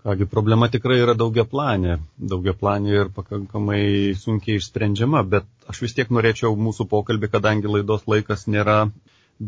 Kągi, 0.02 0.26
problema 0.26 0.66
tikrai 0.66 0.96
yra 0.98 1.12
daugia 1.14 1.44
planė, 1.46 1.92
daugia 2.30 2.52
planė 2.58 2.94
ir 2.96 3.10
pakankamai 3.14 3.82
sunkiai 4.18 4.58
išsprendžiama, 4.58 5.20
bet 5.34 5.44
aš 5.70 5.78
vis 5.84 5.92
tiek 5.94 6.08
norėčiau 6.16 6.56
mūsų 6.58 6.86
pokalbį, 6.90 7.28
kadangi 7.30 7.70
laidos 7.70 8.02
laikas 8.10 8.48
nėra 8.50 8.80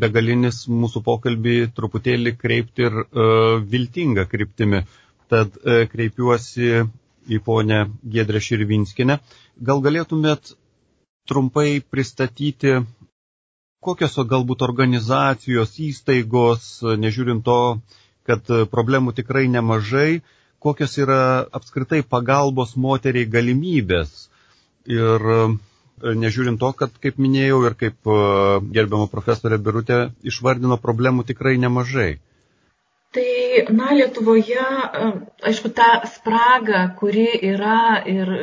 begalinis, 0.03 0.61
mūsų 0.83 1.01
pokalbį 1.09 1.55
truputėlį 1.79 2.33
kreipti 2.43 2.85
ir 2.87 2.95
uh, 3.01 3.57
viltingą 3.73 4.23
kryptimi. 4.31 4.79
Tad 5.33 5.59
uh, 5.59 5.81
kreipiuosi 5.91 6.69
į 7.35 7.41
ponę 7.49 7.81
Gedrę 8.15 8.39
Širvinskinę. 8.47 9.19
Gal 9.59 9.83
galėtumėt 9.89 10.53
trumpai 11.27 11.81
pristatyti, 11.83 12.77
kokios 13.83 14.15
galbūt 14.31 14.63
organizacijos, 14.69 15.75
įstaigos, 15.89 16.71
nežiūrint 17.03 17.43
to, 17.43 17.59
kad 18.25 18.55
problemų 18.71 19.17
tikrai 19.19 19.45
nemažai, 19.51 20.21
kokios 20.65 20.97
yra 20.97 21.45
apskritai 21.53 22.01
pagalbos 22.09 22.73
moteriai 22.79 23.29
galimybės. 23.29 24.25
Ir 24.89 25.29
e, 25.35 25.39
nežiūrint 26.21 26.61
to, 26.61 26.71
kad, 26.79 26.93
kaip 27.01 27.21
minėjau, 27.21 27.61
ir 27.69 27.77
kaip 27.79 28.09
e, 28.09 28.17
gerbiamo 28.77 29.09
profesorė 29.11 29.61
Birutė 29.61 29.99
išvardino 30.31 30.79
problemų 30.81 31.25
tikrai 31.29 31.55
nemažai. 31.61 32.15
Tai, 33.15 33.29
na, 33.77 33.93
Lietuvoje, 33.95 34.65
e, 34.65 35.07
aišku, 35.51 35.71
ta 35.77 36.01
spraga, 36.11 36.83
kuri 36.99 37.29
yra 37.53 38.01
ir 38.11 38.35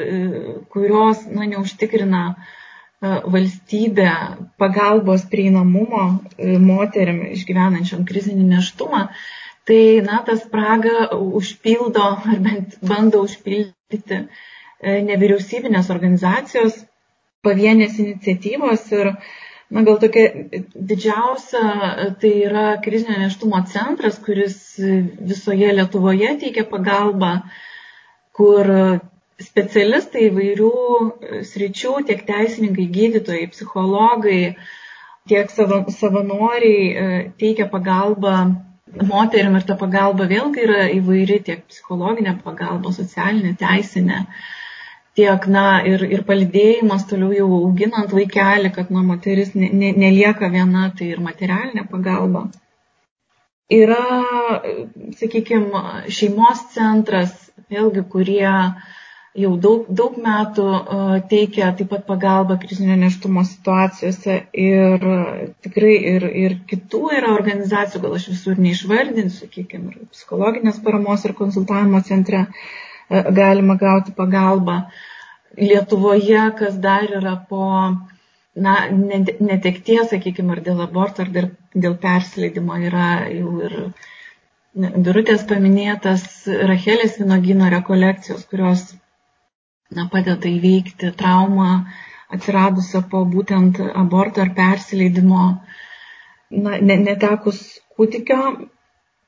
kurios, 0.72 1.26
na, 1.30 1.46
neužtikrina 1.50 2.24
valstybė 3.02 4.10
pagalbos 4.62 5.24
prieinamumo 5.26 6.02
moteriam 6.62 7.16
išgyvenančiam 7.34 8.04
krizinį 8.06 8.44
neštumą, 8.52 9.08
tai 9.68 10.00
na 10.06 10.22
tą 10.26 10.36
spragą 10.40 11.08
užpildo 11.38 12.02
ar 12.32 12.40
bent 12.46 12.78
bando 12.82 13.22
užpildyti 13.26 14.18
e, 14.18 14.96
nevyriausybinės 15.06 15.90
organizacijos, 15.94 16.80
pavienės 17.46 17.98
iniciatyvos 18.02 18.88
ir 18.94 19.12
na 19.72 19.84
gal 19.86 19.98
tokia 20.02 20.26
didžiausia 20.90 21.62
tai 22.22 22.32
yra 22.48 22.64
krizinio 22.84 23.20
neštumo 23.22 23.62
centras, 23.72 24.18
kuris 24.26 24.58
visoje 25.32 25.70
Lietuvoje 25.78 26.34
teikia 26.42 26.66
pagalbą, 26.68 27.32
kur 28.36 28.68
specialistai 29.42 30.26
įvairių 30.28 30.72
sričių, 31.48 31.94
tiek 32.10 32.20
teisininkai, 32.28 32.86
gydytojai, 32.98 33.48
psichologai, 33.54 34.42
tiek 35.30 35.50
savanoriai 35.54 36.84
e, 36.90 37.08
teikia 37.40 37.66
pagalbą 37.72 38.36
moterim 39.01 39.57
ir 39.57 39.66
ta 39.68 39.76
pagalba 39.78 40.26
vėlgi 40.30 40.64
yra 40.66 40.88
įvairi, 40.93 41.38
tiek 41.47 41.62
psichologinė 41.68 42.36
pagalba, 42.45 42.93
socialinė, 42.93 43.55
teisinė, 43.61 44.22
tiek, 45.18 45.47
na, 45.55 45.66
ir, 45.88 46.05
ir 46.05 46.24
palidėjimas 46.28 47.07
toliau 47.11 47.32
jau 47.36 47.49
auginant 47.61 48.12
vaikelį, 48.12 48.72
kad, 48.76 48.90
na, 48.95 49.05
moteris 49.07 49.55
ne, 49.55 49.70
ne, 49.72 49.93
nelieka 50.05 50.51
viena, 50.53 50.90
tai 50.99 51.12
ir 51.14 51.22
materialinė 51.24 51.86
pagalba. 51.90 52.47
Yra, 53.72 54.05
sakykime, 55.16 55.84
šeimos 56.12 56.66
centras, 56.74 57.32
vėlgi, 57.72 58.05
kurie 58.12 58.51
jau 59.38 59.52
daug, 59.56 59.86
daug 59.88 60.16
metų 60.20 60.66
teikia 61.30 61.70
taip 61.76 61.90
pat 61.92 62.04
pagalbą 62.08 62.58
krizinio 62.60 62.98
neštumo 63.00 63.44
situacijose 63.48 64.36
ir 64.64 65.06
tikrai 65.64 65.94
ir, 66.12 66.26
ir 66.44 66.56
kitų 66.68 67.02
yra 67.18 67.32
organizacijų, 67.36 68.02
gal 68.04 68.18
aš 68.18 68.28
visur 68.34 68.60
neišvardinsiu, 68.60 69.46
sakykime, 69.46 69.94
ir 69.94 70.10
psichologinės 70.12 70.82
paramos 70.84 71.24
ir 71.24 71.36
konsultavimo 71.38 72.02
centre 72.08 72.46
galima 73.08 73.78
gauti 73.80 74.14
pagalbą. 74.16 74.82
Lietuvoje, 75.56 76.46
kas 76.56 76.78
dar 76.80 77.04
yra 77.12 77.34
po 77.48 77.66
na, 78.56 78.76
netekties, 78.92 80.08
sakykime, 80.12 80.54
ar 80.56 80.62
dėl 80.64 80.80
aborto, 80.84 81.24
ar 81.24 81.32
dėl, 81.32 81.50
dėl 81.74 81.96
persileidimo 82.00 82.78
yra 82.88 83.12
jau 83.32 83.60
ir 83.68 83.78
Birutės 84.72 85.42
paminėtas 85.44 86.22
Rachelės 86.48 87.18
vinogino 87.20 87.66
rekolekcijos, 87.74 88.46
kurios 88.48 88.86
na, 89.97 90.09
padeda 90.12 90.51
įveikti 90.51 91.12
traumą 91.22 91.70
atsiradusią 92.32 93.03
po 93.12 93.24
būtent 93.32 93.80
aborto 94.05 94.43
ar 94.45 94.53
persileidimo, 94.57 95.47
na, 96.66 96.78
netekus 96.80 97.64
kūdikio. 97.97 98.45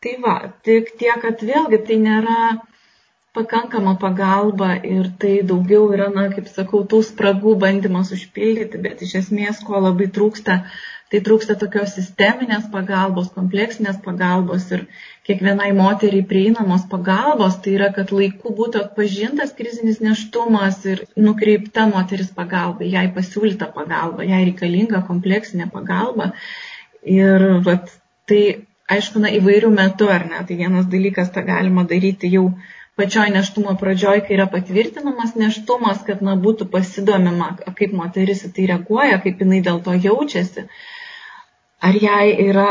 Tai 0.04 0.14
va, 0.20 0.36
tik 0.66 0.94
tiek, 1.00 1.16
kad 1.20 1.42
vėlgi 1.48 1.80
tai 1.88 1.96
nėra 2.00 2.38
pakankama 3.34 3.94
pagalba 4.00 4.74
ir 4.86 5.08
tai 5.20 5.38
daugiau 5.48 5.88
yra, 5.96 6.10
na, 6.14 6.28
kaip 6.34 6.50
sakau, 6.52 6.84
tų 6.90 7.00
spragų 7.08 7.54
bandymas 7.62 8.12
užpildyti, 8.14 8.80
bet 8.84 9.02
iš 9.06 9.16
esmės, 9.22 9.62
ko 9.66 9.80
labai 9.82 10.06
trūksta, 10.18 10.60
tai 11.12 11.20
trūksta 11.24 11.54
tokios 11.60 11.92
sisteminės 11.94 12.68
pagalbos, 12.72 13.28
kompleksinės 13.34 14.00
pagalbos 14.04 14.66
ir 14.74 14.84
kiekvienai 15.28 15.70
moteriai 15.76 16.24
prieinamos 16.28 16.86
pagalbos, 16.90 17.58
tai 17.64 17.76
yra, 17.78 17.90
kad 17.96 18.12
laiku 18.14 18.54
būtų 18.56 18.82
atpažintas 18.82 19.54
krizinis 19.56 20.00
neštumas 20.04 20.80
ir 20.88 21.04
nukreipta 21.16 21.86
moteris 21.90 22.32
pagalba, 22.34 22.86
jai 22.88 23.06
pasiūlyta 23.14 23.70
pagalba, 23.76 24.26
jai 24.26 24.42
reikalinga 24.48 25.04
kompleksinė 25.08 25.68
pagalba. 25.72 26.32
Ir 27.04 27.44
vat, 27.64 27.90
tai, 28.28 28.40
aišku, 28.90 29.20
na, 29.20 29.32
įvairių 29.38 29.70
metų, 29.76 30.08
ar 30.08 30.24
ne, 30.30 30.40
tai 30.48 30.56
vienas 30.56 30.88
dalykas 30.92 31.30
tą 31.34 31.44
galima 31.44 31.84
daryti 31.88 32.32
jau 32.32 32.48
pačioj 32.96 33.28
neštumo 33.34 33.74
pradžioj, 33.80 34.22
kai 34.24 34.36
yra 34.38 34.46
patvirtinamas 34.50 35.34
neštumas, 35.36 36.02
kad 36.06 36.22
na, 36.24 36.36
būtų 36.40 36.68
pasidomima, 36.72 37.52
kaip 37.76 37.92
moteris 37.96 38.44
į 38.48 38.52
tai 38.56 38.68
reaguoja, 38.72 39.20
kaip 39.24 39.42
jinai 39.42 39.60
dėl 39.66 39.80
to 39.84 39.96
jaučiasi, 39.98 40.68
ar 41.84 41.98
jai 42.00 42.32
yra 42.46 42.68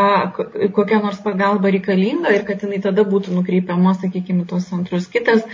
kokia 0.77 0.99
nors 1.03 1.19
pagalba 1.25 1.71
reikalinga 1.75 2.33
ir 2.33 2.45
kad 2.47 2.65
jinai 2.65 2.81
tada 2.81 3.05
būtų 3.13 3.35
nukreipiama, 3.37 3.93
sakykime, 4.01 4.47
tuos 4.49 4.69
centrus. 4.71 5.09
Kitas 5.13 5.45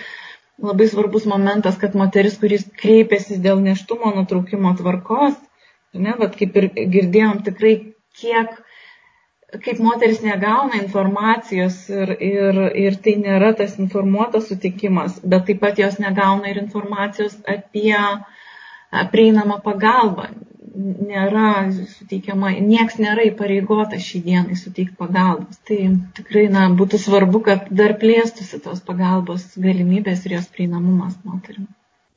labai 0.70 0.88
svarbus 0.92 1.28
momentas, 1.30 1.78
kad 1.82 1.98
moteris, 2.00 2.40
kuris 2.40 2.66
kreipiasi 2.82 3.40
dėl 3.44 3.62
neštumo 3.64 4.14
nutraukimo 4.16 4.74
tvarkos, 4.80 5.38
ne, 5.94 6.16
bet 6.20 6.36
kaip 6.40 6.58
ir 6.62 6.70
girdėjom 6.96 7.44
tikrai, 7.48 7.76
kiek 8.20 8.58
kaip 9.50 9.80
moteris 9.82 10.20
negauna 10.22 10.78
informacijos 10.78 11.78
ir, 11.90 12.12
ir, 12.22 12.60
ir 12.78 12.98
tai 13.04 13.16
nėra 13.22 13.54
tas 13.58 13.80
informuotas 13.82 14.50
sutikimas, 14.52 15.18
bet 15.26 15.48
taip 15.48 15.62
pat 15.64 15.82
jos 15.82 15.98
negauna 16.02 16.52
ir 16.52 16.62
informacijos 16.62 17.40
apie 17.50 17.98
prieinamą 19.14 19.60
pagalbą. 19.66 20.30
Nėra 20.70 21.48
suteikiama, 21.72 22.52
nieks 22.66 23.00
nėra 23.02 23.26
įpareigota 23.30 23.98
šį 24.04 24.22
dieną 24.28 24.58
suteikti 24.60 24.96
pagalbos. 25.00 25.58
Tai 25.70 25.80
tikrai 26.20 26.46
na, 26.54 26.68
būtų 26.82 27.00
svarbu, 27.02 27.42
kad 27.48 27.72
dar 27.82 27.96
plėstųsi 28.02 28.62
tos 28.66 28.84
pagalbos 28.86 29.48
galimybės 29.58 30.28
ir 30.28 30.38
jos 30.38 30.48
prieinamumas 30.54 31.18
moterim. 31.26 31.68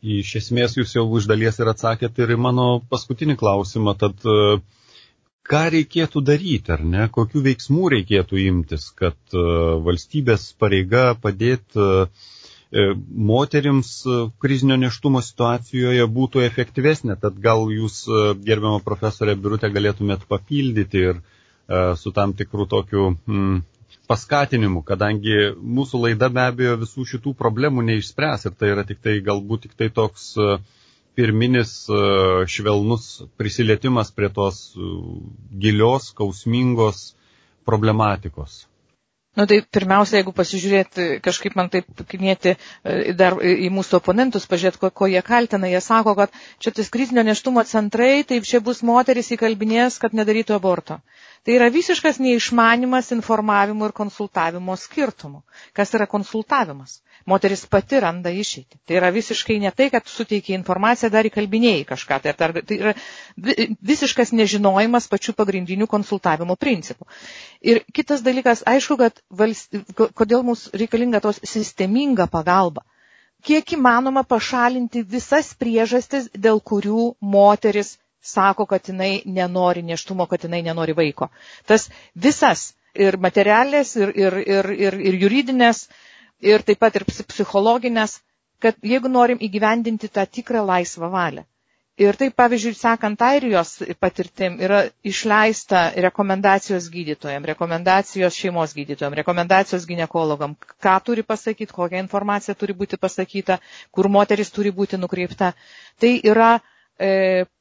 Iš 0.03 0.37
esmės 0.43 0.77
jūs 0.77 0.97
jau 0.97 1.07
už 1.17 1.31
dalies 1.31 1.61
ir 1.63 1.71
atsakėte 1.73 2.27
ir 2.27 2.37
mano 2.37 2.69
paskutinį 2.91 3.39
klausimą, 3.39 3.95
tad 4.01 4.25
uh, 4.27 4.59
ką 5.49 5.63
reikėtų 5.75 6.23
daryti, 6.27 6.73
ar 6.75 6.85
ne, 6.95 7.07
kokių 7.17 7.43
veiksmų 7.47 7.91
reikėtų 7.97 8.39
imtis, 8.47 8.89
kad 8.99 9.19
e, 9.35 9.43
valstybės 9.87 10.47
pareiga 10.63 11.13
padėti 11.25 11.83
e, 11.83 11.89
e, 12.07 12.32
moterims 12.73 13.91
krizinio 14.41 14.79
neštumo 14.81 15.21
situacijoje 15.25 16.07
būtų 16.19 16.43
efektyvesnė. 16.47 17.19
Tad 17.21 17.37
gal 17.45 17.67
jūs, 17.73 17.99
gerbiamą 18.47 18.79
profesorę 18.87 19.35
Birutę, 19.37 19.69
galėtumėt 19.75 20.25
papildyti 20.31 21.03
ir 21.11 21.21
su 22.01 22.13
tam 22.17 22.33
tikrų 22.39 22.67
tokiu 22.73 23.11
mm, 23.13 23.59
paskatinimu, 24.09 24.81
kadangi 24.89 25.37
mūsų 25.61 26.01
laida 26.07 26.29
be 26.33 26.47
abejo 26.47 26.79
visų 26.81 27.05
šitų 27.13 27.35
problemų 27.39 27.85
neišspręs 27.91 28.49
ir 28.49 28.57
tai 28.59 28.73
yra 28.75 28.87
tik 28.89 29.05
tai 29.05 29.19
galbūt 29.29 29.67
tik 29.69 29.77
tai 29.79 29.91
toks 30.01 30.33
pirminis 31.15 31.73
e, 31.89 32.01
švelnus 32.49 33.23
prisilietimas 33.37 34.11
prie 34.17 34.31
tos 34.33 34.61
e, 34.77 34.91
gilios, 35.61 36.09
skausmingos 36.13 37.03
problematikos. 37.69 38.63
Nu, 39.33 39.47
tai 39.49 39.63
pirmiausia, 39.75 40.19
jeigu 40.21 40.33
pasižiūrėti, 40.37 41.05
kažkaip 41.25 41.55
man 41.57 41.71
taip 41.73 41.87
knieti 42.11 42.51
e, 42.53 43.15
dar 43.17 43.39
į 43.41 43.71
mūsų 43.73 43.97
oponentus, 44.03 44.45
pažiūrėti, 44.51 44.81
ko, 44.83 44.91
ko 45.01 45.09
jie 45.09 45.23
kaltina, 45.25 45.71
jie 45.73 45.81
sako, 45.81 46.13
kad 46.19 46.35
čia 46.61 46.73
tas 46.77 46.91
krizinio 46.93 47.25
neštumo 47.25 47.65
centrai, 47.71 48.11
taip 48.29 48.45
čia 48.51 48.61
bus 48.67 48.83
moteris 48.85 49.33
įkalbinės, 49.37 49.97
kad 50.05 50.13
nedarytų 50.21 50.59
aborto. 50.59 50.99
Tai 51.43 51.55
yra 51.59 51.67
visiškas 51.75 52.21
neišmanimas 52.23 53.09
informavimo 53.15 53.87
ir 53.89 53.93
konsultavimo 53.99 54.77
skirtumų. 54.79 55.41
Kas 55.79 55.91
yra 55.99 56.07
konsultavimas? 56.13 56.93
Moteris 57.33 57.65
pati 57.73 57.99
randa 58.05 58.31
išeitį. 58.43 58.79
Tai 58.87 58.99
yra 59.01 59.11
visiškai 59.17 59.57
ne 59.65 59.73
tai, 59.81 59.89
kad 59.95 60.07
suteikia 60.13 60.55
informaciją, 60.59 61.11
dar 61.17 61.27
įkalbinėjai 61.31 61.83
kažką. 61.89 62.21
Tai, 62.27 62.35
ar, 62.47 62.55
tai 62.71 62.79
yra 62.85 62.95
visiškas 63.91 64.31
nežinojimas 64.39 65.11
pačių 65.17 65.35
pagrindinių 65.43 65.91
konsultavimo 65.97 66.55
principų. 66.67 67.11
Ir 67.75 67.83
kitas 67.99 68.23
dalykas, 68.29 68.63
aišku, 68.75 69.01
kad 69.03 69.19
valst... 69.43 69.75
kodėl 70.23 70.47
mums 70.47 70.69
reikalinga 70.85 71.25
tos 71.27 71.43
sisteminga 71.57 72.31
pagalba 72.39 72.87
kiek 73.43 73.73
įmanoma 73.75 74.23
pašalinti 74.33 75.03
visas 75.03 75.49
priežastis, 75.59 76.29
dėl 76.47 76.61
kurių 76.71 77.07
moteris 77.35 77.97
sako, 78.23 78.67
kad 78.67 78.89
jinai 78.89 79.23
nenori 79.27 79.83
neštumo, 79.83 80.27
kad 80.31 80.45
jinai 80.47 80.63
nenori 80.63 80.95
vaiko. 80.99 81.29
Tas 81.67 81.89
visas 82.15 82.63
ir 82.95 83.17
materialės, 83.27 83.95
ir, 83.97 84.13
ir, 84.25 84.39
ir, 84.57 84.71
ir, 84.87 84.99
ir 85.11 85.21
juridinės, 85.25 85.87
ir 86.41 86.63
taip 86.69 86.83
pat 86.85 86.97
ir 87.01 87.07
psichologinės, 87.09 88.19
kad 88.63 88.79
jeigu 88.95 89.11
norim 89.11 89.41
įgyvendinti 89.49 90.09
tą 90.19 90.27
tikrą 90.39 90.63
laisvą 90.69 91.11
valią. 91.11 91.47
Ir 92.01 92.17
taip, 92.17 92.33
pavyzdžiui, 92.41 92.73
sekant 92.77 93.21
airijos 93.25 93.71
patirtim, 94.01 94.55
yra 94.65 94.79
išleista 95.11 95.83
rekomendacijos 96.07 96.87
gydytojams, 96.95 97.45
rekomendacijos 97.51 98.39
šeimos 98.43 98.73
gydytojams, 98.79 99.19
rekomendacijos 99.21 99.85
gynekologam, 99.91 100.55
ką 100.87 100.95
turi 101.09 101.23
pasakyti, 101.33 101.69
kokia 101.77 102.01
informacija 102.01 102.55
turi 102.63 102.73
būti 102.79 102.97
pasakyta, 103.03 103.59
kur 103.93 104.09
moteris 104.09 104.51
turi 104.57 104.73
būti 104.73 104.97
nukreipta. 105.03 105.53
Tai 106.01 106.15
yra 106.33 106.55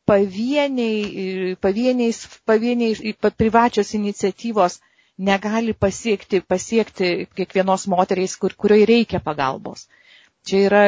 pavieniai, 0.06 1.56
pavieniais, 1.62 2.20
pavieniai 2.46 3.14
privačios 3.38 3.94
iniciatyvos 3.98 4.80
negali 5.18 5.74
pasiekti, 5.74 6.42
pasiekti 6.42 7.28
kiekvienos 7.36 7.88
moteriais, 7.94 8.36
kur, 8.42 8.54
kurioje 8.58 8.86
reikia 8.90 9.20
pagalbos. 9.20 9.88
Čia 10.46 10.62
yra 10.68 10.84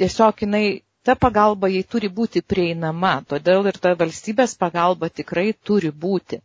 tiesiog 0.00 0.40
jinai, 0.46 0.66
ta 1.04 1.14
pagalba 1.20 1.68
jai 1.68 1.82
turi 1.84 2.08
būti 2.08 2.40
prieinama, 2.52 3.14
todėl 3.28 3.68
ir 3.68 3.76
ta 3.84 3.92
valstybės 4.00 4.56
pagalba 4.62 5.10
tikrai 5.12 5.50
turi 5.68 5.90
būti. 6.04 6.40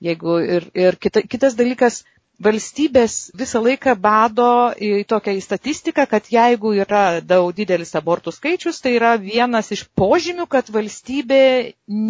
Jeigu 0.00 0.38
ir, 0.56 0.68
ir 0.86 0.96
kita, 0.96 1.22
kitas 1.28 1.58
dalykas, 1.58 2.04
valstybės 2.46 3.14
visą 3.38 3.60
laiką 3.64 3.94
bado 4.02 4.46
į 4.78 5.02
tokią 5.10 5.34
į 5.38 5.42
statistiką, 5.42 6.04
kad 6.10 6.28
jeigu 6.30 6.72
yra 6.84 7.20
daug 7.20 7.50
didelis 7.56 7.94
abortų 7.98 8.32
skaičius, 8.36 8.78
tai 8.84 8.92
yra 8.98 9.16
vienas 9.22 9.72
iš 9.74 9.82
požymių, 9.98 10.46
kad 10.50 10.70
valstybė 10.76 11.40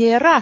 nėra 0.00 0.34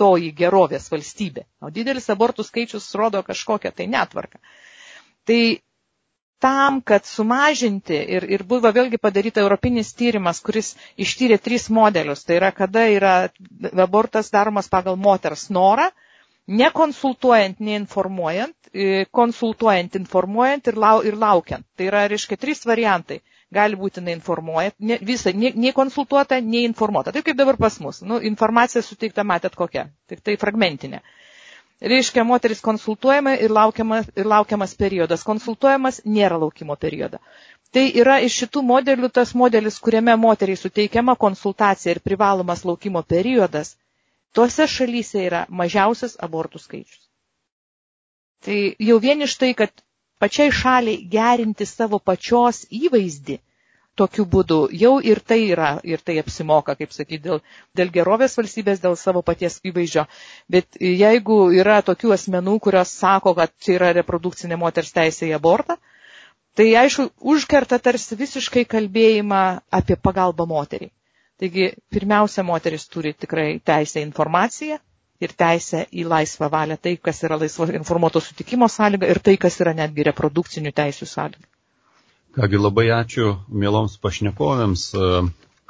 toji 0.00 0.30
gerovės 0.36 0.90
valstybė. 0.92 1.46
O 1.64 1.72
didelis 1.72 2.08
abortų 2.12 2.44
skaičius 2.48 2.90
rodo 3.00 3.22
kažkokią 3.24 3.72
tai 3.76 3.88
netvarką. 3.92 4.40
Tai 5.28 5.40
tam, 6.40 6.80
kad 6.80 7.04
sumažinti 7.04 7.96
ir, 8.16 8.24
ir 8.32 8.44
buvo 8.48 8.70
vėlgi 8.72 9.00
padaryta 9.00 9.42
europinis 9.44 9.92
tyrimas, 9.96 10.40
kuris 10.44 10.74
ištyrė 11.04 11.36
tris 11.44 11.68
modelius. 11.72 12.24
Tai 12.24 12.38
yra, 12.40 12.52
kada 12.56 12.86
yra 12.92 13.14
abortas 13.84 14.32
daromas 14.32 14.68
pagal 14.72 14.96
moters 14.96 15.48
norą, 15.52 15.90
nekonsultuojant, 16.46 17.60
neinformuojant, 17.60 18.56
e, 18.74 19.04
konsultuojant, 19.10 19.94
informuojant 20.00 20.66
ir, 20.72 20.78
lau, 20.78 21.00
ir 21.06 21.16
laukiant. 21.18 21.66
Tai 21.76 21.86
yra, 21.90 22.06
reiškia, 22.10 22.36
trys 22.40 22.64
variantai. 22.66 23.20
Gali 23.50 23.74
būti 23.74 24.02
neinformuojant, 24.06 24.76
ne, 24.78 24.98
visą, 25.02 25.32
nei, 25.34 25.50
nei 25.58 25.72
konsultuota, 25.74 26.38
nei 26.40 26.62
informuota. 26.68 27.10
Taip 27.12 27.26
kaip 27.26 27.38
dabar 27.38 27.56
pas 27.58 27.80
mus. 27.82 27.98
Nu, 28.06 28.20
informacija 28.22 28.82
suteikta, 28.82 29.24
matėt 29.26 29.56
kokia. 29.58 29.88
Tik 30.08 30.22
tai 30.22 30.36
fragmentinė. 30.38 31.00
Reiškia, 31.80 32.22
moteris 32.28 32.60
konsultuojama 32.60 33.34
ir, 33.40 33.50
laukiama, 33.56 34.02
ir 34.14 34.28
laukiamas 34.28 34.74
periodas. 34.76 35.24
Konsultuojamas 35.26 36.02
nėra 36.04 36.38
laukimo 36.38 36.76
periodo. 36.76 37.18
Tai 37.74 37.86
yra 38.02 38.18
iš 38.26 38.36
šitų 38.42 38.62
modelių 38.66 39.08
tas 39.14 39.32
modelis, 39.34 39.78
kuriame 39.82 40.14
moteriai 40.18 40.58
suteikiama 40.60 41.14
konsultacija 41.16 41.94
ir 41.94 42.00
privalomas 42.04 42.64
laukimo 42.68 43.02
periodas 43.02 43.76
Tuose 44.36 44.66
šalyse 44.70 45.22
yra 45.26 45.44
mažiausias 45.60 46.16
abortų 46.26 46.62
skaičius. 46.64 47.06
Tai 48.46 48.58
jau 48.88 48.98
vien 49.02 49.20
iš 49.26 49.36
tai, 49.40 49.52
kad 49.58 49.72
pačiai 50.22 50.52
šaliai 50.54 51.02
gerinti 51.12 51.66
savo 51.68 51.98
pačios 51.98 52.62
įvaizdį 52.70 53.40
tokiu 54.00 54.24
būdu 54.32 54.58
jau 54.80 54.92
ir 55.12 55.20
tai 55.30 55.38
yra, 55.52 55.70
ir 55.84 56.00
tai 56.04 56.16
apsimoka, 56.22 56.76
kaip 56.78 56.94
sakyti, 56.94 57.22
dėl, 57.26 57.40
dėl 57.76 57.90
gerovės 57.96 58.36
valstybės, 58.38 58.80
dėl 58.84 58.96
savo 58.96 59.22
paties 59.26 59.58
įvaizdžio. 59.70 60.06
Bet 60.54 60.78
jeigu 60.80 61.40
yra 61.60 61.80
tokių 61.88 62.14
asmenų, 62.16 62.58
kurios 62.66 62.94
sako, 63.02 63.34
kad 63.40 63.52
čia 63.60 63.76
yra 63.78 63.90
reprodukcinė 63.98 64.58
moters 64.60 64.94
teisė 64.96 65.28
į 65.30 65.34
abortą, 65.40 65.76
tai 66.56 66.70
aišku, 66.84 67.10
užkerta 67.34 67.80
tarsi 67.82 68.16
visiškai 68.22 68.64
kalbėjimą 68.76 69.42
apie 69.80 69.98
pagalbą 70.08 70.48
moteriai. 70.54 70.92
Taigi, 71.40 71.70
pirmiausia, 71.94 72.42
moteris 72.44 72.84
turi 72.92 73.14
tikrai 73.16 73.60
teisę 73.64 74.02
informaciją 74.04 74.76
ir 75.24 75.32
teisę 75.42 75.84
į 76.00 76.04
laisvą 76.08 76.48
valią, 76.52 76.76
tai, 76.84 76.92
kas 77.08 77.22
yra 77.28 77.38
laisvo 77.40 77.66
informuoto 77.78 78.20
sutikimo 78.24 78.68
sąlyga 78.74 79.08
ir 79.14 79.20
tai, 79.28 79.36
kas 79.40 79.56
yra 79.64 79.72
netgi 79.78 80.04
reprodukcinių 80.08 80.72
teisų 80.80 81.08
sąlyga. 81.14 81.46
Kągi 82.36 82.60
labai 82.62 82.84
ačiū 82.96 83.30
mieloms 83.62 83.96
pašnekovėms, 84.04 84.84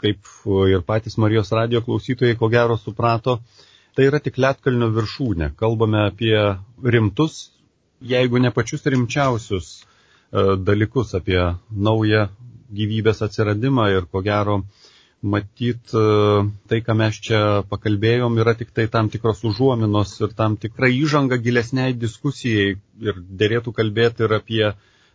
kaip 0.03 0.33
ir 0.75 0.83
patys 0.91 1.17
Marijos 1.23 1.53
radio 1.57 1.81
klausytojai 1.87 2.37
ko 2.43 2.51
gero 2.53 2.77
suprato, 2.83 3.39
tai 3.95 4.09
yra 4.11 4.21
tik 4.27 4.37
Lietkalnio 4.43 4.91
viršūnė. 4.97 5.49
Kalbame 5.63 6.03
apie 6.11 6.35
rimtus, 6.95 7.39
jeigu 8.13 8.43
ne 8.43 8.51
pačius 8.59 8.85
rimčiausius 8.95 9.71
e, 9.81 9.85
dalykus, 10.69 11.15
apie 11.19 11.41
naują 11.89 12.27
gyvybės 12.81 13.23
atsiradimą 13.27 13.89
ir 13.97 14.07
ko 14.13 14.23
gero 14.29 14.61
matyt, 15.23 15.93
e, 15.93 16.03
tai, 16.69 16.81
ką 16.85 16.95
mes 16.97 17.19
čia 17.21 17.41
pakalbėjom, 17.69 18.39
yra 18.41 18.55
tik 18.57 18.71
tai 18.77 18.87
tam 18.93 19.11
tikros 19.13 19.43
užuominos 19.45 20.15
ir 20.25 20.33
tam 20.37 20.57
tikra 20.57 20.89
įžanga 20.89 21.37
gilesniai 21.45 21.93
diskusijai 21.97 22.79
ir 23.05 23.21
dėrėtų 23.43 23.75
kalbėti 23.77 24.25
ir 24.25 24.35
apie 24.39 24.65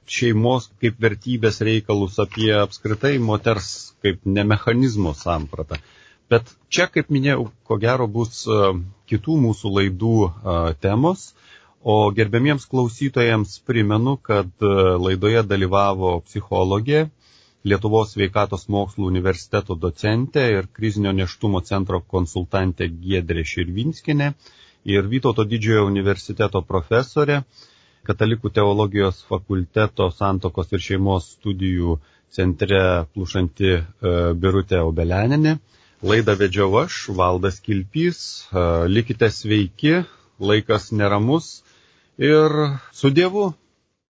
šeimos 0.06 0.70
kaip 0.82 1.00
vertybės 1.02 1.58
reikalus, 1.66 2.20
apie 2.22 2.52
apskritai 2.54 3.16
moters 3.18 3.72
kaip 4.06 4.22
nemechanizmo 4.26 5.16
sampratą. 5.18 5.82
Bet 6.30 6.54
čia, 6.70 6.86
kaip 6.90 7.10
minėjau, 7.14 7.50
ko 7.66 7.80
gero 7.82 8.06
bus 8.08 8.46
e, 8.46 8.62
kitų 9.10 9.40
mūsų 9.48 9.74
laidų 9.80 10.16
e, 10.30 10.60
temos. 10.86 11.32
O 11.86 12.10
gerbėmiems 12.18 12.64
klausytojams 12.66 13.60
primenu, 13.62 14.16
kad 14.18 14.50
laidoje 15.06 15.44
dalyvavo 15.46 16.16
psichologė 16.26 17.04
Lietuvos 17.66 18.12
sveikatos 18.14 18.68
mokslų 18.70 19.08
universiteto 19.10 19.74
docentė 19.84 20.44
ir 20.54 20.68
krizinio 20.78 21.14
neštumo 21.20 21.64
centro 21.66 22.02
konsultantė 22.14 22.92
Giedrė 23.06 23.42
Širvinskinė 23.52 24.28
ir 24.96 25.08
Vytauto 25.10 25.46
didžiojo 25.54 25.88
universiteto 25.90 26.62
profesorė, 26.62 27.40
Katalikų 28.06 28.52
teologijos 28.54 29.24
fakulteto 29.26 30.12
santokos 30.14 30.70
ir 30.78 30.84
šeimos 30.88 31.32
studijų 31.40 31.96
centre 32.38 32.82
plušanti 33.16 33.72
e, 33.72 33.82
Birutė 34.44 34.84
Obeleninė. 34.86 35.56
Laidą 36.06 36.36
vedžiau 36.38 36.70
aš, 36.84 37.00
Valdas 37.18 37.58
Kilpys. 37.66 38.20
E, 38.54 38.66
likite 38.94 39.32
sveiki, 39.34 40.04
laikas 40.38 40.92
neramus 40.94 41.64
ir 42.22 42.54
su 42.94 43.10
Dievu. 43.10 43.56